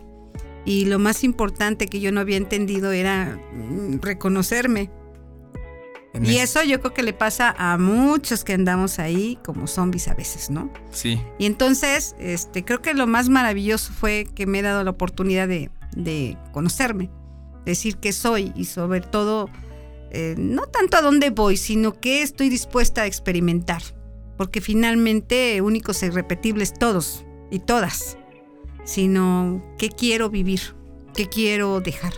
Y 0.65 0.87
lo 0.87 0.99
más 0.99 1.25
importante 1.25 1.89
que 1.89 2.01
yo 2.01 2.11
no 2.11 2.21
había 2.21 2.39
entendido 2.39 2.91
era 2.93 3.39
mm, 3.53 3.99
reconocerme. 4.01 4.91
En 6.15 6.25
Y 6.25 6.39
eso 6.39 6.63
yo 6.63 6.81
creo 6.81 6.95
que 6.95 7.03
le 7.03 7.13
pasa 7.13 7.55
a 7.59 7.77
muchos 7.77 8.45
que 8.45 8.53
andamos 8.53 9.01
ahí 9.01 9.37
como 9.45 9.67
zombies 9.67 10.07
a 10.07 10.15
veces, 10.15 10.49
¿no? 10.49 10.73
Sí, 10.93 11.21
Y 11.41 11.47
entonces, 11.47 12.15
este, 12.21 12.65
creo 12.65 12.81
que 12.81 12.95
lo 12.95 13.09
más 13.09 13.29
maravilloso 13.29 13.93
fue 13.93 14.29
que 14.33 14.47
me 14.47 14.61
he 14.61 14.63
dado 14.63 14.85
la 14.85 14.91
oportunidad 14.91 15.49
de, 15.49 15.71
de 15.97 16.39
conocerme, 16.53 17.11
decir 17.67 17.97
qué 17.97 18.13
soy 18.13 18.53
y 18.55 18.67
sobre 18.67 19.01
todo, 19.01 19.51
eh, 20.13 20.37
no 20.39 20.67
tanto 20.67 20.97
a 20.97 21.03
dónde 21.03 21.31
voy, 21.31 21.57
sino 21.57 21.99
qué 21.99 22.23
estoy 22.23 22.49
dispuesta 22.49 23.03
a 23.03 23.07
experimentar. 23.07 23.83
Porque 24.37 24.61
finalmente 24.61 25.61
únicos 25.63 26.01
e 26.03 26.07
irrepetibles 26.07 26.75
todos 26.75 27.25
y 27.51 27.59
todas, 27.59 28.19
sino 28.85 29.65
qué 29.79 29.91
quiero 29.91 30.31
vivir, 30.31 30.61
qué 31.13 31.29
quiero 31.29 31.81
dejar. 31.81 32.13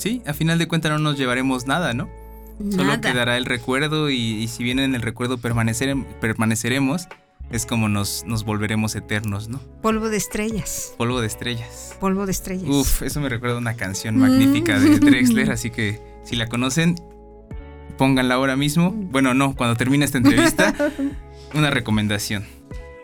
Sí, 0.00 0.22
a 0.26 0.32
final 0.34 0.58
de 0.58 0.66
cuentas 0.66 0.90
no 0.90 0.98
nos 0.98 1.16
llevaremos 1.16 1.66
nada, 1.66 1.94
¿no? 1.94 2.08
Solo 2.70 3.00
quedará 3.00 3.36
el 3.38 3.46
recuerdo 3.46 4.10
y, 4.10 4.16
y 4.16 4.48
si 4.48 4.62
bien 4.64 4.80
en 4.80 4.94
el 4.94 5.00
recuerdo 5.02 5.38
permanecer- 5.38 6.04
permaneceremos, 6.20 7.06
es 7.50 7.64
como 7.66 7.88
nos, 7.88 8.24
nos 8.26 8.44
volveremos 8.44 8.94
eternos, 8.96 9.48
¿no? 9.48 9.60
Polvo 9.80 10.08
de 10.10 10.16
estrellas, 10.18 10.92
Polvo 10.98 11.20
de 11.20 11.26
estrellas. 11.26 11.96
polvo 12.00 12.26
de 12.26 12.32
estrellas. 12.32 12.68
Uf, 12.68 13.02
eso 13.02 13.20
me 13.20 13.28
recuerda 13.30 13.56
a 13.56 13.58
una 13.60 13.74
canción 13.76 14.18
magnífica 14.18 14.78
de 14.78 14.90
Mm. 14.90 15.00
Drexler, 15.00 15.50
así 15.52 15.70
que 15.70 16.00
si 16.24 16.36
la 16.36 16.48
conocen, 16.48 16.96
pónganla 17.96 18.34
ahora 18.34 18.56
mismo. 18.56 18.90
Bueno, 18.92 19.32
no, 19.34 19.56
cuando 19.56 19.74
termine 19.76 20.04
esta 20.04 20.18
entrevista, 20.18 20.74
una 21.54 21.70
recomendación. 21.70 22.44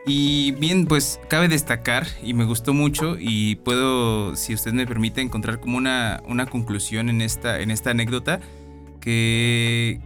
Y 0.09 0.53
bien, 0.53 0.87
pues 0.87 1.19
cabe 1.29 1.49
destacar, 1.49 2.07
y 2.23 2.33
me 2.33 2.45
gustó 2.45 2.73
mucho, 2.73 3.17
y 3.19 3.57
puedo, 3.57 4.37
si 4.37 4.55
usted 4.55 4.73
me 4.73 4.87
permite, 4.87 5.21
encontrar 5.21 5.59
como 5.59 5.77
una, 5.79 6.23
una 6.29 6.47
conclusión 6.47 7.09
en 7.09 7.21
esta, 7.21 7.61
en 7.61 7.73
esta 7.73 7.91
anécdota, 7.91 8.39
que 9.01 10.01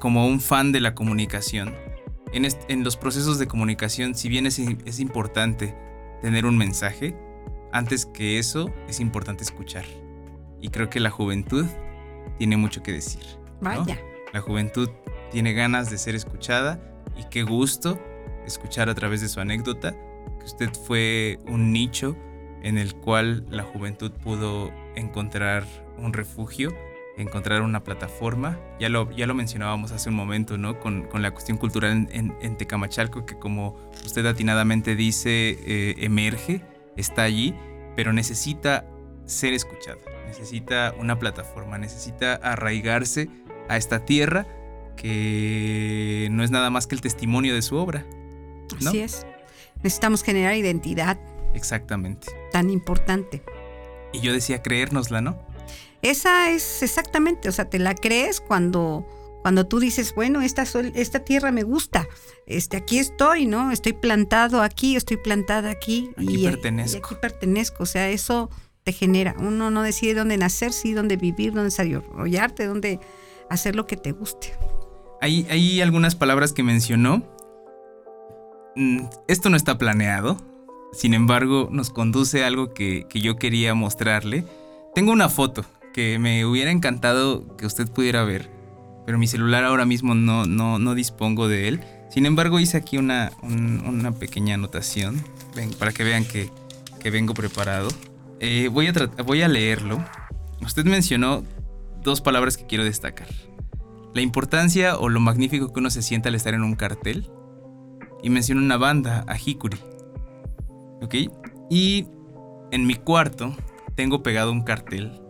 como 0.00 0.26
un 0.26 0.40
fan 0.40 0.72
de 0.72 0.80
la 0.80 0.96
comunicación, 0.96 1.76
en, 2.32 2.44
en 2.66 2.82
los 2.82 2.96
procesos 2.96 3.38
de 3.38 3.46
comunicación, 3.46 4.16
si 4.16 4.28
bien 4.28 4.46
es, 4.46 4.58
es 4.58 4.98
importante 4.98 5.76
tener 6.20 6.44
un 6.44 6.58
mensaje, 6.58 7.16
antes 7.72 8.04
que 8.04 8.40
eso 8.40 8.72
es 8.88 8.98
importante 8.98 9.44
escuchar. 9.44 9.84
Y 10.60 10.70
creo 10.70 10.90
que 10.90 10.98
la 10.98 11.10
juventud 11.10 11.66
tiene 12.38 12.56
mucho 12.56 12.82
que 12.82 12.92
decir. 12.92 13.22
Vaya. 13.60 14.00
La 14.32 14.40
juventud 14.40 14.90
tiene 15.30 15.52
ganas 15.52 15.88
de 15.88 15.98
ser 15.98 16.16
escuchada 16.16 16.80
y 17.16 17.24
qué 17.30 17.44
gusto 17.44 18.00
escuchar 18.46 18.88
a 18.88 18.94
través 18.94 19.20
de 19.20 19.28
su 19.28 19.40
anécdota 19.40 19.94
que 20.38 20.44
usted 20.44 20.70
fue 20.72 21.38
un 21.46 21.72
nicho 21.72 22.16
en 22.62 22.78
el 22.78 22.94
cual 22.94 23.46
la 23.50 23.62
juventud 23.62 24.10
pudo 24.10 24.72
encontrar 24.96 25.64
un 25.98 26.12
refugio, 26.12 26.74
encontrar 27.16 27.62
una 27.62 27.84
plataforma. 27.84 28.58
Ya 28.80 28.88
lo, 28.88 29.10
ya 29.12 29.26
lo 29.26 29.34
mencionábamos 29.34 29.92
hace 29.92 30.08
un 30.08 30.16
momento, 30.16 30.58
¿no? 30.58 30.80
Con, 30.80 31.08
la 31.14 31.30
cuestión 31.30 31.58
cultural 31.58 32.08
en, 32.10 32.56
Tecamachalco, 32.56 33.24
que 33.24 33.38
como 33.38 33.76
usted 34.04 34.26
atinadamente 34.26 34.96
dice, 34.96 35.58
eh, 35.64 35.94
emerge, 35.98 36.62
está 36.96 37.22
allí, 37.22 37.54
pero 37.94 38.12
necesita 38.12 38.86
ser 39.26 39.52
escuchada, 39.54 39.98
necesita 40.26 40.94
una 40.98 41.18
plataforma, 41.18 41.78
necesita 41.78 42.34
arraigarse 42.34 43.28
a 43.68 43.76
esta 43.76 44.04
tierra 44.04 44.46
que 44.96 46.28
no 46.30 46.42
es 46.42 46.50
nada 46.50 46.70
más 46.70 46.86
que 46.86 46.94
el 46.94 47.00
testimonio 47.00 47.54
de 47.54 47.62
su 47.62 47.76
obra. 47.76 48.06
Así 48.76 49.00
es. 49.00 49.26
Necesitamos 49.82 50.22
generar 50.22 50.54
identidad. 50.56 51.18
Exactamente. 51.54 52.28
Tan 52.52 52.70
importante. 52.70 53.42
Y 54.12 54.20
yo 54.20 54.32
decía 54.32 54.62
creérnosla, 54.62 55.20
¿no? 55.20 55.38
Esa 56.02 56.50
es 56.50 56.82
exactamente, 56.82 57.48
o 57.48 57.52
sea, 57.52 57.68
te 57.68 57.78
la 57.78 57.94
crees 57.94 58.40
cuando, 58.40 59.06
cuando 59.42 59.66
tú 59.66 59.80
dices, 59.80 60.14
bueno, 60.14 60.42
esta, 60.42 60.64
esta 60.94 61.20
tierra 61.20 61.50
me 61.50 61.62
gusta, 61.62 62.06
este, 62.46 62.76
aquí 62.76 62.98
estoy, 62.98 63.46
¿no? 63.46 63.72
Estoy 63.72 63.92
plantado 63.94 64.62
aquí, 64.62 64.94
estoy 64.94 65.16
plantada 65.16 65.70
aquí. 65.70 66.10
y, 66.18 66.44
pertenezco. 66.44 66.96
Y 66.96 67.00
aquí 67.00 67.14
pertenezco, 67.20 67.82
o 67.82 67.86
sea, 67.86 68.10
eso 68.10 68.50
te 68.84 68.92
genera. 68.92 69.34
Uno 69.38 69.70
no 69.70 69.82
decide 69.82 70.14
dónde 70.14 70.36
nacer, 70.36 70.72
sí 70.72 70.92
dónde 70.92 71.16
vivir, 71.16 71.52
dónde 71.52 71.70
desarrollarte, 71.70 72.66
dónde 72.66 73.00
hacer 73.50 73.74
lo 73.74 73.86
que 73.86 73.96
te 73.96 74.12
guste. 74.12 74.52
Hay, 75.20 75.46
hay 75.50 75.80
algunas 75.80 76.14
palabras 76.14 76.52
que 76.52 76.62
mencionó 76.62 77.35
esto 79.28 79.50
no 79.50 79.56
está 79.56 79.78
planeado, 79.78 80.36
sin 80.92 81.14
embargo 81.14 81.68
nos 81.70 81.90
conduce 81.90 82.44
a 82.44 82.46
algo 82.46 82.74
que, 82.74 83.06
yo 83.14 83.36
quería 83.36 83.74
mostrarle. 83.74 84.44
Tengo 84.94 85.12
una 85.12 85.28
foto 85.28 85.64
que 85.92 86.18
me 86.18 86.44
hubiera 86.44 86.70
encantado 86.70 87.56
que 87.56 87.66
usted 87.66 87.90
pudiera 87.90 88.24
ver, 88.24 88.50
pero 89.06 89.18
mi 89.18 89.26
celular 89.26 89.64
ahora 89.64 89.84
mismo 89.86 90.14
no, 90.14 90.44
no, 90.46 90.78
no 90.78 90.94
dispongo 90.94 91.48
de 91.48 91.68
él. 91.68 91.80
Sin 92.10 92.26
embargo 92.26 92.60
hice 92.60 92.76
aquí 92.76 92.98
una, 92.98 93.30
pequeña 94.18 94.54
anotación 94.54 95.22
para 95.78 95.92
que 95.92 96.04
vean 96.04 96.24
que, 96.24 96.50
vengo 97.10 97.34
preparado. 97.34 97.88
Eh, 98.40 98.68
voy, 98.72 98.88
a 98.88 99.22
voy 99.22 99.42
a 99.42 99.48
leerlo. 99.48 100.04
Usted 100.60 100.84
mencionó 100.84 101.44
dos 102.02 102.20
palabras 102.20 102.56
que 102.56 102.66
quiero 102.66 102.82
destacar. 102.82 103.28
La 104.12 104.22
importancia 104.22 104.96
o 104.96 105.08
lo 105.08 105.20
magnífico 105.20 105.72
que 105.72 105.78
uno 105.78 105.90
se 105.90 106.02
siente 106.02 106.28
al 106.28 106.34
estar 106.34 106.54
en 106.54 106.64
un 106.64 106.74
cartel 106.74 107.30
y 108.22 108.30
menciono 108.30 108.60
una 108.60 108.76
banda, 108.76 109.24
a 109.26 109.36
Hikuri. 109.36 109.78
¿Ok? 111.02 111.14
Y 111.70 112.06
en 112.70 112.86
mi 112.86 112.94
cuarto 112.94 113.54
tengo 113.94 114.22
pegado 114.22 114.52
un 114.52 114.62
cartel 114.62 115.20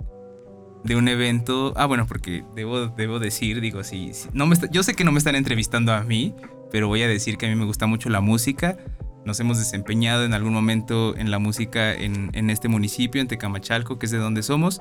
de 0.85 0.97
un 0.97 1.09
evento. 1.09 1.73
Ah, 1.77 1.87
bueno, 1.87 2.07
porque 2.07 2.45
debo, 2.55 2.89
debo 2.89 3.19
decir, 3.19 3.61
digo, 3.61 3.83
si, 3.85 4.13
no 4.33 4.47
me 4.47 4.57
yo 4.71 4.83
sé 4.83 4.95
que 4.95 5.05
no 5.05 5.13
me 5.13 5.19
están 5.19 5.35
entrevistando 5.35 5.93
a 5.93 6.03
mí, 6.03 6.35
pero 6.71 6.89
voy 6.89 7.03
a 7.03 7.09
decir 7.09 7.37
que 7.37 7.47
a 7.47 7.49
mí 7.49 7.55
me 7.55 7.65
gusta 7.65 7.87
mucho 7.87 8.09
la 8.09 8.21
música. 8.21 8.79
Nos 9.25 9.41
hemos 9.41 9.59
desempeñado 9.59 10.25
en 10.25 10.35
algún 10.35 10.53
momento 10.53 11.17
en 11.17 11.31
la 11.31 11.41
música 11.41 11.93
en, 11.93 12.31
en 12.33 12.49
este 12.49 12.69
municipio, 12.69 13.21
en 13.21 13.27
Tecamachalco, 13.27 13.99
que 13.99 14.07
es 14.07 14.13
de 14.13 14.19
donde 14.19 14.43
somos. 14.43 14.81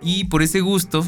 Y 0.00 0.24
por 0.24 0.42
ese 0.42 0.60
gusto 0.60 1.04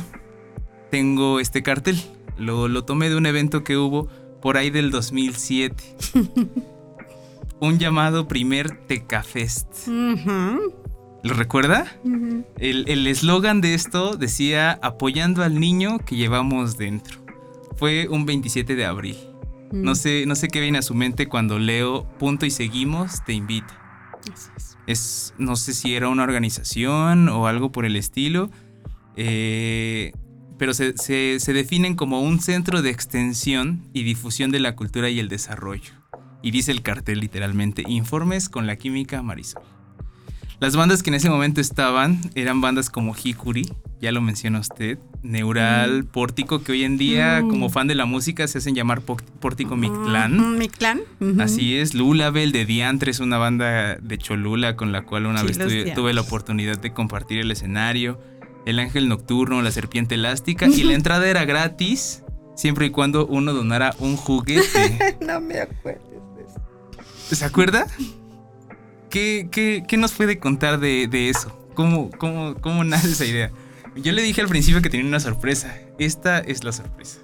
tengo 0.91 1.41
este 1.41 1.62
cartel. 1.62 1.99
Lo, 2.37 2.68
lo 2.68 2.85
tomé 2.85 3.09
de 3.09 3.16
un 3.16 3.26
evento 3.26 3.64
que 3.64 3.76
hubo 3.76 4.09
por 4.41 4.57
ahí 4.57 4.70
del 4.70 4.91
2007. 4.91 5.84
un 7.61 7.78
llamado 7.78 8.28
primer 8.28 8.86
Tecafest. 8.86 9.89
¿Lo 9.89 11.34
recuerda? 11.34 11.86
El 12.59 13.07
eslogan 13.07 13.61
de 13.61 13.74
esto 13.74 14.16
decía 14.16 14.78
apoyando 14.82 15.43
al 15.43 15.59
niño 15.59 15.99
que 15.99 16.16
llevamos 16.16 16.78
dentro. 16.78 17.18
Fue 17.76 18.09
un 18.09 18.26
27 18.26 18.74
de 18.74 18.84
abril. 18.84 19.16
No, 19.72 19.95
sé, 19.95 20.24
no 20.26 20.34
sé 20.34 20.49
qué 20.49 20.61
viene 20.61 20.78
a 20.78 20.82
su 20.82 20.95
mente 20.95 21.28
cuando 21.28 21.59
leo 21.59 22.05
punto 22.18 22.47
y 22.47 22.51
seguimos, 22.51 23.24
te 23.24 23.34
invita. 23.34 23.78
es. 24.86 25.34
no 25.36 25.57
sé 25.57 25.74
si 25.74 25.95
era 25.95 26.09
una 26.09 26.22
organización 26.22 27.28
o 27.28 27.47
algo 27.47 27.70
por 27.70 27.84
el 27.84 27.97
estilo. 27.97 28.51
Eh, 29.16 30.12
pero 30.59 30.74
se, 30.74 30.92
definen 31.46 31.94
como 31.94 32.20
un 32.20 32.40
centro 32.40 32.82
de 32.82 32.90
extensión 32.90 33.82
y 33.92 34.02
difusión 34.02 34.50
de 34.50 34.61
la 34.61 34.74
cultura 34.74 35.09
y 35.09 35.20
el 35.20 35.28
desarrollo. 35.28 35.92
Y 36.42 36.50
dice 36.50 36.72
el 36.72 36.82
cartel 36.82 37.20
literalmente, 37.20 37.84
informes 37.86 38.48
con 38.48 38.66
la 38.66 38.76
química 38.76 39.22
Marisol. 39.22 39.62
Las 40.61 40.74
bandas 40.74 41.04
que 41.04 41.11
en 41.11 41.14
ese 41.14 41.30
momento 41.30 41.61
estaban 41.61 42.20
eran 42.34 42.61
bandas 42.61 42.90
como 42.90 43.14
Hikuri, 43.14 43.70
ya 44.00 44.11
lo 44.11 44.20
menciona 44.20 44.59
usted, 44.59 44.98
Neural, 45.22 46.02
mm. 46.02 46.06
Pórtico, 46.06 46.62
que 46.62 46.72
hoy 46.72 46.82
en 46.82 46.98
día, 46.98 47.40
mm. 47.42 47.48
como 47.48 47.70
fan 47.70 47.86
de 47.86 47.94
la 47.94 48.06
música, 48.06 48.46
se 48.48 48.59
hacen 48.59 48.74
llamar 48.74 49.02
Pórtico 49.02 49.76
Mictlán. 49.76 50.59
Mictlán. 50.59 51.02
Así 51.38 51.76
es, 51.76 51.94
Lulabel 51.94 52.50
de 52.50 52.64
Diantre 52.64 53.12
es 53.12 53.20
una 53.20 53.38
banda 53.38 53.96
de 53.96 54.18
Cholula 54.18 54.74
con 54.74 54.90
la 54.90 55.02
cual 55.02 55.26
una 55.26 55.44
vez 55.44 55.59
tuve, 55.59 56.12
la 56.12 56.20
oportunidad 56.20 56.78
de 56.78 56.92
compartir 56.92 57.38
el 57.38 57.50
escenario 57.52 58.20
el 58.69 58.79
ángel 58.81 59.09
nocturno, 59.09 59.62
la 59.62 59.71
serpiente 59.71 60.16
elástica 60.16 60.66
y 60.66 60.83
la 60.83 60.93
entrada 60.93 61.27
era 61.27 61.47
gratis 61.47 62.23
siempre 62.55 62.87
y 62.87 62.91
cuando 62.91 63.27
uno 63.27 63.55
donara 63.55 63.95
un 63.99 64.16
juguete. 64.16 65.16
no 65.27 65.41
me 65.41 65.61
acuerdo 65.61 66.35
de 66.37 66.45
eso. 66.45 67.35
¿Se 67.35 67.45
acuerda? 67.47 67.87
¿Qué, 69.09 69.49
qué, 69.51 69.97
nos 69.97 70.12
puede 70.12 70.39
contar 70.39 70.81
de, 70.81 71.31
eso? 71.31 71.51
¿Cómo, 71.75 72.11
cómo, 72.11 72.57
¿Cómo 72.61 72.85
nace 72.85 73.09
esa 73.09 73.25
idea? 73.25 73.51
Yo 73.97 74.12
le 74.12 74.21
dije 74.21 74.43
al 74.43 74.49
principio 74.49 74.83
que 74.83 74.91
tenía 74.91 75.07
una 75.07 75.21
sorpresa. 75.21 75.75
Esta 75.99 76.39
es 76.39 76.62
la 76.62 76.73
sorpresa. 76.73 77.21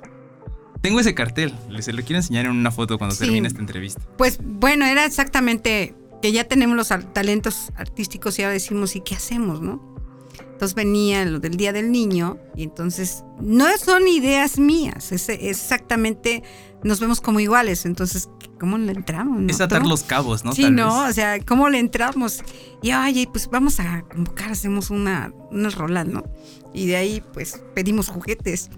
Tengo 0.80 1.00
ese 1.00 1.14
cartel, 1.14 1.54
se 1.80 1.92
lo 1.92 2.02
quiero 2.02 2.16
enseñar 2.16 2.46
en 2.46 2.52
una 2.52 2.70
foto 2.70 2.96
cuando 2.96 3.16
termine 3.16 3.48
esta 3.48 3.60
entrevista. 3.60 4.00
Pues 4.16 4.38
bueno, 4.42 4.86
era 4.86 5.04
exactamente 5.04 5.94
que 6.22 6.32
ya 6.32 6.44
tenemos 6.44 6.74
los 6.74 6.88
talentos 7.12 7.70
artísticos 7.76 8.38
y 8.38 8.42
ahora 8.42 8.54
decimos, 8.54 8.96
¿y 8.96 9.02
qué 9.02 9.14
hacemos, 9.14 9.60
no? 9.60 9.93
Entonces 10.38 10.74
venía 10.74 11.24
lo 11.24 11.40
del 11.40 11.56
Día 11.56 11.72
del 11.72 11.90
Niño 11.90 12.38
y 12.56 12.62
entonces 12.62 13.24
no 13.40 13.66
son 13.76 14.06
ideas 14.08 14.58
mías, 14.58 15.12
es, 15.12 15.28
exactamente, 15.28 16.42
nos 16.82 17.00
vemos 17.00 17.20
como 17.20 17.40
iguales, 17.40 17.86
entonces, 17.86 18.28
¿cómo 18.60 18.78
le 18.78 18.92
entramos? 18.92 19.42
Es 19.48 19.60
atar 19.60 19.86
los 19.86 20.04
cabos, 20.04 20.44
¿no? 20.44 20.52
Sí, 20.52 20.70
¿no? 20.70 21.06
O 21.06 21.12
sea, 21.12 21.40
¿cómo 21.40 21.68
le 21.68 21.78
entramos? 21.78 22.42
Y, 22.82 22.92
oye, 22.92 23.26
pues 23.30 23.48
vamos 23.50 23.80
a 23.80 24.02
convocar, 24.02 24.52
hacemos 24.52 24.90
una, 24.90 25.32
una 25.50 25.70
rola, 25.70 26.04
¿no? 26.04 26.24
Y 26.72 26.86
de 26.86 26.96
ahí, 26.96 27.22
pues, 27.32 27.62
pedimos 27.74 28.08
juguetes. 28.08 28.70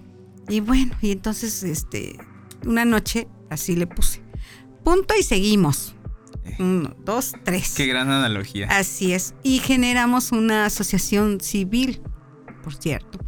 Y 0.47 0.61
bueno, 0.61 0.95
y 1.01 1.11
entonces, 1.11 1.63
este, 1.63 2.17
una 2.65 2.85
noche 2.85 3.27
así 3.49 3.75
le 3.75 3.87
puse. 3.87 4.21
Punto 4.83 5.13
y 5.19 5.23
seguimos. 5.23 5.96
Uno, 6.59 6.95
dos, 7.03 7.33
tres. 7.43 7.73
Qué 7.75 7.85
gran 7.85 8.09
analogía. 8.09 8.67
Así 8.69 9.13
es. 9.13 9.33
Y 9.43 9.59
generamos 9.59 10.31
una 10.31 10.65
asociación 10.65 11.39
civil, 11.41 12.01
por 12.63 12.75
cierto, 12.75 13.19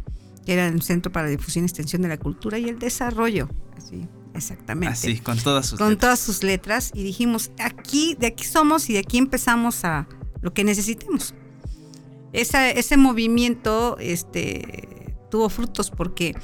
que 0.44 0.52
era 0.52 0.66
el 0.66 0.82
Centro 0.82 1.12
para 1.12 1.26
la 1.26 1.30
Difusión 1.30 1.64
y 1.64 1.66
Extensión 1.66 2.02
de 2.02 2.08
la 2.08 2.18
Cultura 2.18 2.58
y 2.58 2.68
el 2.68 2.78
Desarrollo. 2.78 3.48
Así, 3.76 4.08
exactamente. 4.34 4.92
Así, 4.92 5.18
con 5.18 5.38
todas 5.38 5.66
sus 5.66 5.78
Con 5.78 5.96
todas 5.98 6.18
sus 6.18 6.42
letras. 6.42 6.90
Y 6.94 7.02
dijimos, 7.02 7.50
aquí, 7.58 8.16
de 8.18 8.28
aquí 8.28 8.44
somos 8.44 8.88
y 8.90 8.94
de 8.94 9.00
aquí 9.00 9.18
empezamos 9.18 9.84
a 9.84 10.06
lo 10.40 10.52
que 10.52 10.64
necesitemos. 10.64 11.34
ese 12.32 12.96
movimiento 12.96 13.96
este, 13.98 15.14
tuvo 15.30 15.48
frutos 15.48 15.90
porque 15.90 16.34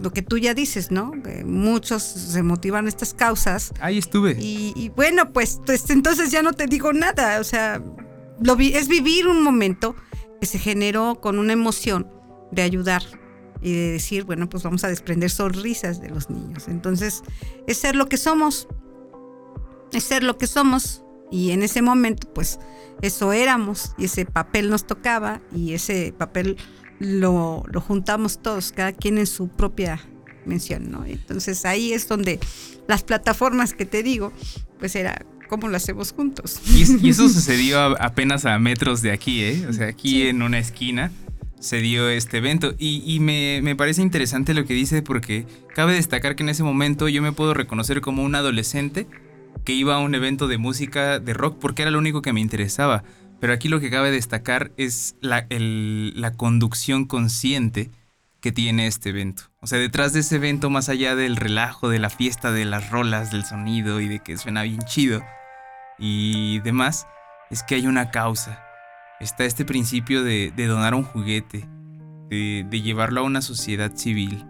lo 0.00 0.12
que 0.12 0.22
tú 0.22 0.38
ya 0.38 0.54
dices, 0.54 0.90
¿no? 0.90 1.12
muchos 1.44 2.02
se 2.02 2.42
motivan 2.42 2.88
estas 2.88 3.14
causas. 3.14 3.72
Ahí 3.80 3.98
estuve. 3.98 4.36
Y, 4.38 4.90
bueno, 4.94 5.32
pues, 5.32 5.60
pues, 5.64 5.88
entonces 5.90 6.30
ya 6.30 6.42
no 6.42 6.52
te 6.52 6.66
digo 6.66 6.92
nada. 6.92 7.40
O 7.40 7.44
sea, 7.44 7.82
lo 8.40 8.56
es 8.58 8.88
vivir 8.88 9.26
un 9.26 9.42
momento 9.42 9.96
que 10.40 10.46
se 10.46 10.58
generó 10.58 11.20
con 11.20 11.38
una 11.38 11.52
emoción 11.52 12.08
de 12.52 12.62
ayudar 12.62 13.02
y 13.62 13.72
de 13.72 13.92
decir, 13.92 14.24
bueno, 14.24 14.48
pues 14.48 14.62
vamos 14.62 14.84
a 14.84 14.88
desprender 14.88 15.30
sonrisas 15.30 16.00
de 16.00 16.10
los 16.10 16.30
niños. 16.30 16.68
Entonces, 16.68 17.22
es 17.66 17.78
ser 17.78 17.96
lo 17.96 18.08
que 18.08 18.16
somos. 18.18 18.68
es 19.92 20.04
ser 20.04 20.22
lo 20.22 20.36
que 20.36 20.46
somos 20.46 21.02
y 21.30 21.50
en 21.50 21.62
ese 21.62 21.82
momento 21.82 22.32
pues 22.32 22.58
eso 23.02 23.32
éramos 23.32 23.92
y 23.98 24.04
ese 24.04 24.24
papel 24.24 24.70
nos 24.70 24.86
tocaba 24.86 25.40
y 25.52 25.72
ese 25.72 26.14
papel 26.16 26.56
lo, 26.98 27.64
lo 27.70 27.80
juntamos 27.80 28.42
todos, 28.42 28.72
cada 28.72 28.92
quien 28.92 29.18
en 29.18 29.26
su 29.26 29.48
propia 29.48 30.00
mención, 30.46 30.90
¿no? 30.90 31.04
Entonces 31.04 31.64
ahí 31.64 31.92
es 31.92 32.08
donde 32.08 32.38
las 32.86 33.02
plataformas 33.02 33.74
que 33.74 33.84
te 33.84 34.02
digo, 34.02 34.32
pues 34.78 34.94
era 34.96 35.24
cómo 35.48 35.68
lo 35.68 35.76
hacemos 35.76 36.12
juntos. 36.12 36.60
Y, 36.72 37.08
eso 37.08 37.28
sucedió 37.28 38.00
apenas 38.00 38.44
a 38.46 38.58
metros 38.58 39.02
de 39.02 39.12
aquí, 39.12 39.42
¿eh? 39.42 39.66
O 39.68 39.72
sea, 39.72 39.88
aquí 39.88 40.22
en 40.22 40.42
una 40.42 40.58
esquina 40.58 41.10
se 41.58 41.78
dio 41.78 42.08
este 42.08 42.38
evento. 42.38 42.74
Y, 42.78 43.18
me, 43.20 43.60
me, 43.62 43.76
parece 43.76 44.02
interesante 44.02 44.54
lo 44.54 44.64
que 44.64 44.74
dice 44.74 45.02
porque 45.02 45.46
cabe 45.74 45.94
destacar 45.94 46.36
que 46.36 46.42
en 46.42 46.50
ese 46.50 46.62
momento 46.62 47.08
yo 47.08 47.22
me 47.22 47.32
puedo 47.32 47.54
reconocer 47.54 48.00
como 48.00 48.22
un 48.22 48.34
adolescente 48.34 49.06
que 49.64 49.72
iba 49.72 49.96
a 49.96 49.98
un 49.98 50.14
evento 50.14 50.46
de 50.48 50.58
música 50.58 51.18
de 51.18 51.34
rock 51.34 51.58
porque 51.58 51.82
era 51.82 51.90
lo 51.90 51.98
único 51.98 52.22
que 52.22 52.32
me 52.32 52.40
interesaba. 52.40 53.04
Pero 53.40 53.52
aquí 53.52 53.68
lo 53.68 53.80
que 53.80 53.90
cabe 53.90 54.10
destacar 54.10 54.72
es 54.76 55.16
la, 55.20 55.46
la 55.50 56.32
conducción 56.32 57.04
consciente 57.04 57.90
que 58.40 58.52
tiene 58.52 58.86
este 58.86 59.10
evento. 59.10 59.44
O 59.60 59.66
sea, 59.66 59.78
detrás 59.78 60.12
de 60.12 60.20
ese 60.20 60.36
evento, 60.36 60.70
más 60.70 60.88
allá 60.88 61.16
del 61.16 61.36
relajo, 61.36 61.88
de 61.88 61.98
la 61.98 62.10
fiesta, 62.10 62.52
de 62.52 62.64
las 62.64 62.90
rolas, 62.90 63.30
del 63.30 63.44
sonido 63.44 64.00
y 64.00 64.08
de 64.08 64.20
que 64.20 64.36
suena 64.38 64.62
bien 64.62 64.80
chido 64.82 65.22
y 65.98 66.60
demás, 66.60 67.06
es 67.50 67.62
que 67.62 67.74
hay 67.74 67.86
una 67.86 68.10
causa. 68.10 68.62
Está 69.20 69.44
este 69.44 69.64
principio 69.64 70.22
de, 70.22 70.52
donar 70.56 70.94
un 70.94 71.02
juguete, 71.02 71.68
de, 72.30 72.80
llevarlo 72.82 73.22
a 73.22 73.24
una 73.24 73.42
sociedad 73.42 73.92
civil, 73.96 74.44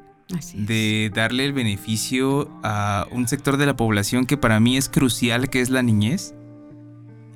de 0.55 1.11
darle 1.15 1.45
el 1.45 1.53
beneficio 1.53 2.51
a 2.63 3.07
un 3.11 3.29
sector 3.29 3.57
de 3.57 3.67
la 3.67 3.77
población 3.77 4.27
que 4.27 4.37
para 4.37 4.61
mí 4.61 4.77
es 4.77 4.89
crucial, 4.89 5.49
que 5.49 5.61
es 5.61 5.71
la 5.71 5.83
niñez 5.83 6.35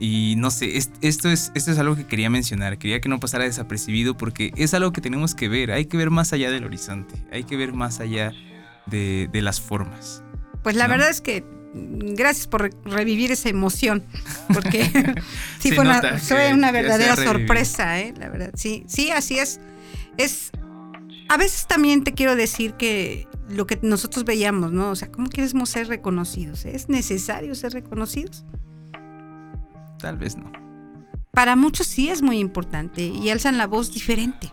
y 0.02 0.34
no 0.38 0.50
sé, 0.50 0.78
esto 1.02 1.28
es, 1.28 1.52
esto 1.54 1.70
es 1.70 1.78
algo 1.78 1.94
que 1.94 2.06
quería 2.06 2.30
mencionar, 2.30 2.78
quería 2.78 3.02
que 3.02 3.10
no 3.10 3.20
pasara 3.20 3.44
desapercibido 3.44 4.16
porque 4.16 4.50
es 4.56 4.72
algo 4.72 4.94
que 4.94 5.02
tenemos 5.02 5.34
que 5.34 5.50
ver, 5.50 5.70
hay 5.72 5.84
que 5.84 5.98
ver 5.98 6.08
más 6.08 6.32
allá 6.32 6.50
del 6.50 6.64
horizonte, 6.64 7.16
hay 7.30 7.44
que 7.44 7.58
ver 7.58 7.74
más 7.74 8.00
allá 8.00 8.32
de, 8.86 9.28
las 9.34 9.60
formas. 9.60 10.22
Pues 10.62 10.74
la 10.74 10.88
verdad 10.88 11.10
es 11.10 11.20
que 11.20 11.42
mm, 11.42 12.14
gracias 12.14 12.46
por 12.46 12.70
revivir 12.86 13.30
esa 13.30 13.50
emoción, 13.50 14.02
porque 14.54 14.84
sí 15.58 15.72
fue 15.72 15.84
una, 15.84 16.18
fue 16.18 16.54
una, 16.54 16.72
verdadera 16.72 17.14
sorpresa, 17.14 18.00
¿eh? 18.00 18.14
la 18.18 18.30
verdad, 18.30 18.52
sí, 18.54 18.84
sí, 18.88 19.10
así 19.10 19.38
es. 19.38 19.60
Es, 20.16 20.50
a 21.28 21.36
veces 21.36 21.66
también 21.66 22.04
te 22.04 22.14
quiero 22.14 22.36
decir 22.36 22.72
que 22.72 23.28
lo 23.50 23.66
que 23.66 23.78
nosotros 23.82 24.24
veíamos, 24.24 24.72
¿no? 24.72 24.88
O 24.88 24.96
sea, 24.96 25.12
¿cómo 25.12 25.28
queremos 25.28 25.68
ser 25.68 25.88
reconocidos? 25.88 26.64
¿Es 26.64 26.88
necesario 26.88 27.54
ser 27.54 27.74
reconocidos? 27.74 28.46
Tal 30.00 30.16
vez 30.16 30.36
no. 30.36 30.50
Para 31.32 31.56
muchos 31.56 31.86
sí 31.86 32.08
es 32.08 32.22
muy 32.22 32.38
importante 32.38 33.06
y 33.06 33.30
alzan 33.30 33.56
la 33.58 33.66
voz 33.66 33.92
diferente. 33.92 34.50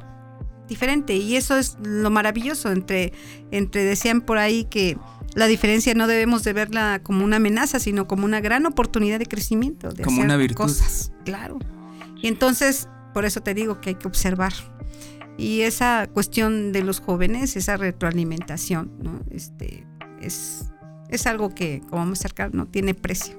Diferente. 0.68 1.16
Y 1.16 1.36
eso 1.36 1.58
es 1.58 1.78
lo 1.82 2.10
maravilloso. 2.10 2.72
Entre, 2.72 3.14
entre 3.52 3.84
decían 3.84 4.22
por 4.22 4.38
ahí 4.38 4.66
que 4.66 4.98
la 5.34 5.48
diferencia 5.48 5.94
no 5.94 6.08
debemos 6.08 6.44
de 6.44 6.54
verla 6.54 7.00
como 7.02 7.24
una 7.24 7.38
amenaza, 7.38 7.80
sino 7.80 8.08
como 8.08 8.26
una 8.26 8.42
gran 8.42 8.66
oportunidad 8.66 9.20
de 9.20 9.26
crecimiento. 9.26 9.92
De 9.92 10.04
como 10.04 10.22
una 10.22 10.38
virtud. 10.38 10.66
Cosas. 10.66 11.12
Claro. 11.26 11.60
Y 12.22 12.28
entonces, 12.28 12.90
por 13.14 13.26
eso 13.26 13.42
te 13.42 13.54
digo 13.54 13.80
que 13.82 13.90
hay 13.90 13.96
que 13.96 14.08
observar. 14.08 14.54
Y 15.38 15.62
esa 15.62 16.08
cuestión 16.12 16.72
de 16.72 16.84
los 16.84 17.00
jóvenes, 17.00 17.56
esa 17.56 17.78
retroalimentación, 17.78 18.92
¿no? 19.02 19.20
Este, 19.30 19.86
es, 20.20 20.72
es 21.10 21.28
algo 21.28 21.54
que, 21.54 21.82
como 21.82 21.98
vamos 21.98 22.20
a 22.20 22.22
acercar, 22.22 22.54
no 22.54 22.66
tiene 22.66 22.94
precio. 22.94 23.36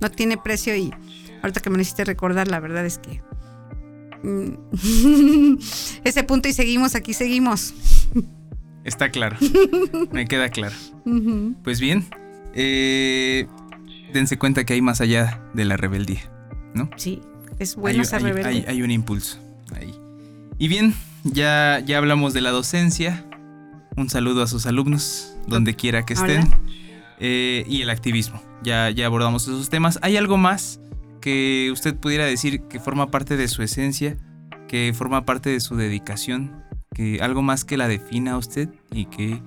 No 0.00 0.10
tiene 0.10 0.36
precio 0.36 0.76
y 0.76 0.92
ahorita 1.42 1.60
que 1.60 1.70
me 1.70 1.78
necesité 1.78 2.04
recordar, 2.04 2.48
la 2.48 2.60
verdad 2.60 2.84
es 2.86 2.98
que 2.98 3.22
mm, 4.22 5.58
ese 6.04 6.24
punto 6.24 6.48
y 6.48 6.52
seguimos, 6.52 6.94
aquí 6.94 7.14
seguimos. 7.14 7.74
Está 8.84 9.10
claro, 9.10 9.36
me 10.12 10.26
queda 10.26 10.48
claro. 10.48 10.74
Pues 11.62 11.80
bien, 11.80 12.06
eh, 12.54 13.46
dense 14.12 14.38
cuenta 14.38 14.64
que 14.64 14.74
hay 14.74 14.82
más 14.82 15.00
allá 15.00 15.42
de 15.54 15.64
la 15.64 15.76
rebeldía, 15.76 16.30
¿no? 16.74 16.90
Sí, 16.96 17.20
es 17.58 17.76
bueno 17.76 18.02
esa 18.02 18.18
rebeldía. 18.18 18.64
Hay, 18.68 18.82
un 18.82 18.90
impulso 18.90 19.38
ahí. 19.74 19.94
Y 20.58 20.68
bien, 20.68 20.94
ya, 21.24 21.80
ya 21.84 21.98
hablamos 21.98 22.34
de 22.34 22.40
la 22.40 22.50
docencia. 22.50 23.24
Un 23.96 24.08
saludo 24.08 24.42
a 24.42 24.46
sus 24.46 24.66
alumnos, 24.66 25.36
donde 25.46 25.74
quiera 25.74 26.06
que 26.06 26.14
estén. 26.14 26.48
Eh, 27.20 27.64
y 27.68 27.82
el 27.82 27.90
activismo. 27.90 28.40
Ya, 28.62 28.90
ya 28.90 29.06
abordamos 29.06 29.42
esos 29.42 29.70
temas. 29.70 29.98
¿Hay 30.02 30.16
algo 30.16 30.36
más 30.36 30.80
que 31.20 31.70
usted 31.72 31.96
pudiera 31.96 32.24
decir 32.24 32.62
que 32.62 32.80
forma 32.80 33.10
parte 33.10 33.36
de 33.36 33.48
su 33.48 33.62
esencia, 33.62 34.16
que 34.68 34.92
forma 34.94 35.24
parte 35.24 35.50
de 35.50 35.60
su 35.60 35.76
dedicación, 35.76 36.64
que 36.94 37.20
algo 37.20 37.42
más 37.42 37.64
que 37.64 37.76
la 37.76 37.88
defina 37.88 38.32
a 38.32 38.38
usted 38.38 38.68
y 38.90 39.06
que, 39.06 39.42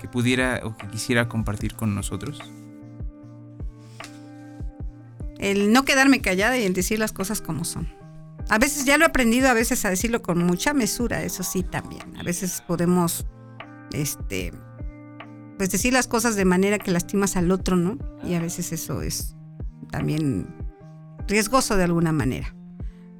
que 0.00 0.08
pudiera 0.08 0.60
o 0.64 0.76
que 0.76 0.88
quisiera 0.88 1.28
compartir 1.28 1.74
con 1.74 1.94
nosotros? 1.94 2.40
El 5.38 5.72
no 5.72 5.84
quedarme 5.84 6.20
callada 6.20 6.58
y 6.58 6.64
el 6.64 6.72
decir 6.72 6.98
las 6.98 7.12
cosas 7.12 7.40
como 7.40 7.64
son. 7.64 7.88
A 8.48 8.58
veces 8.58 8.84
ya 8.84 8.96
lo 8.96 9.04
he 9.04 9.08
aprendido, 9.08 9.48
a 9.48 9.54
veces 9.54 9.84
a 9.84 9.90
decirlo 9.90 10.22
con 10.22 10.42
mucha 10.44 10.72
mesura, 10.72 11.22
eso 11.22 11.42
sí 11.42 11.62
también. 11.62 12.16
A 12.16 12.22
veces 12.22 12.62
podemos, 12.66 13.26
este, 13.92 14.52
pues 15.58 15.70
decir 15.70 15.92
las 15.92 16.06
cosas 16.06 16.36
de 16.36 16.44
manera 16.44 16.78
que 16.78 16.92
lastimas 16.92 17.36
al 17.36 17.50
otro, 17.50 17.76
¿no? 17.76 17.98
Y 18.24 18.34
a 18.34 18.40
veces 18.40 18.72
eso 18.72 19.02
es 19.02 19.34
también 19.90 20.46
riesgoso 21.28 21.76
de 21.76 21.84
alguna 21.84 22.12
manera. 22.12 22.54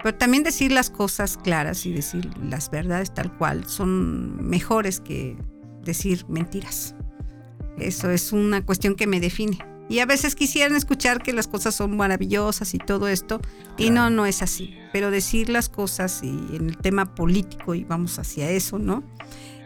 Pero 0.03 0.15
también 0.17 0.43
decir 0.43 0.73
las 0.73 0.91
cosas 0.91 1.39
claras 1.43 1.85
y 1.87 1.93
decir 1.93 2.31
las 2.43 2.71
verdades 2.71 3.13
tal 3.13 3.37
cual 3.37 3.69
son 3.69 4.49
mejores 4.49 5.01
que 5.01 5.37
decir 5.83 6.25
mentiras. 6.29 6.95
Eso 7.79 8.11
es 8.11 8.33
una 8.33 8.65
cuestión 8.65 8.95
que 8.95 9.07
me 9.07 9.21
define. 9.21 9.59
Y 9.89 10.01
a 10.01 10.07
veces 10.07 10.35
quisieran 10.35 10.77
escuchar 10.77 11.23
que 11.23 11.33
las 11.33 11.47
cosas 11.47 11.75
son 11.75 11.97
maravillosas 11.97 12.75
y 12.75 12.79
todo 12.79 13.07
esto, 13.07 13.41
y 13.79 13.91
no, 13.91 14.11
no 14.11 14.27
es 14.27 14.43
así. 14.43 14.77
Pero 14.93 15.11
decir 15.13 15.49
las 15.49 15.69
cosas 15.69 16.23
y 16.25 16.29
en 16.29 16.69
el 16.69 16.77
tema 16.77 17.15
político, 17.15 17.75
y 17.75 17.85
vamos 17.85 18.19
hacia 18.19 18.51
eso, 18.51 18.79
¿no? 18.79 19.05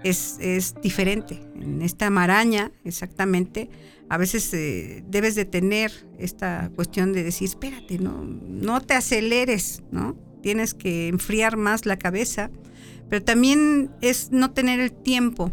Es, 0.05 0.37
es 0.41 0.75
diferente. 0.83 1.43
En 1.55 1.81
esta 1.81 2.11
maraña, 2.11 2.71
exactamente, 2.85 3.71
a 4.11 4.19
veces 4.19 4.53
eh, 4.53 5.05
debes 5.09 5.37
de 5.37 5.45
tener 5.45 5.93
esta 6.19 6.71
cuestión 6.75 7.13
de 7.13 7.23
decir, 7.23 7.49
espérate, 7.49 7.99
no, 8.01 8.25
no 8.25 8.81
te 8.81 8.95
aceleres, 8.95 9.85
¿no? 9.93 10.19
Tienes 10.43 10.75
que 10.75 11.07
enfriar 11.07 11.57
más 11.57 11.87
la 11.87 11.97
cabeza, 11.97 12.51
pero 13.09 13.23
también 13.23 13.93
es 14.01 14.33
no 14.33 14.51
tener 14.51 14.81
el 14.81 14.91
tiempo 14.91 15.53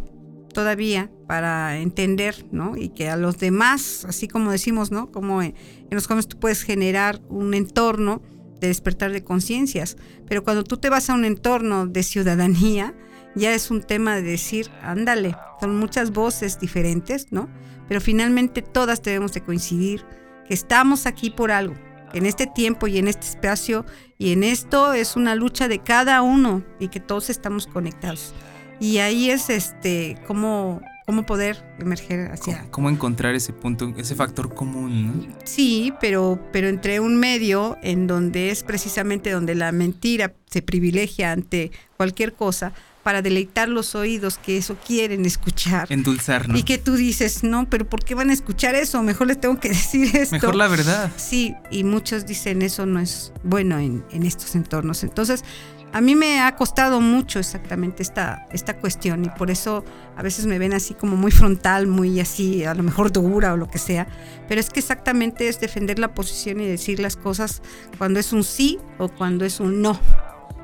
todavía 0.53 1.11
para 1.27 1.77
entender, 1.77 2.47
¿no? 2.51 2.75
Y 2.75 2.89
que 2.89 3.09
a 3.09 3.15
los 3.15 3.37
demás, 3.37 4.05
así 4.05 4.27
como 4.27 4.51
decimos, 4.51 4.89
¿no? 4.89 5.11
Como 5.11 5.43
en, 5.43 5.53
los 5.91 6.07
jóvenes 6.07 6.27
tú 6.27 6.39
puedes 6.39 6.63
generar 6.63 7.21
un 7.29 7.53
entorno 7.53 8.23
de 8.59 8.69
despertar 8.69 9.11
de 9.11 9.23
conciencias, 9.23 9.97
pero 10.27 10.43
cuando 10.43 10.63
tú 10.63 10.77
te 10.77 10.89
vas 10.89 11.11
a 11.11 11.13
un 11.13 11.25
entorno 11.25 11.85
de 11.85 12.01
ciudadanía, 12.01 12.95
ya 13.35 13.53
es 13.53 13.69
un 13.69 13.83
tema 13.83 14.15
de 14.15 14.23
decir, 14.23 14.71
ándale, 14.81 15.35
son 15.59 15.77
muchas 15.77 16.11
voces 16.11 16.59
diferentes, 16.59 17.31
¿no? 17.31 17.49
Pero 17.88 18.01
finalmente 18.01 18.61
todas 18.61 19.01
debemos 19.01 19.33
de 19.33 19.41
coincidir 19.41 20.05
que 20.47 20.53
estamos 20.53 21.05
aquí 21.05 21.29
por 21.29 21.51
algo, 21.51 21.75
en 22.13 22.25
este 22.25 22.47
tiempo 22.47 22.88
y 22.88 22.97
en 22.97 23.07
este 23.07 23.27
espacio 23.27 23.85
y 24.17 24.31
en 24.31 24.43
esto 24.43 24.93
es 24.93 25.15
una 25.15 25.35
lucha 25.35 25.67
de 25.67 25.79
cada 25.79 26.21
uno 26.21 26.63
y 26.79 26.88
que 26.88 26.99
todos 26.99 27.29
estamos 27.29 27.67
conectados. 27.67 28.33
Y 28.79 28.99
ahí 28.99 29.29
es 29.29 29.49
este 29.49 30.17
cómo, 30.27 30.81
cómo 31.05 31.25
poder 31.25 31.63
emerger 31.79 32.31
hacia... 32.31 32.69
¿Cómo, 32.69 32.89
encontrar 32.89 33.35
ese 33.35 33.53
punto, 33.53 33.93
ese 33.97 34.15
factor 34.15 34.53
común? 34.53 35.35
Sí, 35.43 35.93
pero, 35.99 36.39
pero 36.51 36.67
entre 36.67 36.99
un 36.99 37.17
medio 37.17 37.77
en 37.81 38.07
donde 38.07 38.51
es 38.51 38.63
precisamente 38.63 39.31
donde 39.31 39.55
la 39.55 39.71
mentira 39.71 40.33
se 40.45 40.61
privilegia 40.61 41.31
ante 41.31 41.71
cualquier 41.97 42.33
cosa, 42.33 42.71
para 43.07 43.21
deleitar 43.21 43.69
los 43.69 43.95
oídos 43.95 44.37
que 44.37 44.57
eso 44.57 44.75
quieren 44.85 45.23
escuchar. 45.23 45.87
Endulzar, 45.89 46.49
¿no? 46.49 46.57
Y 46.57 46.63
que 46.63 46.77
tú 46.77 46.95
dices, 46.95 47.41
no, 47.41 47.69
pero 47.69 47.87
¿por 47.87 48.03
qué 48.03 48.15
van 48.15 48.31
a 48.31 48.33
escuchar 48.33 48.75
eso? 48.75 49.01
Mejor 49.01 49.27
les 49.27 49.39
tengo 49.39 49.57
que 49.61 49.69
decir 49.69 50.13
esto. 50.13 50.35
Mejor 50.35 50.55
la 50.55 50.67
verdad. 50.67 51.09
Sí, 51.15 51.55
y 51.71 51.85
muchos 51.85 52.25
dicen 52.25 52.61
eso 52.61 52.85
no 52.85 52.99
es 52.99 53.31
bueno 53.45 53.79
en, 53.79 54.03
estos 54.23 54.55
entornos. 54.55 55.03
Entonces, 55.03 55.45
a 55.93 56.01
mí 56.01 56.15
me 56.15 56.41
ha 56.41 56.53
costado 56.57 56.99
mucho 56.99 57.39
exactamente 57.39 58.03
esta, 58.03 58.45
esta 58.51 58.75
cuestión 58.75 59.23
y 59.23 59.29
por 59.29 59.51
eso 59.51 59.85
a 60.17 60.21
veces 60.21 60.45
me 60.45 60.59
ven 60.59 60.73
así 60.73 60.93
como 60.93 61.15
muy 61.15 61.31
frontal, 61.31 61.87
muy 61.87 62.19
así, 62.19 62.65
a 62.65 62.73
lo 62.73 62.83
mejor 62.83 63.13
dura 63.13 63.53
o 63.53 63.55
lo 63.55 63.69
que 63.69 63.77
sea, 63.77 64.05
pero 64.49 64.59
es 64.59 64.69
que 64.69 64.81
exactamente 64.81 65.47
es 65.47 65.61
defender 65.61 65.97
la 65.97 66.13
posición 66.13 66.59
y 66.59 66.67
decir 66.67 66.99
las 66.99 67.15
cosas 67.15 67.61
cuando 67.97 68.19
es 68.19 68.33
un 68.33 68.43
sí 68.43 68.79
o 68.97 69.07
cuando 69.07 69.45
es 69.45 69.61
un 69.61 69.81
no. 69.81 69.97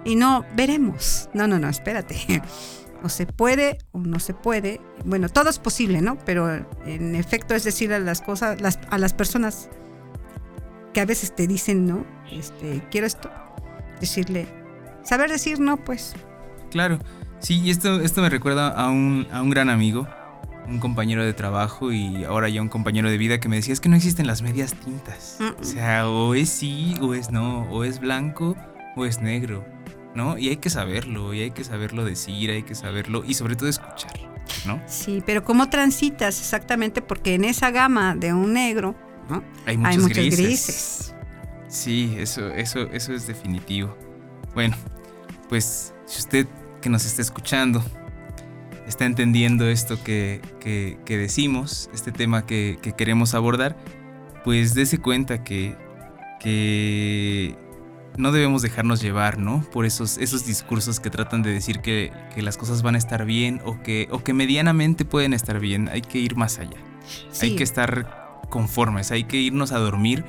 Y 0.06 0.16
no, 0.16 0.46
veremos. 0.56 1.30
No, 1.34 1.48
no, 1.48 1.60
no, 1.60 1.70
espérate. 1.70 2.42
O 3.06 3.10
se 3.10 3.26
puede 3.26 3.80
o 3.92 4.00
no 4.00 4.18
se 4.22 4.34
puede. 4.34 4.80
Bueno, 5.04 5.28
todo 5.28 5.50
es 5.50 5.60
posible, 5.60 6.00
¿no? 6.00 6.18
Pero 6.20 6.66
en 6.86 7.16
efecto 7.16 7.54
es 7.54 7.66
decir 7.66 7.92
a 7.92 8.00
las 8.00 8.22
cosas, 8.22 8.58
a 8.90 8.98
las 8.98 9.14
personas 9.14 9.70
que 10.94 11.02
a 11.02 11.06
veces 11.06 11.36
te 11.36 11.46
dicen, 11.46 11.86
¿no? 11.86 12.06
Este, 12.32 12.82
quiero 12.90 13.06
esto. 13.06 13.30
Decirle, 14.00 14.48
saber 15.04 15.30
decir 15.30 15.60
no, 15.60 15.76
pues. 15.78 16.16
Claro. 16.72 17.00
Sí, 17.40 17.60
y 17.60 17.72
esto, 17.72 18.00
esto 18.00 18.22
me 18.22 18.30
recuerda 18.30 18.70
a 18.70 18.90
un, 18.90 19.28
a 19.34 19.42
un 19.42 19.50
gran 19.50 19.70
amigo, 19.70 20.08
un 20.68 20.80
compañero 20.80 21.26
de 21.26 21.34
trabajo 21.34 21.92
y 21.92 22.24
ahora 22.24 22.48
ya 22.48 22.62
un 22.62 22.70
compañero 22.70 23.10
de 23.10 23.18
vida 23.18 23.42
que 23.42 23.50
me 23.50 23.58
decía, 23.58 23.74
es 23.74 23.82
que 23.82 23.90
no 23.90 23.98
existen 23.98 24.28
las 24.28 24.42
medias 24.42 24.76
tintas. 24.76 25.40
O 25.60 25.64
sea, 25.64 26.08
o 26.08 26.36
es 26.36 26.48
sí 26.48 26.96
o 27.02 27.14
es 27.14 27.32
no, 27.32 27.64
o 27.70 27.84
es 27.84 28.00
blanco 28.00 28.56
o 28.96 29.06
es 29.06 29.20
negro, 29.20 29.66
¿no? 30.16 30.38
Y 30.38 30.50
hay 30.50 30.58
que 30.58 30.70
saberlo, 30.70 31.34
y 31.34 31.42
hay 31.42 31.52
que 31.52 31.64
saberlo 31.64 32.06
decir, 32.06 32.52
hay 32.52 32.64
que 32.64 32.76
saberlo 32.76 33.24
y 33.26 33.34
sobre 33.34 33.56
todo 33.56 33.70
escuchar, 33.70 34.14
¿no? 34.66 34.82
Sí, 34.88 35.24
pero 35.26 35.44
¿cómo 35.44 35.70
transitas 35.70 36.40
exactamente? 36.40 37.02
Porque 37.02 37.36
en 37.36 37.46
esa 37.46 37.72
gama 37.72 38.16
de 38.16 38.34
un 38.34 38.54
negro, 38.54 38.96
¿no? 39.30 39.44
Hay 39.66 39.78
muchos, 39.78 40.18
grises. 40.18 41.16
Sí, 41.68 42.16
eso, 42.18 42.50
eso, 42.50 42.82
eso 42.92 43.14
es 43.14 43.26
definitivo. 43.26 43.98
Bueno, 44.54 44.76
pues 45.50 45.94
si 46.06 46.20
usted 46.20 46.48
que 46.82 46.90
nos 46.90 47.06
está 47.06 47.22
escuchando 47.22 47.84
está 48.88 49.06
entendiendo 49.06 49.68
esto 49.68 50.02
que, 50.04 50.42
decimos, 51.08 51.90
este 51.94 52.12
tema 52.12 52.46
que, 52.46 52.78
queremos 52.98 53.34
abordar, 53.34 53.76
pues 54.44 54.74
dése 54.74 54.98
cuenta 55.00 55.44
que, 55.44 55.76
que 56.40 57.56
no 58.18 58.32
debemos 58.32 58.62
dejarnos 58.62 59.02
llevar, 59.02 59.38
¿no? 59.38 59.62
Por 59.72 59.86
esos, 59.86 60.18
esos 60.18 60.46
discursos 60.46 61.00
que 61.00 61.10
tratan 61.10 61.42
de 61.42 61.52
decir 61.52 61.80
que, 61.80 62.12
las 62.38 62.58
cosas 62.58 62.82
van 62.82 62.96
a 62.96 62.98
estar 62.98 63.26
bien 63.26 63.62
o 63.66 63.82
que, 63.82 64.08
o 64.12 64.24
que 64.24 64.34
medianamente 64.34 65.06
pueden 65.06 65.34
estar 65.34 65.60
bien. 65.60 65.90
Hay 65.90 66.02
que 66.02 66.20
ir 66.20 66.36
más 66.36 66.60
allá. 66.60 66.78
Hay 67.42 67.56
que 67.56 67.64
estar 67.64 68.42
conformes, 68.50 69.12
hay 69.12 69.24
que 69.24 69.38
irnos 69.38 69.72
a 69.72 69.80
dormir 69.80 70.24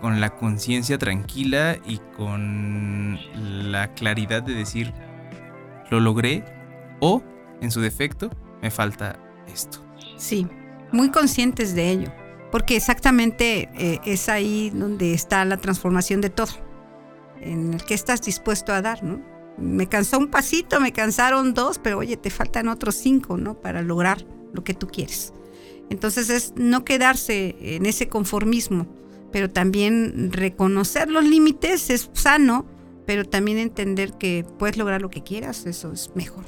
con 0.00 0.20
la 0.20 0.30
conciencia 0.30 0.98
tranquila 0.98 1.76
y 1.86 1.98
con 2.16 3.18
la 3.70 3.94
claridad 3.94 4.42
de 4.42 4.54
decir, 4.54 4.92
lo 5.90 6.00
logré 6.00 6.44
o, 7.00 7.22
en 7.60 7.70
su 7.70 7.80
defecto, 7.80 8.30
me 8.62 8.70
falta 8.70 9.18
esto. 9.52 9.84
Sí, 10.16 10.46
muy 10.92 11.10
conscientes 11.10 11.74
de 11.74 11.90
ello, 11.90 12.12
porque 12.50 12.76
exactamente 12.76 13.68
eh, 13.76 14.00
es 14.04 14.28
ahí 14.28 14.70
donde 14.70 15.12
está 15.12 15.44
la 15.44 15.58
transformación 15.58 16.20
de 16.20 16.30
todo, 16.30 16.52
en 17.40 17.74
el 17.74 17.84
que 17.84 17.94
estás 17.94 18.22
dispuesto 18.22 18.72
a 18.72 18.82
dar, 18.82 19.02
¿no? 19.02 19.20
Me 19.58 19.88
cansó 19.88 20.18
un 20.18 20.28
pasito, 20.28 20.80
me 20.80 20.92
cansaron 20.92 21.54
dos, 21.54 21.78
pero 21.78 21.98
oye, 21.98 22.16
te 22.16 22.30
faltan 22.30 22.68
otros 22.68 22.94
cinco, 22.94 23.36
¿no? 23.36 23.60
Para 23.60 23.82
lograr 23.82 24.24
lo 24.52 24.64
que 24.64 24.74
tú 24.74 24.86
quieres. 24.86 25.32
Entonces 25.90 26.30
es 26.30 26.54
no 26.56 26.84
quedarse 26.84 27.56
en 27.60 27.84
ese 27.84 28.08
conformismo, 28.08 28.86
pero 29.32 29.50
también 29.50 30.32
reconocer 30.32 31.10
los 31.10 31.24
límites 31.24 31.90
es 31.90 32.10
sano, 32.12 32.64
pero 33.06 33.24
también 33.24 33.58
entender 33.58 34.12
que 34.12 34.44
puedes 34.58 34.76
lograr 34.76 35.02
lo 35.02 35.10
que 35.10 35.22
quieras, 35.22 35.66
eso 35.66 35.92
es 35.92 36.10
mejor. 36.14 36.44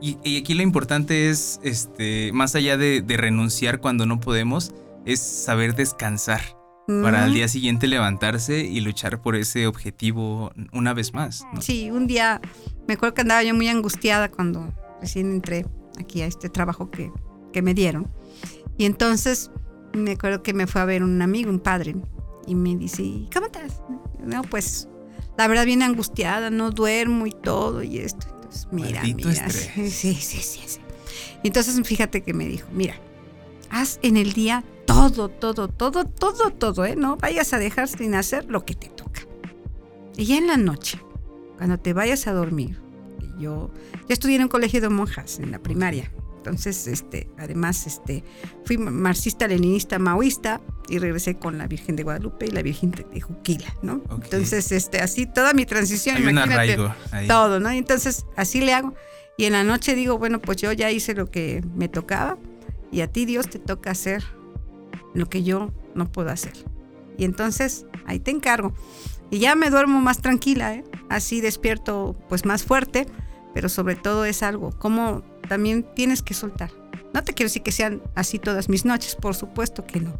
Y, 0.00 0.38
aquí 0.38 0.54
lo 0.54 0.62
importante 0.62 1.28
es, 1.28 1.58
este, 1.64 2.30
más 2.32 2.54
allá 2.54 2.76
de, 2.76 3.04
renunciar 3.08 3.80
cuando 3.80 4.06
no 4.06 4.20
podemos, 4.20 4.72
es 5.04 5.20
saber 5.20 5.74
descansar 5.74 6.57
para 7.02 7.24
al 7.24 7.34
día 7.34 7.48
siguiente 7.48 7.86
levantarse 7.86 8.60
y 8.60 8.80
luchar 8.80 9.20
por 9.20 9.36
ese 9.36 9.66
objetivo 9.66 10.52
una 10.72 10.94
vez 10.94 11.12
más. 11.12 11.44
Sí, 11.60 11.90
un 11.90 12.06
día 12.06 12.40
me 12.86 12.94
acuerdo 12.94 13.14
que 13.14 13.20
andaba 13.20 13.42
yo 13.42 13.54
muy 13.54 13.68
angustiada 13.68 14.30
cuando 14.30 14.72
recién 15.00 15.30
entré 15.30 15.66
aquí 16.00 16.22
a 16.22 16.26
este 16.26 16.48
trabajo 16.48 16.90
que, 16.90 17.12
que 17.52 17.60
me 17.60 17.74
dieron. 17.74 18.10
Y 18.78 18.86
entonces 18.86 19.50
me 19.92 20.12
acuerdo 20.12 20.42
que 20.42 20.54
me 20.54 20.66
fue 20.66 20.80
a 20.80 20.86
ver 20.86 21.02
un 21.02 21.20
amigo, 21.20 21.50
un 21.50 21.60
padre, 21.60 21.94
y 22.46 22.54
me 22.54 22.74
dice, 22.76 23.02
¿cómo 23.34 23.46
estás? 23.46 23.82
No, 24.24 24.42
pues 24.42 24.88
la 25.36 25.46
verdad 25.46 25.66
bien 25.66 25.82
angustiada, 25.82 26.48
no 26.48 26.70
duermo 26.70 27.26
y 27.26 27.32
todo 27.32 27.82
y 27.82 27.98
esto. 27.98 28.26
Entonces, 28.34 28.68
mira, 28.72 29.02
mira. 29.02 29.48
Sí, 29.50 29.90
sí, 29.90 30.14
sí, 30.14 30.60
sí. 30.66 30.80
Entonces, 31.44 31.78
fíjate 31.86 32.22
que 32.22 32.32
me 32.32 32.46
dijo, 32.46 32.66
mira, 32.72 32.94
haz 33.70 33.98
en 34.02 34.16
el 34.16 34.32
día 34.32 34.64
todo, 34.86 35.28
todo, 35.28 35.68
todo, 35.68 36.04
todo, 36.06 36.50
todo, 36.50 36.84
¿eh? 36.86 36.96
No 36.96 37.16
vayas 37.16 37.52
a 37.52 37.58
dejar 37.58 37.88
sin 37.88 38.14
hacer 38.14 38.46
lo 38.46 38.64
que 38.64 38.74
te 38.74 38.88
toca. 38.88 39.22
Y 40.16 40.24
ya 40.26 40.38
en 40.38 40.46
la 40.46 40.56
noche, 40.56 41.00
cuando 41.56 41.78
te 41.78 41.92
vayas 41.92 42.26
a 42.26 42.32
dormir, 42.32 42.80
yo, 43.38 43.70
yo 43.72 44.06
estudié 44.08 44.36
en 44.36 44.42
un 44.42 44.48
colegio 44.48 44.80
de 44.80 44.88
monjas 44.88 45.38
en 45.38 45.50
la 45.52 45.58
primaria. 45.58 46.10
Entonces, 46.38 46.86
este, 46.86 47.28
además, 47.36 47.86
este, 47.86 48.24
fui 48.64 48.78
marxista-leninista 48.78 49.98
maoísta 49.98 50.60
y 50.88 50.98
regresé 50.98 51.34
con 51.36 51.58
la 51.58 51.66
Virgen 51.66 51.94
de 51.94 52.04
Guadalupe 52.04 52.46
y 52.46 52.50
la 52.50 52.62
Virgen 52.62 52.92
de 52.92 53.20
Juquila, 53.20 53.74
¿no? 53.82 54.00
Entonces, 54.10 54.72
este, 54.72 55.00
así 55.00 55.26
toda 55.26 55.52
mi 55.52 55.66
transición, 55.66 56.16
Hay 56.16 56.22
imagínate, 56.22 56.80
un 56.80 56.90
ahí. 57.12 57.28
todo, 57.28 57.60
¿no? 57.60 57.68
Entonces, 57.70 58.24
así 58.36 58.60
le 58.62 58.72
hago. 58.72 58.94
Y 59.36 59.44
en 59.44 59.52
la 59.52 59.62
noche 59.62 59.94
digo, 59.94 60.16
bueno, 60.18 60.40
pues 60.40 60.56
yo 60.56 60.72
ya 60.72 60.90
hice 60.90 61.14
lo 61.14 61.30
que 61.30 61.62
me 61.76 61.88
tocaba 61.88 62.38
y 62.90 63.00
a 63.00 63.08
ti 63.10 63.24
Dios 63.24 63.48
te 63.48 63.58
toca 63.58 63.90
hacer 63.90 64.24
lo 65.14 65.26
que 65.26 65.42
yo 65.42 65.72
no 65.94 66.10
puedo 66.10 66.30
hacer. 66.30 66.54
Y 67.16 67.24
entonces, 67.24 67.86
ahí 68.06 68.20
te 68.20 68.30
encargo. 68.30 68.72
Y 69.30 69.40
ya 69.40 69.54
me 69.54 69.70
duermo 69.70 70.00
más 70.00 70.18
tranquila, 70.18 70.74
¿eh? 70.74 70.84
Así 71.08 71.40
despierto 71.40 72.16
pues 72.28 72.44
más 72.44 72.62
fuerte, 72.62 73.06
pero 73.54 73.68
sobre 73.68 73.96
todo 73.96 74.24
es 74.24 74.42
algo, 74.42 74.70
como 74.78 75.22
también 75.48 75.86
tienes 75.94 76.22
que 76.22 76.34
soltar. 76.34 76.70
No 77.12 77.24
te 77.24 77.34
quiero 77.34 77.48
decir 77.48 77.62
que 77.62 77.72
sean 77.72 78.02
así 78.14 78.38
todas 78.38 78.68
mis 78.68 78.84
noches, 78.84 79.16
por 79.16 79.34
supuesto 79.34 79.84
que 79.86 80.00
no. 80.00 80.18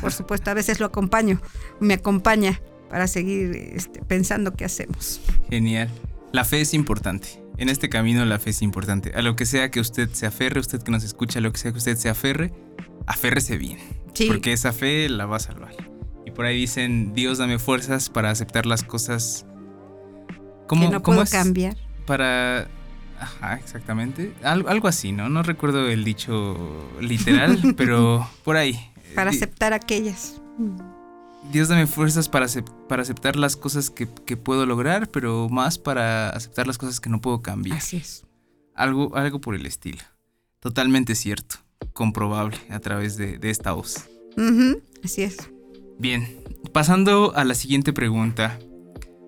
Por 0.00 0.12
supuesto, 0.12 0.50
a 0.50 0.54
veces 0.54 0.80
lo 0.80 0.86
acompaño, 0.86 1.40
me 1.80 1.94
acompaña 1.94 2.60
para 2.88 3.06
seguir 3.08 3.54
este, 3.74 4.00
pensando 4.02 4.54
qué 4.54 4.64
hacemos. 4.64 5.20
Genial. 5.50 5.90
La 6.32 6.44
fe 6.44 6.60
es 6.60 6.74
importante. 6.74 7.42
En 7.58 7.68
este 7.68 7.88
camino 7.88 8.24
la 8.24 8.38
fe 8.38 8.50
es 8.50 8.62
importante. 8.62 9.12
A 9.14 9.22
lo 9.22 9.36
que 9.36 9.46
sea 9.46 9.70
que 9.70 9.80
usted 9.80 10.10
se 10.12 10.26
aferre, 10.26 10.60
usted 10.60 10.82
que 10.82 10.90
nos 10.90 11.04
escucha, 11.04 11.38
a 11.38 11.42
lo 11.42 11.52
que 11.52 11.58
sea 11.58 11.72
que 11.72 11.78
usted 11.78 11.96
se 11.96 12.08
aferre, 12.08 12.52
aférrese 13.06 13.56
bien. 13.56 13.78
Porque 14.28 14.52
esa 14.52 14.72
fe 14.72 15.08
la 15.08 15.26
va 15.26 15.36
a 15.36 15.40
salvar. 15.40 15.74
Y 16.24 16.30
por 16.30 16.46
ahí 16.46 16.58
dicen, 16.58 17.14
Dios 17.14 17.38
dame 17.38 17.58
fuerzas 17.58 18.10
para 18.10 18.30
aceptar 18.30 18.66
las 18.66 18.82
cosas. 18.82 19.46
¿Cómo, 20.66 20.88
que 20.88 20.92
no 20.94 21.02
puedo 21.02 21.24
cambiar. 21.26 21.76
Para 22.06 22.68
Ajá, 23.20 23.54
exactamente. 23.56 24.34
algo 24.42 24.88
así, 24.88 25.12
¿no? 25.12 25.28
No 25.28 25.42
recuerdo 25.42 25.88
el 25.88 26.04
dicho 26.04 26.90
literal, 27.00 27.74
pero 27.76 28.28
por 28.44 28.56
ahí. 28.56 28.78
Para 29.14 29.30
aceptar 29.30 29.72
aquellas. 29.72 30.40
Dios 31.52 31.68
dame 31.68 31.86
fuerzas 31.86 32.28
para, 32.28 32.46
para 32.88 33.02
aceptar 33.02 33.36
las 33.36 33.56
cosas 33.56 33.90
que, 33.90 34.06
puedo 34.06 34.66
lograr, 34.66 35.08
pero 35.08 35.48
más 35.48 35.78
para 35.78 36.30
aceptar 36.30 36.66
las 36.66 36.78
cosas 36.78 37.00
que 37.00 37.08
no 37.08 37.20
puedo 37.20 37.40
cambiar. 37.40 37.78
Así 37.78 37.96
es. 37.96 38.24
Algo, 38.74 39.16
algo 39.16 39.40
por 39.40 39.54
el 39.54 39.64
estilo. 39.64 40.02
Totalmente 40.60 41.14
cierto. 41.14 41.56
Comprobable 41.92 42.58
a 42.68 42.80
través 42.80 43.16
de, 43.16 43.38
esta 43.42 43.72
voz. 43.72 44.08
Así 45.02 45.22
es. 45.22 45.36
Bien, 45.98 46.42
pasando 46.72 47.34
a 47.34 47.44
la 47.44 47.54
siguiente 47.54 47.92
pregunta. 47.92 48.58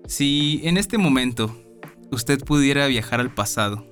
Si 0.07 0.61
en 0.63 0.77
este 0.77 0.97
momento 0.97 1.55
usted 2.11 2.43
pudiera 2.43 2.87
viajar 2.87 3.19
al 3.19 3.33
pasado 3.33 3.85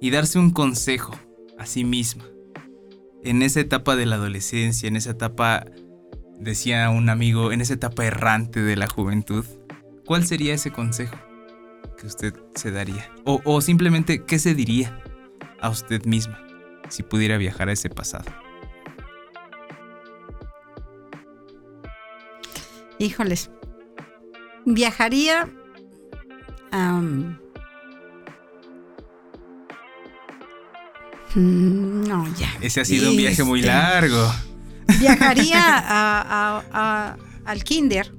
y 0.00 0.10
darse 0.10 0.38
un 0.38 0.50
consejo 0.50 1.14
a 1.58 1.66
sí 1.66 1.84
misma 1.84 2.24
en 3.22 3.42
esa 3.42 3.60
etapa 3.60 3.96
de 3.96 4.06
la 4.06 4.16
adolescencia, 4.16 4.88
en 4.88 4.96
esa 4.96 5.10
etapa, 5.10 5.66
decía 6.40 6.90
un 6.90 7.08
amigo, 7.08 7.52
en 7.52 7.60
esa 7.60 7.74
etapa 7.74 8.04
errante 8.04 8.60
de 8.60 8.76
la 8.76 8.88
juventud, 8.88 9.44
¿cuál 10.04 10.26
sería 10.26 10.54
ese 10.54 10.70
consejo 10.72 11.16
que 11.98 12.06
usted 12.06 12.34
se 12.54 12.70
daría? 12.70 13.10
O, 13.24 13.60
simplemente, 13.60 14.24
¿qué 14.24 14.38
se 14.38 14.54
diría 14.54 15.00
a 15.60 15.68
usted 15.68 16.04
misma 16.04 16.42
si 16.88 17.02
pudiera 17.02 17.36
viajar 17.36 17.68
a 17.68 17.72
ese 17.72 17.90
pasado? 17.90 18.24
Híjoles, 22.98 23.50
viajaría 24.66 25.48
Mm, 31.34 32.08
no, 32.08 32.26
ya. 32.36 32.52
Ese 32.60 32.80
ha 32.80 32.84
sido 32.84 33.10
un 33.10 33.16
viaje 33.16 33.44
muy 33.44 33.60
este, 33.60 33.72
largo. 33.72 34.32
Viajaría 34.98 36.58
al 37.44 37.64
kinder 37.64 38.12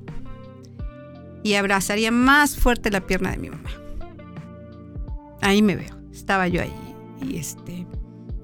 y 1.44 1.56
abrazaría 1.56 2.12
más 2.12 2.56
fuerte 2.56 2.92
la 2.92 3.02
pierna 3.02 3.32
de 3.32 3.38
mi 3.38 3.50
mamá. 3.50 3.70
Ahí 5.42 5.62
me 5.62 5.76
veo. 5.76 6.00
Estaba 6.12 6.48
yo 6.48 6.62
ahí 6.62 6.74
y 7.22 7.38
este 7.38 7.86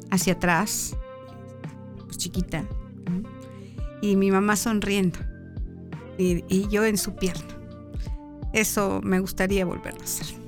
hacia 0.10 0.34
atrás, 0.34 0.96
pues 2.06 2.18
chiquita, 2.18 2.64
y 4.02 4.16
mi 4.16 4.32
mamá 4.32 4.56
sonriendo 4.56 5.20
y, 6.18 6.44
y 6.48 6.68
yo 6.70 6.86
en 6.86 6.98
su 6.98 7.16
pierna. 7.16 7.56
Eso 8.54 9.02
me 9.04 9.20
gustaría 9.20 9.66
volverlo 9.66 10.02
a 10.02 10.04
hacer 10.04 10.48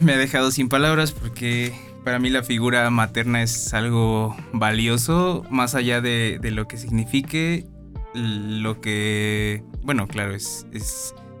me 0.00 0.14
ha 0.14 0.18
dejado 0.18 0.50
sin 0.50 0.68
palabras 0.68 1.12
porque 1.12 1.74
para 2.04 2.18
mí 2.18 2.30
la 2.30 2.42
figura 2.42 2.88
materna 2.90 3.42
es 3.42 3.74
algo 3.74 4.36
valioso, 4.52 5.44
más 5.50 5.74
allá 5.74 6.00
de, 6.00 6.38
lo 6.42 6.66
que 6.66 6.76
signifique, 6.76 7.66
lo 8.14 8.80
que, 8.80 9.62
bueno, 9.82 10.06
claro, 10.08 10.34
es, 10.34 10.66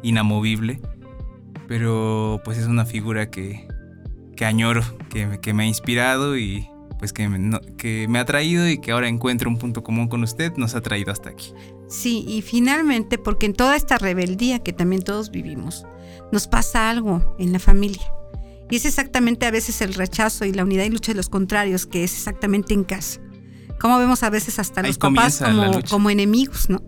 inamovible, 0.02 0.80
pero 1.68 2.40
pues 2.44 2.56
es 2.56 2.66
una 2.66 2.86
figura 2.86 3.30
que, 3.30 3.68
que 4.36 4.46
añoro, 4.46 4.82
que, 5.10 5.38
que 5.42 5.52
me 5.52 5.64
ha 5.64 5.66
inspirado 5.66 6.38
y 6.38 6.66
pues 6.98 7.12
que 7.14 7.28
que 7.78 8.06
me 8.08 8.18
ha 8.18 8.24
traído 8.26 8.68
y 8.68 8.78
que 8.78 8.92
ahora 8.92 9.08
encuentro 9.08 9.48
un 9.48 9.56
punto 9.56 9.82
común 9.82 10.08
con 10.08 10.22
usted, 10.22 10.52
nos 10.56 10.74
ha 10.74 10.82
traído 10.82 11.10
hasta 11.10 11.30
aquí. 11.30 11.54
Sí, 11.88 12.24
y 12.28 12.42
finalmente, 12.42 13.18
porque 13.18 13.46
en 13.46 13.54
toda 13.54 13.74
esta 13.74 13.98
rebeldía 13.98 14.58
que 14.58 14.72
también 14.72 15.02
todos 15.02 15.30
vivimos, 15.30 15.86
nos 16.30 16.46
pasa 16.46 16.90
algo 16.90 17.34
en 17.38 17.52
la 17.52 17.58
familia. 17.58 18.12
Y 18.70 18.76
es 18.76 18.84
exactamente 18.84 19.46
a 19.46 19.50
veces 19.50 19.80
el 19.82 19.94
rechazo 19.94 20.44
y 20.44 20.52
la 20.52 20.64
unidad 20.64 20.84
y 20.84 20.90
lucha 20.90 21.12
de 21.12 21.16
los 21.16 21.28
contrarios, 21.28 21.86
que 21.86 22.04
es 22.04 22.14
exactamente 22.14 22.72
en 22.72 22.84
casa. 22.84 23.20
Como 23.80 23.98
vemos 23.98 24.22
a 24.22 24.30
veces 24.30 24.58
hasta 24.58 24.82
los 24.82 24.98
papás 24.98 25.38
como, 25.38 25.80
como, 25.88 26.10
enemigos, 26.10 26.68
¿no? 26.68 26.82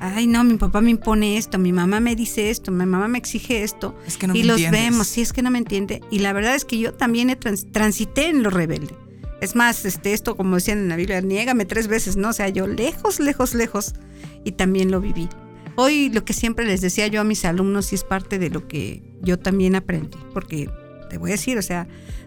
Ay, 0.00 0.26
no, 0.26 0.44
mi 0.44 0.56
papá 0.56 0.80
me 0.80 0.90
impone 0.90 1.36
esto, 1.36 1.58
mi 1.58 1.72
mamá 1.72 2.00
me 2.00 2.16
dice 2.16 2.48
esto, 2.48 2.72
mi 2.72 2.86
mamá 2.86 3.06
me 3.06 3.18
exige 3.18 3.62
esto. 3.62 3.94
Es 4.06 4.16
que 4.16 4.26
no 4.26 4.34
y 4.34 4.44
los 4.44 4.58
vemos, 4.70 5.06
sí, 5.06 5.20
es 5.20 5.34
que 5.34 5.42
no 5.42 5.50
me 5.50 5.58
entiende. 5.58 6.00
Y 6.10 6.20
la 6.20 6.32
verdad 6.32 6.54
es 6.54 6.64
que 6.64 6.78
yo 6.78 6.94
también 6.94 7.28
he 7.28 7.36
transité 7.36 8.28
en 8.30 8.42
lo 8.42 8.48
rebelde. 8.48 8.96
Es 9.42 9.54
más, 9.54 9.84
este, 9.84 10.14
esto 10.14 10.36
como 10.36 10.56
decían 10.56 10.78
en 10.78 10.88
la 10.88 10.96
Biblia, 10.96 11.20
niégame 11.20 11.66
tres 11.66 11.86
veces, 11.86 12.16
¿no? 12.16 12.30
O 12.30 12.32
sea, 12.32 12.48
yo 12.48 12.66
lejos, 12.66 13.20
lejos, 13.20 13.54
lejos. 13.54 13.94
Y 14.42 14.52
también 14.52 14.90
lo 14.90 15.02
viví. 15.02 15.28
Hoy 15.76 16.08
lo 16.08 16.24
que 16.24 16.32
siempre 16.32 16.64
les 16.64 16.80
decía 16.80 17.06
yo 17.06 17.20
a 17.20 17.24
mis 17.24 17.44
alumnos 17.44 17.92
y 17.92 17.94
es 17.94 18.04
parte 18.04 18.38
de 18.38 18.50
lo 18.50 18.66
que 18.66 19.02
yo 19.20 19.38
también 19.38 19.76
aprendí, 19.76 20.18
porque 20.32 20.68
te 21.08 21.18
voy 21.18 21.30
a 21.30 21.34
decir, 21.34 21.58
o 21.58 21.62
sea, 21.62 21.86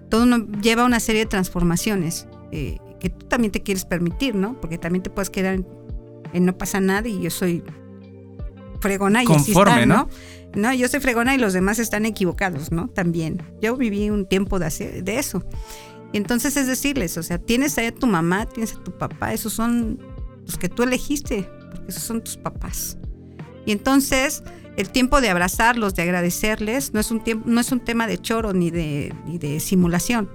todo 0.09 0.23
uno 0.23 0.45
lleva 0.61 0.86
una 0.86 0.99
serie 0.99 1.21
de 1.21 1.27
transformaciones 1.27 2.27
eh, 2.51 2.77
que 2.99 3.09
tú 3.09 3.25
también 3.27 3.51
te 3.51 3.63
quieres 3.63 3.86
permitir, 3.86 4.36
¿no? 4.36 4.59
Porque 4.59 4.77
también 4.77 5.03
te 5.03 5.09
puedes 5.09 5.29
quedar 5.29 5.59
en, 6.34 6.45
no 6.45 6.57
pasa 6.57 6.79
nada 6.79 7.07
y 7.07 7.21
yo 7.21 7.29
soy 7.29 7.63
fregona 8.79 9.23
y 9.23 9.25
Conforme, 9.25 9.71
así 9.71 9.86
¿no? 9.86 10.09
¿no? 10.55 10.73
yo 10.73 10.88
soy 10.88 10.99
fregona 10.99 11.36
y 11.36 11.38
los 11.38 11.53
demás 11.53 11.79
están 11.79 12.05
equivocados, 12.05 12.71
¿no? 12.71 12.89
También. 12.89 13.41
Yo 13.61 13.77
viví 13.77 14.09
un 14.09 14.25
tiempo 14.25 14.59
de, 14.59 15.01
de 15.01 15.19
eso. 15.19 15.43
Y 16.13 16.17
entonces 16.17 16.57
es 16.57 16.67
decirles, 16.67 17.17
o 17.17 17.23
sea, 17.23 17.38
tienes 17.38 17.77
ahí 17.77 17.88
a 17.88 17.95
tu 17.95 18.05
mamá, 18.05 18.45
tienes 18.45 18.73
a 18.73 18.84
tu 18.84 18.91
papá, 18.91 19.34
esos 19.34 19.53
son 19.53 19.99
los 20.45 20.57
que 20.57 20.67
tú 20.67 20.84
elegiste, 20.84 21.49
porque 21.71 21.89
esos 21.89 22.03
son 22.03 22.21
tus 22.21 22.38
papás. 22.38 22.97
Y 23.65 23.71
entonces 23.71 24.43
el 24.82 24.89
tiempo 24.89 25.21
de 25.21 25.29
abrazarlos, 25.29 25.93
de 25.95 26.01
agradecerles, 26.01 26.93
no 26.93 26.99
es 26.99 27.11
un, 27.11 27.23
tiempo, 27.23 27.47
no 27.47 27.61
es 27.61 27.71
un 27.71 27.79
tema 27.79 28.07
de 28.07 28.17
choro 28.17 28.51
ni 28.53 28.71
de, 28.71 29.13
ni 29.25 29.38
de 29.38 29.59
simulación. 29.59 30.29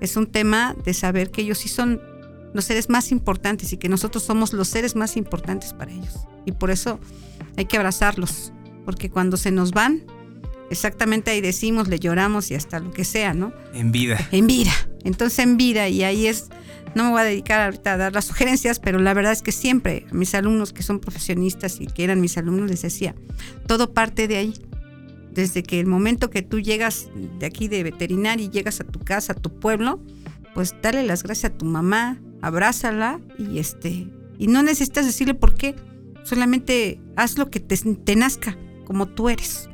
Es 0.00 0.16
un 0.16 0.26
tema 0.26 0.74
de 0.84 0.94
saber 0.94 1.30
que 1.30 1.42
ellos 1.42 1.58
sí 1.58 1.68
son 1.68 2.00
los 2.54 2.64
seres 2.64 2.88
más 2.88 3.12
importantes 3.12 3.72
y 3.72 3.76
que 3.76 3.88
nosotros 3.88 4.24
somos 4.24 4.52
los 4.52 4.68
seres 4.68 4.96
más 4.96 5.16
importantes 5.16 5.74
para 5.74 5.92
ellos. 5.92 6.14
Y 6.46 6.52
por 6.52 6.70
eso 6.70 6.98
hay 7.56 7.66
que 7.66 7.76
abrazarlos, 7.76 8.52
porque 8.84 9.10
cuando 9.10 9.36
se 9.36 9.50
nos 9.50 9.72
van, 9.72 10.02
exactamente 10.70 11.30
ahí 11.30 11.42
decimos, 11.42 11.88
le 11.88 11.98
lloramos 11.98 12.50
y 12.50 12.54
hasta 12.54 12.80
lo 12.80 12.90
que 12.92 13.04
sea, 13.04 13.34
¿no? 13.34 13.52
En 13.74 13.92
vida. 13.92 14.28
En 14.32 14.46
vida. 14.46 14.72
Entonces 15.04 15.38
en 15.40 15.56
vida 15.58 15.88
y 15.88 16.04
ahí 16.04 16.26
es, 16.26 16.48
no 16.94 17.04
me 17.04 17.10
voy 17.10 17.20
a 17.20 17.24
dedicar 17.24 17.60
ahorita 17.60 17.94
a 17.94 17.96
dar 17.96 18.12
las 18.12 18.24
sugerencias, 18.24 18.78
pero 18.78 18.98
la 18.98 19.14
verdad 19.14 19.32
es 19.32 19.42
que 19.42 19.52
siempre 19.52 20.06
a 20.10 20.14
mis 20.14 20.34
alumnos 20.34 20.72
que 20.72 20.82
son 20.82 20.98
profesionistas 21.00 21.80
y 21.80 21.86
que 21.86 22.04
eran 22.04 22.20
mis 22.20 22.36
alumnos 22.36 22.70
les 22.70 22.82
decía, 22.82 23.14
todo 23.66 23.92
parte 23.92 24.28
de 24.28 24.36
ahí. 24.36 24.54
Desde 25.32 25.62
que 25.62 25.78
el 25.78 25.86
momento 25.86 26.28
que 26.28 26.42
tú 26.42 26.58
llegas 26.58 27.08
de 27.38 27.46
aquí 27.46 27.68
de 27.68 27.84
veterinaria 27.84 28.46
y 28.46 28.50
llegas 28.50 28.80
a 28.80 28.84
tu 28.84 28.98
casa, 28.98 29.32
a 29.32 29.36
tu 29.36 29.60
pueblo, 29.60 30.02
pues 30.54 30.74
dale 30.82 31.04
las 31.04 31.22
gracias 31.22 31.52
a 31.52 31.56
tu 31.56 31.64
mamá, 31.66 32.20
abrázala 32.42 33.20
y 33.38 33.60
este 33.60 34.08
y 34.40 34.46
no 34.46 34.62
necesitas 34.62 35.04
decirle 35.04 35.34
por 35.34 35.54
qué, 35.54 35.76
solamente 36.24 36.98
haz 37.14 37.36
lo 37.36 37.50
que 37.50 37.60
te, 37.60 37.76
te 37.76 38.16
nazca, 38.16 38.56
como 38.86 39.06
tú 39.06 39.28
eres. 39.28 39.68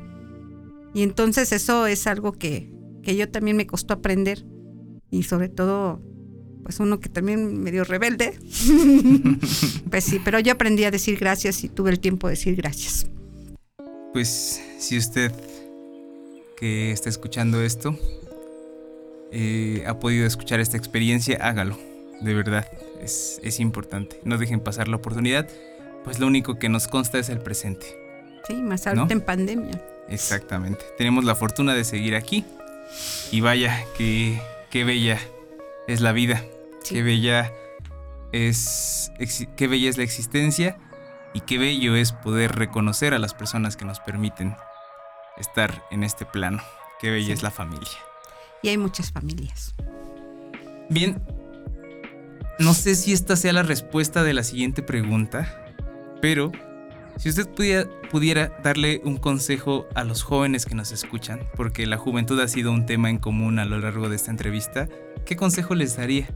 Y 0.92 1.04
entonces 1.04 1.52
eso 1.52 1.86
es 1.86 2.08
algo 2.08 2.32
que, 2.32 2.68
que 3.00 3.14
yo 3.14 3.30
también 3.30 3.56
me 3.56 3.68
costó 3.68 3.94
aprender. 3.94 4.44
Y 5.08 5.22
sobre 5.22 5.48
todo, 5.48 6.02
pues 6.66 6.80
uno 6.80 6.98
que 6.98 7.08
también 7.08 7.62
medio 7.62 7.84
rebelde. 7.84 8.36
pues 9.90 10.02
sí, 10.02 10.20
pero 10.24 10.40
yo 10.40 10.52
aprendí 10.52 10.82
a 10.82 10.90
decir 10.90 11.16
gracias 11.16 11.62
y 11.62 11.68
tuve 11.68 11.90
el 11.90 12.00
tiempo 12.00 12.26
de 12.26 12.32
decir 12.32 12.56
gracias. 12.56 13.06
Pues 14.12 14.60
si 14.80 14.98
usted 14.98 15.30
que 16.56 16.90
está 16.90 17.08
escuchando 17.08 17.62
esto 17.62 17.96
eh, 19.30 19.84
ha 19.86 20.00
podido 20.00 20.26
escuchar 20.26 20.58
esta 20.58 20.76
experiencia, 20.76 21.38
hágalo. 21.40 21.78
De 22.20 22.34
verdad, 22.34 22.66
es, 23.00 23.38
es 23.44 23.60
importante. 23.60 24.20
No 24.24 24.36
dejen 24.36 24.58
pasar 24.58 24.88
la 24.88 24.96
oportunidad, 24.96 25.48
pues 26.02 26.18
lo 26.18 26.26
único 26.26 26.58
que 26.58 26.68
nos 26.68 26.88
consta 26.88 27.20
es 27.20 27.28
el 27.28 27.38
presente. 27.38 27.86
Sí, 28.48 28.54
más 28.54 28.88
ahorita 28.88 29.12
en 29.12 29.20
pandemia. 29.20 29.80
Exactamente. 30.08 30.84
Tenemos 30.98 31.24
la 31.24 31.36
fortuna 31.36 31.74
de 31.74 31.84
seguir 31.84 32.16
aquí. 32.16 32.44
Y 33.30 33.40
vaya, 33.40 33.84
qué, 33.96 34.40
qué 34.70 34.82
bella 34.82 35.20
es 35.86 36.00
la 36.00 36.10
vida. 36.10 36.42
Qué 36.88 37.02
bella 37.02 37.52
es 38.32 39.12
qué 39.56 39.66
bella 39.66 39.88
es 39.88 39.96
la 39.96 40.04
existencia 40.04 40.78
y 41.34 41.40
qué 41.40 41.58
bello 41.58 41.96
es 41.96 42.12
poder 42.12 42.54
reconocer 42.56 43.14
a 43.14 43.18
las 43.18 43.34
personas 43.34 43.76
que 43.76 43.84
nos 43.84 44.00
permiten 44.00 44.56
estar 45.36 45.84
en 45.90 46.04
este 46.04 46.24
plano. 46.24 46.62
Qué 47.00 47.10
bella 47.10 47.34
es 47.34 47.42
la 47.42 47.50
familia. 47.50 47.98
Y 48.62 48.68
hay 48.68 48.78
muchas 48.78 49.12
familias. 49.12 49.74
Bien. 50.88 51.22
No 52.58 52.72
sé 52.72 52.94
si 52.94 53.12
esta 53.12 53.36
sea 53.36 53.52
la 53.52 53.62
respuesta 53.62 54.22
de 54.22 54.32
la 54.32 54.42
siguiente 54.42 54.82
pregunta, 54.82 55.74
pero 56.22 56.52
si 57.18 57.28
usted 57.28 57.46
pudiera, 57.48 57.86
pudiera, 58.10 58.58
darle 58.62 59.02
un 59.04 59.18
consejo 59.18 59.86
a 59.94 60.04
los 60.04 60.22
jóvenes 60.22 60.64
que 60.64 60.74
nos 60.74 60.90
escuchan, 60.90 61.40
porque 61.54 61.86
la 61.86 61.98
juventud 61.98 62.40
ha 62.40 62.48
sido 62.48 62.72
un 62.72 62.86
tema 62.86 63.10
en 63.10 63.18
común 63.18 63.58
a 63.58 63.66
lo 63.66 63.78
largo 63.78 64.08
de 64.08 64.16
esta 64.16 64.30
entrevista, 64.30 64.88
¿qué 65.26 65.36
consejo 65.36 65.74
les 65.74 65.96
daría? 65.96 66.28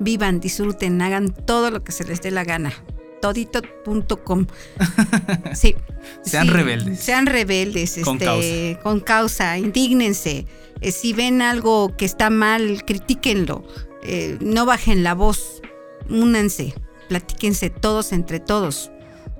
Vivan, 0.00 0.40
disfruten, 0.40 1.00
hagan 1.02 1.32
todo 1.32 1.70
lo 1.70 1.82
que 1.84 1.92
se 1.92 2.04
les 2.04 2.20
dé 2.22 2.30
la 2.30 2.44
gana. 2.44 2.72
Todito.com. 3.20 4.46
Sí. 5.54 5.74
sean 6.22 6.48
rebeldes. 6.48 7.00
Sean 7.00 7.26
rebeldes, 7.26 7.98
con, 8.04 8.16
este, 8.16 8.24
causa. 8.24 8.82
con 8.82 9.00
causa, 9.00 9.58
indígnense. 9.58 10.46
Eh, 10.80 10.92
si 10.92 11.12
ven 11.12 11.42
algo 11.42 11.96
que 11.96 12.04
está 12.04 12.30
mal, 12.30 12.84
critíquenlo. 12.86 13.64
Eh, 14.02 14.36
no 14.40 14.66
bajen 14.66 15.02
la 15.02 15.14
voz, 15.14 15.62
únanse, 16.08 16.74
platíquense 17.08 17.70
todos 17.70 18.12
entre 18.12 18.38
todos 18.38 18.90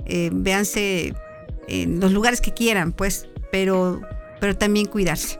eh, 0.07 0.30
véanse 0.32 1.14
en 1.68 2.01
los 2.01 2.12
lugares 2.12 2.40
que 2.40 2.55
quieran, 2.55 2.92
pues, 2.92 3.28
pero, 3.51 4.01
pero 4.40 4.57
también 4.57 4.86
cuidarse. 4.86 5.38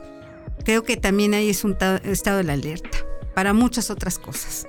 Creo 0.65 0.83
que 0.83 0.97
también 0.97 1.33
ahí 1.33 1.49
es 1.49 1.63
un 1.63 1.77
estado 2.03 2.37
de 2.37 2.43
la 2.43 2.53
alerta 2.53 2.97
para 3.33 3.53
muchas 3.53 3.89
otras 3.89 4.19
cosas. 4.19 4.66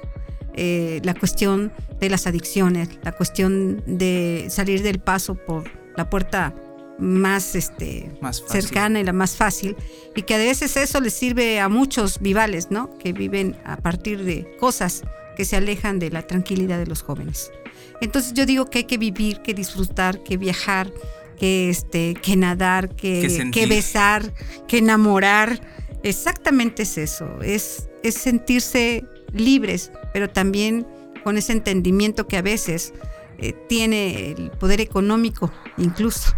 Eh, 0.60 1.00
la 1.04 1.14
cuestión 1.14 1.72
de 2.00 2.10
las 2.10 2.26
adicciones, 2.26 2.88
la 3.04 3.12
cuestión 3.12 3.80
de 3.86 4.48
salir 4.50 4.82
del 4.82 4.98
paso 4.98 5.36
por 5.36 5.70
la 5.96 6.10
puerta 6.10 6.52
más, 6.98 7.54
este, 7.54 8.10
más 8.20 8.42
cercana 8.44 8.98
y 8.98 9.04
la 9.04 9.12
más 9.12 9.36
fácil, 9.36 9.76
y 10.16 10.22
que 10.22 10.34
a 10.34 10.38
veces 10.38 10.76
eso 10.76 11.00
les 11.00 11.14
sirve 11.14 11.60
a 11.60 11.68
muchos 11.68 12.18
vivales, 12.18 12.72
¿no? 12.72 12.98
Que 12.98 13.12
viven 13.12 13.56
a 13.64 13.76
partir 13.76 14.24
de 14.24 14.56
cosas 14.58 15.02
que 15.36 15.44
se 15.44 15.54
alejan 15.54 16.00
de 16.00 16.10
la 16.10 16.22
tranquilidad 16.22 16.80
de 16.80 16.86
los 16.86 17.02
jóvenes. 17.02 17.52
Entonces 18.00 18.34
yo 18.34 18.44
digo 18.44 18.66
que 18.66 18.78
hay 18.78 18.84
que 18.84 18.98
vivir, 18.98 19.42
que 19.42 19.54
disfrutar, 19.54 20.24
que 20.24 20.36
viajar, 20.38 20.92
que, 21.38 21.70
este, 21.70 22.14
que 22.14 22.34
nadar, 22.34 22.96
que, 22.96 23.48
que, 23.52 23.66
besar, 23.66 24.34
que 24.66 24.78
enamorar. 24.78 25.60
Exactamente 26.02 26.82
es 26.82 26.98
eso, 26.98 27.42
es, 27.42 27.88
es 28.02 28.16
sentirse 28.16 29.04
libres, 29.32 29.92
pero 30.12 30.28
también 30.28 30.86
con 31.24 31.36
ese 31.36 31.52
entendimiento 31.52 32.26
que 32.26 32.36
a 32.36 32.42
veces 32.42 32.94
eh, 33.38 33.52
tiene 33.68 34.30
el 34.32 34.50
poder 34.50 34.80
económico 34.80 35.52
incluso, 35.76 36.32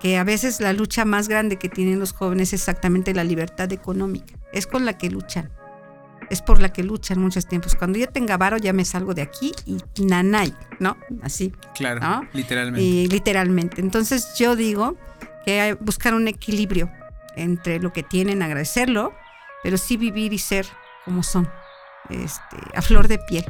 que 0.00 0.18
a 0.18 0.24
veces 0.24 0.60
la 0.60 0.72
lucha 0.72 1.04
más 1.04 1.28
grande 1.28 1.56
que 1.56 1.68
tienen 1.68 1.98
los 1.98 2.12
jóvenes 2.12 2.48
es 2.48 2.60
exactamente 2.60 3.14
la 3.14 3.24
libertad 3.24 3.72
económica, 3.72 4.34
es 4.52 4.66
con 4.66 4.84
la 4.84 4.98
que 4.98 5.10
luchan 5.10 5.50
es 6.30 6.42
por 6.42 6.60
la 6.60 6.72
que 6.72 6.82
luchan 6.82 7.20
muchos 7.20 7.46
tiempos. 7.46 7.74
Cuando 7.74 7.98
yo 7.98 8.08
tenga 8.08 8.36
varo 8.36 8.56
ya 8.56 8.72
me 8.72 8.84
salgo 8.84 9.14
de 9.14 9.22
aquí 9.22 9.52
y 9.66 9.78
nanay, 10.02 10.54
¿no? 10.78 10.96
Así. 11.22 11.52
Claro, 11.74 12.26
literalmente. 12.32 12.82
Y 12.82 13.06
literalmente. 13.08 13.80
Entonces 13.80 14.34
yo 14.38 14.56
digo 14.56 14.96
que 15.44 15.60
hay 15.60 15.72
buscar 15.74 16.14
un 16.14 16.28
equilibrio 16.28 16.90
entre 17.36 17.80
lo 17.80 17.92
que 17.92 18.02
tienen, 18.02 18.42
agradecerlo, 18.42 19.12
pero 19.62 19.76
sí 19.76 19.96
vivir 19.96 20.32
y 20.32 20.38
ser 20.38 20.66
como 21.04 21.22
son, 21.22 21.48
este, 22.10 22.56
a 22.74 22.82
flor 22.82 23.08
de 23.08 23.18
piel, 23.18 23.44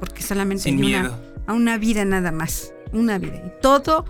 porque 0.00 0.22
solamente 0.22 0.68
hay 0.68 0.76
una, 0.76 1.18
a 1.46 1.52
una 1.52 1.78
vida 1.78 2.04
nada 2.04 2.32
más, 2.32 2.72
una 2.92 3.18
vida. 3.18 3.36
Y 3.36 3.60
todo, 3.60 4.04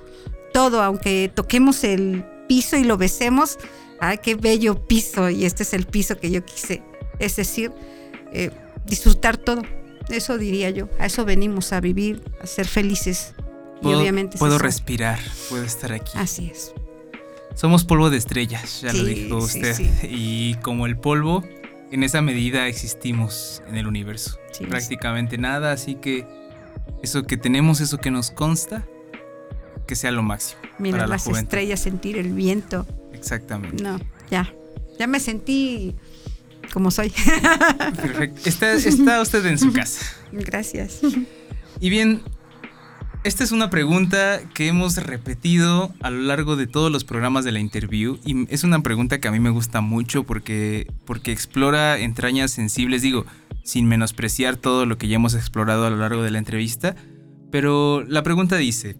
todo, 0.52 0.82
aunque 0.82 1.30
toquemos 1.34 1.84
el 1.84 2.24
piso 2.48 2.76
y 2.76 2.84
lo 2.84 2.96
besemos, 2.96 3.58
¡ay, 4.00 4.18
qué 4.22 4.34
bello 4.34 4.86
piso! 4.86 5.30
Y 5.30 5.44
este 5.44 5.62
es 5.62 5.74
el 5.74 5.86
piso 5.86 6.18
que 6.18 6.30
yo 6.30 6.44
quise. 6.44 6.82
Es 7.18 7.36
decir, 7.36 7.72
eh, 8.32 8.50
disfrutar 8.86 9.36
todo. 9.36 9.62
Eso 10.08 10.38
diría 10.38 10.70
yo. 10.70 10.88
A 10.98 11.06
eso 11.06 11.24
venimos, 11.24 11.72
a 11.72 11.80
vivir, 11.80 12.22
a 12.40 12.46
ser 12.46 12.66
felices 12.66 13.34
Puedo, 13.82 13.98
y 13.98 14.00
obviamente 14.02 14.38
puedo 14.38 14.58
respirar, 14.58 15.18
puedo 15.48 15.64
estar 15.64 15.92
aquí. 15.92 16.12
Así 16.14 16.50
es. 16.52 16.72
Somos 17.54 17.84
polvo 17.84 18.10
de 18.10 18.18
estrellas, 18.18 18.82
ya 18.82 18.92
lo 18.92 19.02
dijo 19.04 19.40
sí, 19.40 19.58
usted. 19.58 19.74
sí. 19.74 19.90
Y 20.02 20.54
como 20.56 20.86
el 20.86 20.98
polvo, 20.98 21.42
en 21.90 22.02
esa 22.02 22.22
medida 22.22 22.66
existimos 22.66 23.62
en 23.68 23.76
el 23.76 23.86
universo. 23.86 24.38
Sí, 24.52 24.66
Prácticamente 24.66 25.38
nada, 25.38 25.72
así 25.72 25.96
que 25.96 26.26
eso 27.02 27.24
que 27.24 27.36
tenemos, 27.36 27.80
eso 27.80 27.98
que 27.98 28.10
nos 28.10 28.30
consta, 28.30 28.86
que 29.86 29.94
sea 29.94 30.10
lo 30.10 30.22
máximo. 30.22 30.60
Para 30.78 31.06
la 31.06 31.06
las 31.06 31.26
estrellas, 31.26 31.80
sentir 31.80 32.18
el 32.18 32.32
viento. 32.32 32.86
Exactamente. 33.12 33.82
No, 33.82 33.98
ya. 34.30 34.52
Ya 34.98 35.06
me 35.06 35.20
sentí 35.20 35.94
como 36.72 36.90
soy. 36.90 37.12
Perfecto. 37.96 38.48
Está, 38.48 38.72
está 38.74 39.20
usted 39.22 39.44
en 39.46 39.58
su 39.58 39.72
casa. 39.72 40.06
Gracias. 40.32 41.00
Y 41.80 41.90
bien, 41.90 42.22
esta 43.26 43.42
es 43.42 43.50
una 43.50 43.70
pregunta 43.70 44.40
que 44.54 44.68
hemos 44.68 44.96
repetido 44.98 45.92
a 46.00 46.10
lo 46.10 46.22
largo 46.22 46.54
de 46.54 46.68
todos 46.68 46.92
los 46.92 47.02
programas 47.02 47.44
de 47.44 47.50
la 47.50 47.58
interview 47.58 48.20
y 48.24 48.46
es 48.54 48.62
una 48.62 48.82
pregunta 48.82 49.20
que 49.20 49.26
a 49.26 49.32
mí 49.32 49.40
me 49.40 49.50
gusta 49.50 49.80
mucho 49.80 50.22
porque, 50.22 50.86
porque 51.04 51.32
explora 51.32 51.98
entrañas 51.98 52.52
sensibles, 52.52 53.02
digo, 53.02 53.26
sin 53.64 53.88
menospreciar 53.88 54.56
todo 54.56 54.86
lo 54.86 54.96
que 54.96 55.08
ya 55.08 55.16
hemos 55.16 55.34
explorado 55.34 55.86
a 55.86 55.90
lo 55.90 55.96
largo 55.96 56.22
de 56.22 56.30
la 56.30 56.38
entrevista, 56.38 56.94
pero 57.50 58.04
la 58.04 58.22
pregunta 58.22 58.56
dice, 58.58 58.96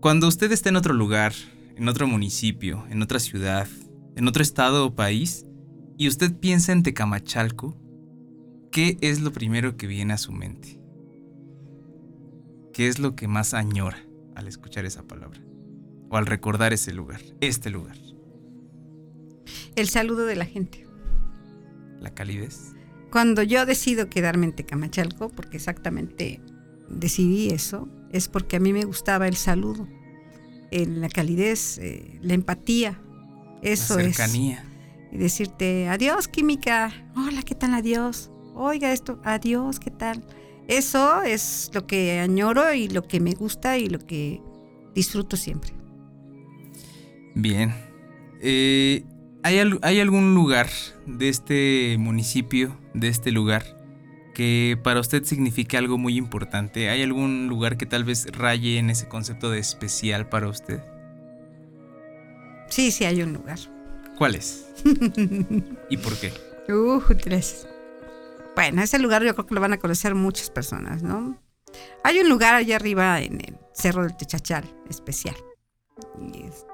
cuando 0.00 0.26
usted 0.26 0.50
está 0.50 0.68
en 0.68 0.76
otro 0.76 0.92
lugar, 0.92 1.32
en 1.76 1.88
otro 1.88 2.08
municipio, 2.08 2.84
en 2.90 3.00
otra 3.00 3.20
ciudad, 3.20 3.68
en 4.16 4.26
otro 4.26 4.42
estado 4.42 4.86
o 4.86 4.94
país, 4.96 5.46
y 5.98 6.08
usted 6.08 6.34
piensa 6.36 6.72
en 6.72 6.82
Tecamachalco, 6.82 7.76
¿qué 8.72 8.98
es 9.02 9.20
lo 9.20 9.32
primero 9.32 9.76
que 9.76 9.86
viene 9.86 10.14
a 10.14 10.18
su 10.18 10.32
mente? 10.32 10.81
¿Qué 12.72 12.88
es 12.88 12.98
lo 12.98 13.14
que 13.14 13.28
más 13.28 13.54
añora 13.54 13.98
al 14.34 14.48
escuchar 14.48 14.84
esa 14.84 15.02
palabra? 15.02 15.40
O 16.10 16.16
al 16.16 16.26
recordar 16.26 16.72
ese 16.72 16.92
lugar, 16.92 17.20
este 17.40 17.70
lugar. 17.70 17.96
El 19.76 19.88
saludo 19.88 20.26
de 20.26 20.36
la 20.36 20.44
gente. 20.44 20.86
La 22.00 22.10
calidez. 22.14 22.72
Cuando 23.10 23.42
yo 23.42 23.66
decido 23.66 24.08
quedarme 24.08 24.46
en 24.46 24.52
Tecamachalco, 24.54 25.28
porque 25.28 25.56
exactamente 25.56 26.40
decidí 26.88 27.50
eso, 27.50 27.88
es 28.10 28.28
porque 28.28 28.56
a 28.56 28.60
mí 28.60 28.72
me 28.72 28.84
gustaba 28.84 29.28
el 29.28 29.36
saludo, 29.36 29.86
el- 30.70 31.00
la 31.00 31.08
calidez, 31.08 31.78
eh, 31.78 32.18
la 32.22 32.34
empatía. 32.34 33.00
Eso 33.62 33.96
la 33.96 34.04
es. 34.04 34.16
cercanía. 34.16 34.64
Y 35.10 35.18
decirte, 35.18 35.88
adiós, 35.88 36.26
química. 36.28 36.90
Hola, 37.16 37.42
¿qué 37.42 37.54
tal? 37.54 37.74
Adiós. 37.74 38.30
Oiga 38.54 38.92
esto, 38.92 39.20
adiós, 39.24 39.78
¿qué 39.78 39.90
tal? 39.90 40.24
Eso 40.68 41.22
es 41.22 41.70
lo 41.74 41.86
que 41.86 42.20
añoro 42.20 42.72
y 42.72 42.88
lo 42.88 43.02
que 43.02 43.20
me 43.20 43.32
gusta 43.32 43.78
y 43.78 43.88
lo 43.88 43.98
que 43.98 44.40
disfruto 44.94 45.36
siempre. 45.36 45.72
Bien. 47.34 47.74
Eh, 48.40 49.04
¿hay, 49.42 49.58
¿Hay 49.82 50.00
algún 50.00 50.34
lugar 50.34 50.68
de 51.06 51.28
este 51.28 51.96
municipio, 51.98 52.78
de 52.94 53.08
este 53.08 53.30
lugar, 53.30 53.64
que 54.34 54.78
para 54.82 55.00
usted 55.00 55.24
signifique 55.24 55.76
algo 55.76 55.98
muy 55.98 56.16
importante? 56.16 56.88
¿Hay 56.88 57.02
algún 57.02 57.48
lugar 57.48 57.76
que 57.76 57.86
tal 57.86 58.04
vez 58.04 58.26
raye 58.32 58.78
en 58.78 58.90
ese 58.90 59.08
concepto 59.08 59.50
de 59.50 59.58
especial 59.58 60.28
para 60.28 60.48
usted? 60.48 60.80
Sí, 62.68 62.90
sí, 62.90 63.04
hay 63.04 63.22
un 63.22 63.34
lugar. 63.34 63.58
¿Cuál 64.16 64.34
es? 64.34 64.66
¿Y 65.90 65.96
por 65.98 66.16
qué? 66.18 66.32
Uh, 66.72 67.02
tres. 67.22 67.66
Bueno, 68.54 68.82
ese 68.82 68.98
lugar 68.98 69.22
yo 69.22 69.34
creo 69.34 69.46
que 69.46 69.54
lo 69.54 69.60
van 69.60 69.72
a 69.72 69.78
conocer 69.78 70.14
muchas 70.14 70.50
personas, 70.50 71.02
¿no? 71.02 71.38
Hay 72.04 72.18
un 72.18 72.28
lugar 72.28 72.54
allá 72.54 72.76
arriba 72.76 73.20
en 73.20 73.40
el 73.40 73.58
Cerro 73.72 74.02
del 74.02 74.16
Techachal, 74.16 74.64
especial. 74.90 75.36
Es, 76.34 76.66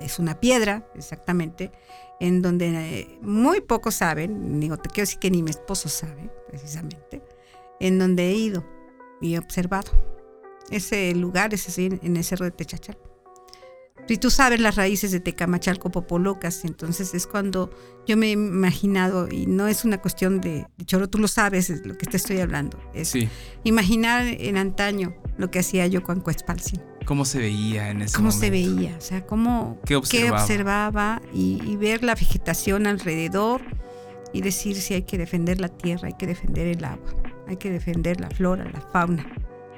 es 0.00 0.18
una 0.18 0.40
piedra, 0.40 0.88
exactamente, 0.94 1.70
en 2.18 2.42
donde 2.42 3.00
eh, 3.00 3.18
muy 3.22 3.60
pocos 3.60 3.94
saben, 3.94 4.58
digo, 4.58 4.76
te 4.76 4.88
quiero 4.88 5.02
decir 5.02 5.20
que 5.20 5.30
ni 5.30 5.42
mi 5.42 5.50
esposo 5.50 5.88
sabe, 5.88 6.30
precisamente, 6.48 7.22
en 7.78 7.98
donde 7.98 8.30
he 8.30 8.34
ido 8.34 8.66
y 9.20 9.34
he 9.34 9.38
observado. 9.38 9.92
Ese 10.70 11.14
lugar 11.14 11.54
es 11.54 11.68
así, 11.68 11.88
en 12.02 12.16
el 12.16 12.24
Cerro 12.24 12.44
del 12.44 12.54
Techachal. 12.54 12.98
Si 14.08 14.16
tú 14.16 14.30
sabes 14.30 14.58
las 14.60 14.76
raíces 14.76 15.10
de 15.12 15.20
Tecamachalco 15.20 15.90
Popolocas, 15.90 16.64
entonces 16.64 17.12
es 17.14 17.26
cuando 17.26 17.70
yo 18.06 18.16
me 18.16 18.28
he 18.28 18.30
imaginado, 18.32 19.28
y 19.30 19.46
no 19.46 19.66
es 19.68 19.84
una 19.84 19.98
cuestión 19.98 20.40
de, 20.40 20.66
de 20.78 20.84
choro, 20.86 21.08
tú 21.10 21.18
lo 21.18 21.28
sabes, 21.28 21.68
es 21.68 21.84
lo 21.84 21.96
que 21.98 22.06
te 22.06 22.16
estoy 22.16 22.38
hablando. 22.40 22.78
Es 22.94 23.08
Sí. 23.08 23.28
imaginar 23.64 24.24
en 24.26 24.56
antaño 24.56 25.14
lo 25.36 25.50
que 25.50 25.58
hacía 25.58 25.86
yo 25.86 26.02
con 26.02 26.20
Cuespalcin. 26.20 26.80
¿Cómo 27.04 27.24
se 27.26 27.38
veía 27.38 27.90
en 27.90 28.02
ese 28.02 28.16
Cómo 28.16 28.28
momento? 28.28 28.44
se 28.46 28.50
veía, 28.50 28.96
o 28.96 29.00
sea, 29.00 29.26
cómo 29.26 29.78
¿Qué 29.84 29.96
observaba? 29.96 30.42
observaba 30.42 31.22
y, 31.34 31.60
y 31.66 31.76
ver 31.76 32.02
la 32.02 32.14
vegetación 32.14 32.86
alrededor 32.86 33.60
y 34.32 34.40
decir 34.42 34.76
si 34.76 34.94
hay 34.94 35.02
que 35.02 35.16
defender 35.18 35.60
la 35.60 35.68
tierra, 35.68 36.08
hay 36.08 36.14
que 36.18 36.26
defender 36.26 36.66
el 36.66 36.84
agua, 36.84 37.14
hay 37.46 37.56
que 37.58 37.70
defender 37.70 38.20
la 38.20 38.30
flora, 38.30 38.64
la 38.72 38.80
fauna. 38.92 39.26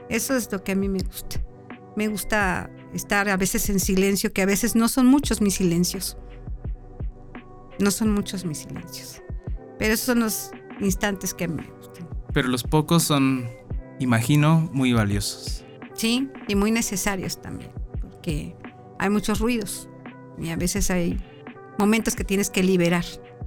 Eso 0.09 0.37
es 0.37 0.51
lo 0.53 0.62
que 0.64 0.72
a 0.72 0.74
mí 0.76 0.89
me 0.89 1.01
gusta. 1.01 1.41
Me 1.97 2.09
gusta 2.09 2.68
estar 2.95 3.28
a 3.28 3.36
veces 3.36 3.70
en 3.70 3.80
silencio, 3.80 4.32
que 4.32 4.43
a 4.43 4.47
veces 4.47 4.74
no 4.74 4.88
son 4.88 5.07
muchos 5.07 5.41
mis 5.41 5.55
silencios. 5.55 6.16
No 7.78 7.91
son 7.91 8.12
muchos 8.12 8.45
mis 8.45 8.59
silencios. 8.59 9.22
Pero 9.78 9.95
esos 9.95 10.07
son 10.07 10.20
los 10.20 10.51
instantes 10.80 11.32
que 11.34 11.49
me 11.49 11.62
gustan. 11.62 12.09
Pero 12.32 12.49
los 12.49 12.62
pocos 12.62 13.03
son, 13.03 13.49
imagino, 13.99 14.68
muy 14.72 14.93
valiosos. 14.93 15.64
Sí, 15.95 16.28
y 16.49 16.55
muy 16.55 16.70
necesarios 16.70 17.41
también, 17.41 17.70
porque 18.01 18.55
hay 18.99 19.11
muchos 19.11 19.41
ruidos 19.41 19.88
y 20.38 20.51
a 20.51 20.57
veces 20.57 20.91
hay 20.91 21.18
momentos 21.78 22.14
que 22.14 22.24
tienes 22.24 22.51
que 22.51 22.62
liberar 22.62 23.05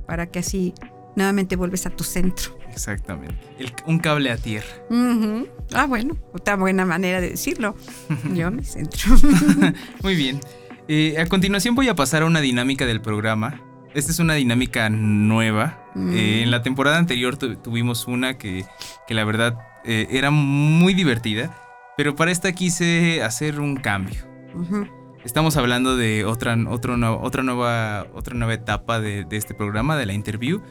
para 0.08 0.30
que 0.30 0.40
así 0.40 0.74
nuevamente 1.16 1.56
vuelves 1.56 1.86
a 1.86 1.90
tu 1.90 2.04
centro. 2.04 2.58
Exactamente. 2.72 3.36
El- 3.60 3.72
un 3.86 4.00
cable 4.00 4.32
a 4.32 4.38
tierra. 4.38 4.68
Ujú. 4.90 5.48
Ah, 5.74 5.86
bueno, 5.86 6.18
otra 6.34 6.56
buena 6.56 6.86
manera 6.86 7.22
de 7.22 7.30
decirlo. 7.32 7.76
Yo 8.34 8.50
mi 8.52 8.64
centro. 8.64 9.16
Muy 10.04 10.16
bien. 10.16 10.40
Eh, 10.88 11.16
a 11.20 11.26
continuación 11.28 11.76
voy 11.76 11.88
a 11.88 11.96
pasar 11.96 12.24
a 12.24 12.26
una 12.26 12.42
dinámica 12.42 12.86
del 12.86 13.02
programa. 13.02 13.62
Esta 13.94 14.12
es 14.12 14.20
una 14.20 14.34
dinámica 14.34 14.90
nueva. 14.90 15.80
Mm. 15.96 16.14
Eh, 16.14 16.44
en 16.44 16.52
la 16.52 16.62
temporada 16.64 16.98
anterior 16.98 17.38
tu- 17.38 17.56
tuvimos 17.58 18.08
una 18.08 18.38
que, 18.38 18.66
que 19.08 19.14
la 19.14 19.24
verdad 19.24 19.58
eh, 19.86 20.08
era 20.10 20.32
muy 20.32 20.94
divertida, 20.96 21.56
pero 21.96 22.16
para 22.16 22.32
esta 22.32 22.52
quise 22.54 23.22
hacer 23.22 23.60
un 23.60 23.76
cambio. 23.76 24.20
Ujú. 24.56 24.88
Estamos 25.24 25.56
hablando 25.56 25.96
de 25.96 26.26
otra, 26.26 26.58
otro 26.68 26.96
otra, 27.22 27.44
nueva, 27.44 28.08
otra 28.14 28.34
nueva 28.36 28.54
etapa 28.56 29.00
de, 29.00 29.24
de 29.24 29.38
este 29.38 29.54
programa, 29.54 29.96
de 29.96 30.06
la 30.08 30.14
interview. 30.14 30.62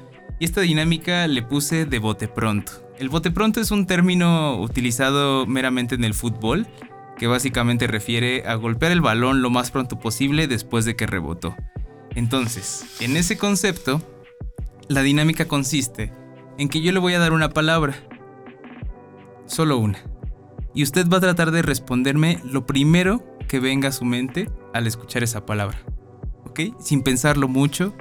Y 0.43 0.45
esta 0.45 0.63
dinámica 0.63 1.29
le 1.29 1.43
puse 1.43 1.87
de 1.87 2.01
bote 2.01 2.27
pronto. 2.27 2.73
El 2.99 3.11
bote 3.11 3.31
pronto 3.31 3.61
es 3.61 3.71
un 3.71 3.87
término 3.87 4.61
utilizado 4.61 5.47
meramente 5.47 5.95
en 5.95 6.03
el 6.03 6.15
fútbol, 6.15 6.67
que 7.17 7.29
básicamente 7.29 7.87
refiere 7.87 8.43
a 8.45 8.57
golpear 8.57 8.91
el 8.91 9.01
balón 9.01 9.41
lo 9.41 9.51
más 9.51 9.71
pronto 9.71 10.01
posible 10.01 10.49
después 10.49 10.85
de 10.85 10.97
que 10.97 11.07
rebotó. 11.07 11.55
Entonces, 12.17 12.85
en 12.99 13.17
ese 13.17 13.39
concepto, 13.39 14.03
la 14.89 15.03
dinámica 15.03 15.47
consiste 15.47 16.13
en 16.59 16.69
que 16.69 16.81
yo 16.81 16.91
le 16.91 16.99
voy 16.99 17.15
a 17.15 17.21
dar 17.21 17.33
una 17.33 17.51
palabra. 17.51 17.95
Solo 19.47 19.79
una. 19.79 20.01
Y 20.75 20.83
usted 20.83 21.09
va 21.09 21.19
a 21.19 21.21
tratar 21.21 21.53
de 21.53 21.63
responderme 21.63 22.41
lo 22.43 22.67
primero 22.67 23.25
que 23.47 23.61
venga 23.61 23.91
a 23.91 23.93
su 23.93 24.05
mente 24.05 24.51
al 24.75 24.89
escuchar 24.89 25.23
esa 25.23 25.47
palabra. 25.47 25.79
¿Ok? 26.47 26.63
Sin 26.81 27.05
pensarlo 27.05 27.47
mucho, 27.47 27.95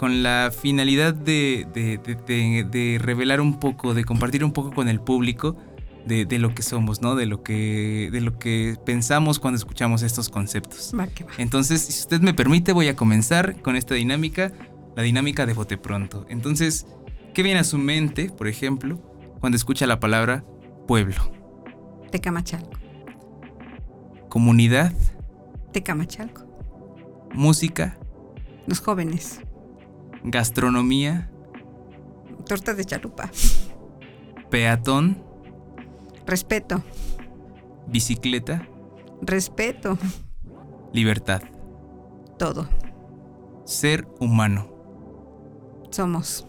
con 0.00 0.22
la 0.22 0.50
finalidad 0.50 1.12
de, 1.12 1.66
de- 1.74 2.64
de- 2.64 2.98
revelar 2.98 3.42
un 3.42 3.60
poco, 3.60 3.92
de 3.92 4.02
compartir 4.04 4.42
un 4.44 4.52
poco 4.52 4.70
con 4.72 4.88
el 4.88 4.98
público 4.98 5.58
de, 6.06 6.24
de 6.24 6.38
lo 6.38 6.54
que 6.54 6.62
somos, 6.62 7.02
¿no? 7.02 7.16
De 7.16 7.26
lo 7.26 7.42
que, 7.42 8.08
de 8.10 8.22
lo 8.22 8.38
que 8.38 8.76
pensamos 8.86 9.38
cuando 9.38 9.58
escuchamos 9.58 10.00
estos 10.00 10.30
conceptos. 10.30 10.92
Va 10.98 11.06
que 11.06 11.24
va. 11.24 11.32
Entonces, 11.36 11.82
si 11.82 12.00
usted 12.00 12.22
me 12.22 12.32
permite, 12.32 12.72
voy 12.72 12.88
a 12.88 12.96
comenzar 12.96 13.60
con 13.60 13.76
esta 13.76 13.94
dinámica, 13.94 14.52
la 14.96 15.02
dinámica 15.02 15.44
de 15.44 15.52
bote 15.52 15.76
pronto. 15.76 16.24
Entonces, 16.30 16.86
¿qué 17.34 17.42
viene 17.42 17.60
a 17.60 17.64
su 17.64 17.76
mente, 17.76 18.30
por 18.30 18.48
ejemplo, 18.48 18.96
cuando 19.38 19.56
escucha 19.56 19.86
la 19.86 20.00
palabra 20.00 20.46
pueblo? 20.88 21.30
Tecamachalco. 22.10 22.70
Comunidad, 24.30 24.94
Tecamachalco. 25.72 26.46
música, 27.34 27.98
Los 28.66 28.80
jóvenes. 28.80 29.42
Gastronomía, 30.24 31.30
Tortas 32.46 32.76
de 32.76 32.84
chalupa. 32.84 33.30
peatón, 34.50 35.22
Respeto. 36.26 36.82
bicicleta, 37.86 38.66
Respeto. 39.22 39.98
libertad, 40.92 41.42
Todo. 42.38 42.68
ser 43.64 44.06
humano, 44.20 44.68
Somos. 45.90 46.46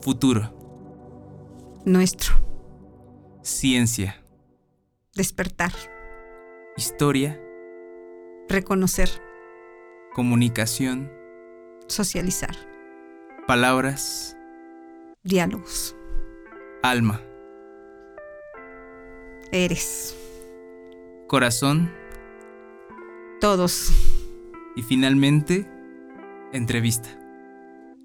Futuro. 0.00 0.52
Nuestro. 1.84 2.34
Ciencia. 3.42 4.16
Despertar. 5.14 5.72
Historia. 6.76 7.40
Reconocer. 8.50 9.08
Comunicación. 10.12 11.10
Socializar. 11.86 12.54
Palabras. 13.46 14.36
Diálogos. 15.22 15.96
Alma. 16.82 17.22
Eres. 19.52 20.14
Corazón. 21.28 21.90
Todos. 23.40 23.90
Y 24.76 24.82
finalmente, 24.82 25.66
entrevista. 26.52 27.08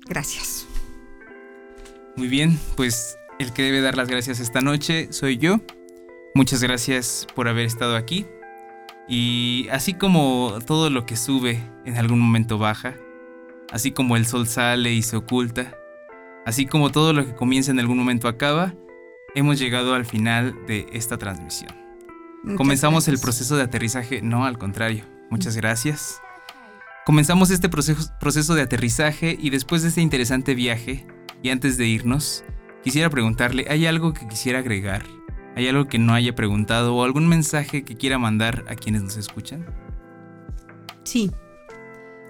Gracias. 0.08 0.66
Muy 2.16 2.30
bien, 2.30 2.58
pues 2.78 3.18
el 3.38 3.52
que 3.52 3.64
debe 3.64 3.82
dar 3.82 3.98
las 3.98 4.08
gracias 4.08 4.40
esta 4.40 4.62
noche 4.62 5.12
soy 5.12 5.38
yo. 5.38 5.60
Muchas 6.36 6.64
gracias 6.64 7.28
por 7.36 7.50
haber 7.50 7.66
estado 7.66 7.98
aquí. 7.98 8.26
Y 9.14 9.68
así 9.74 9.94
como 9.94 10.60
todo 10.66 10.90
lo 10.90 11.06
que 11.06 11.18
sube 11.18 11.62
en 11.84 11.98
algún 11.98 12.22
momento 12.22 12.58
baja, 12.58 12.96
así 13.70 13.92
como 13.92 14.16
el 14.16 14.26
sol 14.26 14.48
sale 14.48 14.94
y 14.94 15.02
se 15.02 15.18
oculta, 15.18 15.76
así 16.46 16.66
como 16.66 16.92
todo 16.92 17.12
lo 17.12 17.26
que 17.26 17.36
comienza 17.36 17.72
en 17.72 17.82
algún 17.82 17.98
momento 17.98 18.30
acaba, 18.30 18.74
hemos 19.36 19.60
llegado 19.60 19.96
al 19.96 20.06
final 20.06 20.56
de 20.66 20.88
esta 20.94 21.18
transmisión. 21.18 21.76
Muchas 22.44 22.58
Comenzamos 22.58 23.10
el 23.10 23.20
proceso 23.20 23.58
de 23.58 23.64
aterrizaje, 23.64 24.22
no 24.22 24.46
al 24.46 24.58
contrario. 24.58 25.04
Muchas 25.30 25.58
gracias. 25.58 26.22
Comenzamos 27.06 27.52
este 27.52 27.68
proceso, 27.68 28.14
proceso 28.18 28.56
de 28.56 28.62
aterrizaje 28.62 29.38
y 29.38 29.50
después 29.50 29.82
de 29.82 29.90
este 29.90 30.00
interesante 30.00 30.56
viaje, 30.56 31.06
y 31.44 31.50
antes 31.50 31.76
de 31.76 31.86
irnos, 31.86 32.46
quisiera 32.82 33.10
preguntarle, 33.10 33.66
¿hay 33.70 33.88
algo 33.88 34.14
que 34.14 34.26
quisiera 34.30 34.60
agregar? 34.60 35.04
¿Hay 35.56 35.68
algo 35.68 35.88
que 35.88 36.00
no 36.00 36.14
haya 36.14 36.34
preguntado 36.34 36.96
o 36.96 37.04
algún 37.04 37.28
mensaje 37.28 37.84
que 37.84 37.96
quiera 37.98 38.18
mandar 38.18 38.64
a 38.70 38.76
quienes 38.76 39.04
nos 39.04 39.18
escuchan? 39.18 39.66
Sí, 41.04 41.32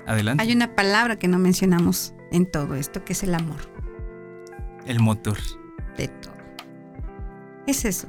Adelante. 0.08 0.42
hay 0.44 0.52
una 0.54 0.76
palabra 0.76 1.18
que 1.20 1.28
no 1.28 1.38
mencionamos 1.38 2.14
en 2.32 2.50
todo 2.50 2.76
esto, 2.76 3.04
que 3.06 3.14
es 3.14 3.22
el 3.24 3.36
amor 3.36 3.58
El 4.86 5.00
motor. 5.00 5.38
de 5.98 6.08
todo. 6.08 6.34
Es 7.68 7.86
eso. 7.86 8.08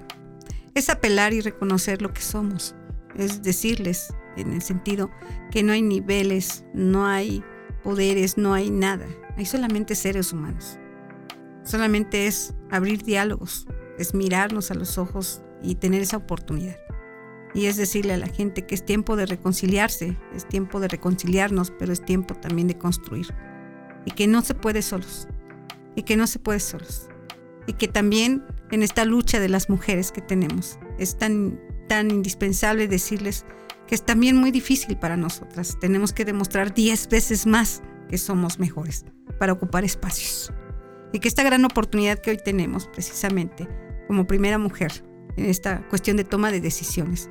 Es 0.74 0.88
apelar 0.88 1.34
y 1.34 1.40
reconocer 1.42 2.00
lo 2.00 2.12
que 2.14 2.22
somos. 2.22 2.74
Es 3.16 3.42
decirles, 3.42 4.14
en 4.38 4.52
el 4.54 4.62
sentido 4.62 5.10
que 5.50 5.62
no 5.62 5.72
hay 5.72 5.82
niveles, 5.82 6.64
no 6.72 7.06
hay 7.06 7.44
poderes, 7.82 8.38
no 8.38 8.54
hay 8.54 8.70
nada. 8.70 9.06
Hay 9.36 9.44
solamente 9.44 9.94
seres 9.94 10.32
humanos. 10.32 10.78
Solamente 11.64 12.26
es 12.26 12.54
abrir 12.70 13.02
diálogos, 13.02 13.66
es 14.02 14.14
mirarnos 14.14 14.70
a 14.70 14.74
los 14.74 14.98
ojos 14.98 15.42
y 15.62 15.76
tener 15.76 16.02
esa 16.02 16.18
oportunidad. 16.18 16.76
Y 17.54 17.66
es 17.66 17.76
decirle 17.76 18.14
a 18.14 18.18
la 18.18 18.28
gente 18.28 18.66
que 18.66 18.74
es 18.74 18.84
tiempo 18.84 19.16
de 19.16 19.26
reconciliarse, 19.26 20.16
es 20.34 20.46
tiempo 20.46 20.80
de 20.80 20.88
reconciliarnos, 20.88 21.70
pero 21.78 21.92
es 21.92 22.04
tiempo 22.04 22.34
también 22.34 22.68
de 22.68 22.78
construir. 22.78 23.26
Y 24.04 24.12
que 24.12 24.26
no 24.26 24.42
se 24.42 24.54
puede 24.54 24.82
solos. 24.82 25.28
Y 25.94 26.02
que 26.02 26.16
no 26.16 26.26
se 26.26 26.38
puede 26.38 26.60
solos. 26.60 27.08
Y 27.66 27.74
que 27.74 27.88
también 27.88 28.44
en 28.70 28.82
esta 28.82 29.04
lucha 29.04 29.38
de 29.38 29.48
las 29.48 29.68
mujeres 29.68 30.12
que 30.12 30.22
tenemos 30.22 30.78
es 30.98 31.18
tan, 31.18 31.60
tan 31.88 32.10
indispensable 32.10 32.88
decirles 32.88 33.44
que 33.86 33.94
es 33.94 34.04
también 34.04 34.36
muy 34.36 34.50
difícil 34.50 34.96
para 34.96 35.16
nosotras. 35.16 35.76
Tenemos 35.78 36.12
que 36.12 36.24
demostrar 36.24 36.72
10 36.72 37.08
veces 37.08 37.46
más 37.46 37.82
que 38.08 38.16
somos 38.16 38.58
mejores 38.58 39.04
para 39.38 39.52
ocupar 39.52 39.84
espacios. 39.84 40.50
Y 41.12 41.18
que 41.18 41.28
esta 41.28 41.42
gran 41.42 41.64
oportunidad 41.66 42.18
que 42.18 42.30
hoy 42.30 42.38
tenemos 42.42 42.88
precisamente 42.88 43.68
como 44.12 44.26
primera 44.26 44.58
mujer 44.58 44.92
en 45.38 45.46
esta 45.46 45.88
cuestión 45.88 46.18
de 46.18 46.24
toma 46.24 46.52
de 46.52 46.60
decisiones, 46.60 47.30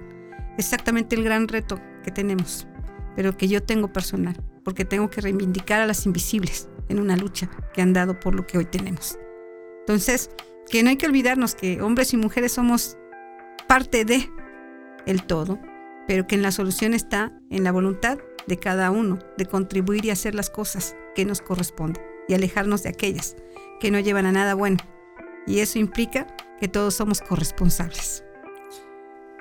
exactamente 0.58 1.16
el 1.16 1.24
gran 1.24 1.48
reto 1.48 1.80
que 2.04 2.10
tenemos, 2.10 2.68
pero 3.16 3.38
que 3.38 3.48
yo 3.48 3.62
tengo 3.62 3.94
personal, 3.94 4.36
porque 4.64 4.84
tengo 4.84 5.08
que 5.12 5.22
reivindicar 5.22 5.80
a 5.80 5.86
las 5.86 6.08
invisibles 6.08 6.70
en 6.90 7.00
una 7.00 7.16
lucha 7.16 7.52
que 7.76 7.84
han 7.84 7.94
dado 7.94 8.20
por 8.20 8.34
lo 8.34 8.48
que 8.48 8.58
hoy 8.58 8.66
tenemos. 8.66 9.20
Entonces, 9.82 10.32
que 10.72 10.82
no 10.82 10.90
hay 10.90 10.98
que 10.98 11.06
olvidarnos 11.06 11.54
que 11.54 11.84
hombres 11.84 12.14
y 12.14 12.18
mujeres 12.18 12.54
somos 12.54 12.98
parte 13.68 14.04
de 14.04 14.28
el 15.06 15.22
todo, 15.22 15.60
pero 16.08 16.26
que 16.26 16.34
en 16.34 16.42
la 16.42 16.52
solución 16.52 16.96
está 16.96 17.32
en 17.52 17.64
la 17.64 17.72
voluntad 17.72 18.18
de 18.48 18.58
cada 18.58 18.90
uno 18.90 19.20
de 19.38 19.46
contribuir 19.46 20.04
y 20.06 20.10
hacer 20.10 20.34
las 20.34 20.50
cosas 20.50 20.96
que 21.14 21.26
nos 21.26 21.42
corresponden 21.42 22.02
y 22.28 22.34
alejarnos 22.34 22.82
de 22.82 22.90
aquellas 22.90 23.36
que 23.80 23.92
no 23.92 24.00
llevan 24.00 24.26
a 24.26 24.32
nada 24.32 24.56
bueno. 24.56 24.78
Y 25.46 25.60
eso 25.60 25.78
implica 25.78 26.26
que 26.62 26.68
todos 26.68 26.93
somos 26.93 27.22
corresponsables. 27.22 28.24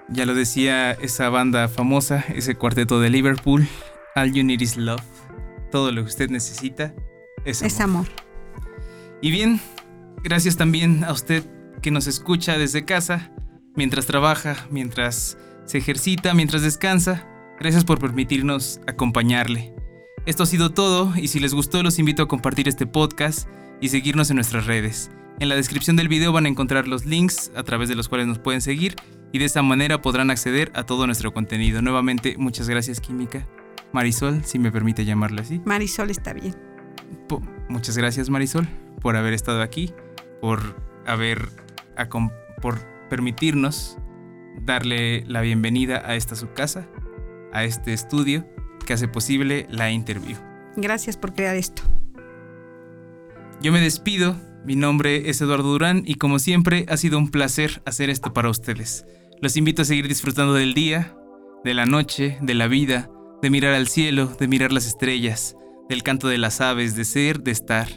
Ya 0.09 0.25
lo 0.25 0.35
decía 0.35 0.93
esa 0.93 1.29
banda 1.29 1.69
famosa, 1.69 2.25
ese 2.35 2.55
cuarteto 2.55 2.99
de 2.99 3.11
Liverpool, 3.11 3.69
All 4.17 4.33
You 4.33 4.43
Need 4.43 4.63
Is 4.63 4.79
Love. 4.79 5.03
Todo 5.71 5.93
lo 5.93 6.03
que 6.03 6.09
usted 6.09 6.31
necesita 6.31 6.95
es 7.45 7.61
amor. 7.61 7.71
Es 7.71 7.81
amor. 7.81 8.07
Y 9.21 9.31
bien, 9.31 9.61
gracias 10.25 10.57
también 10.57 11.05
a 11.05 11.13
usted 11.13 11.45
que 11.83 11.91
nos 11.91 12.07
escucha 12.07 12.57
desde 12.57 12.87
casa, 12.87 13.31
mientras 13.77 14.07
trabaja, 14.07 14.67
mientras 14.71 15.37
se 15.67 15.77
ejercita, 15.77 16.33
mientras 16.33 16.63
descansa. 16.63 17.29
Gracias 17.61 17.85
por 17.85 18.01
permitirnos 18.01 18.81
acompañarle. 18.87 19.75
Esto 20.25 20.45
ha 20.45 20.47
sido 20.47 20.71
todo 20.71 21.13
y 21.17 21.29
si 21.29 21.39
les 21.39 21.53
gustó 21.53 21.83
los 21.83 21.99
invito 21.99 22.23
a 22.23 22.29
compartir 22.29 22.67
este 22.67 22.87
podcast 22.87 23.47
y 23.79 23.91
seguirnos 23.91 24.31
en 24.31 24.37
nuestras 24.37 24.65
redes. 24.65 25.11
En 25.41 25.49
la 25.49 25.55
descripción 25.57 25.97
del 25.97 26.09
video 26.09 26.33
van 26.33 26.45
a 26.47 26.49
encontrar 26.49 26.87
los 26.87 27.07
links 27.07 27.51
a 27.57 27.63
través 27.63 27.89
de 27.89 27.95
los 27.95 28.09
cuales 28.09 28.27
nos 28.27 28.39
pueden 28.39 28.61
seguir 28.61 28.97
y 29.33 29.39
de 29.39 29.47
esa 29.47 29.63
manera 29.63 30.03
podrán 30.03 30.31
acceder 30.31 30.71
a 30.75 30.85
todo 30.85 31.07
nuestro 31.07 31.33
contenido. 31.33 31.81
Nuevamente, 31.81 32.37
muchas 32.37 32.69
gracias 32.69 33.01
Química. 33.01 33.49
Marisol, 33.93 34.45
si 34.45 34.59
me 34.59 34.71
permite 34.71 35.05
llamarla 35.05 35.43
así. 35.43 35.61
Marisol 35.65 36.11
está 36.11 36.33
bien. 36.35 36.55
Po- 37.29 37.43
Muchas 37.69 37.97
gracias 37.97 38.29
Marisol 38.29 38.69
por 39.01 39.17
haber 39.17 39.33
estado 39.33 39.63
aquí, 39.63 39.93
por 40.41 40.61
haber 41.07 41.49
por 42.61 42.79
permitirnos 43.09 43.97
darle 44.63 45.25
la 45.27 45.41
bienvenida 45.41 46.03
a 46.05 46.17
esta 46.17 46.35
su 46.35 46.53
casa, 46.53 46.87
a 47.53 47.65
este 47.65 47.93
estudio 47.93 48.47
que 48.87 48.93
hace 48.93 49.09
posible 49.09 49.67
la 49.71 49.91
interview. 49.91 50.37
Gracias 50.77 51.17
por 51.17 51.33
crear 51.35 51.57
esto. 51.57 51.83
Yo 53.63 53.73
me 53.73 53.81
despido, 53.81 54.37
mi 54.65 54.77
nombre 54.77 55.31
es 55.31 55.41
Eduardo 55.41 55.71
Durán 55.71 56.03
y 56.07 56.17
como 56.17 56.39
siempre 56.39 56.85
ha 56.89 56.97
sido 56.97 57.19
un 57.19 57.31
placer 57.31 57.83
hacer 57.87 58.11
esto 58.11 58.33
para 58.33 58.51
ustedes. 58.51 59.07
Los 59.41 59.57
invito 59.57 59.83
a 59.83 59.87
seguir 59.87 60.07
disfrutando 60.07 60.53
del 60.55 60.75
día, 60.75 61.17
de 61.65 61.75
la 61.75 61.87
noche, 61.87 62.39
de 62.43 62.55
la 62.55 62.69
vida, 62.69 63.11
de 63.43 63.51
mirar 63.51 63.73
al 63.73 63.89
cielo, 63.89 64.27
de 64.27 64.49
mirar 64.49 64.73
las 64.73 64.87
estrellas, 64.87 65.57
del 65.89 66.03
canto 66.03 66.29
de 66.29 66.39
las 66.39 66.61
aves, 66.61 66.95
de 66.95 67.05
ser, 67.05 67.41
de 67.41 67.51
estar, 67.51 67.89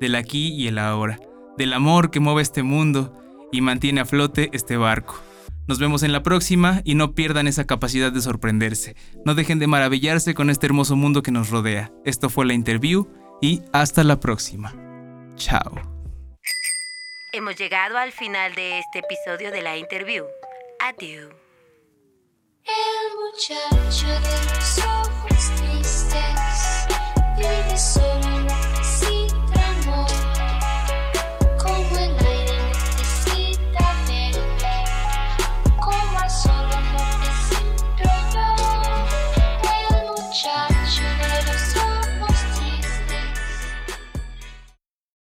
del 0.00 0.14
aquí 0.14 0.48
y 0.54 0.68
el 0.68 0.78
ahora, 0.78 1.18
del 1.58 1.72
amor 1.72 2.10
que 2.10 2.20
mueve 2.20 2.42
este 2.42 2.62
mundo 2.62 3.12
y 3.50 3.60
mantiene 3.60 4.00
a 4.00 4.04
flote 4.04 4.48
este 4.52 4.76
barco. 4.76 5.20
Nos 5.68 5.78
vemos 5.78 6.02
en 6.02 6.12
la 6.12 6.22
próxima 6.22 6.82
y 6.84 6.94
no 6.94 7.14
pierdan 7.14 7.46
esa 7.46 7.66
capacidad 7.66 8.12
de 8.12 8.20
sorprenderse. 8.20 8.96
No 9.24 9.34
dejen 9.34 9.58
de 9.58 9.68
maravillarse 9.68 10.34
con 10.34 10.50
este 10.50 10.66
hermoso 10.66 10.96
mundo 10.96 11.22
que 11.22 11.30
nos 11.30 11.50
rodea. 11.50 11.92
Esto 12.04 12.28
fue 12.28 12.46
la 12.46 12.54
interview 12.54 13.08
y 13.40 13.62
hasta 13.72 14.02
la 14.02 14.18
próxima. 14.18 14.74
Chao. 15.36 15.91
Hemos 17.34 17.56
llegado 17.56 17.96
al 17.96 18.12
final 18.12 18.54
de 18.54 18.78
este 18.78 18.98
episodio 18.98 19.50
de 19.50 19.62
la 19.62 19.78
interview. 19.78 20.26
Adiós. 20.80 21.32
El 22.62 23.16
muchacho 23.16 24.06
de. 24.06 25.02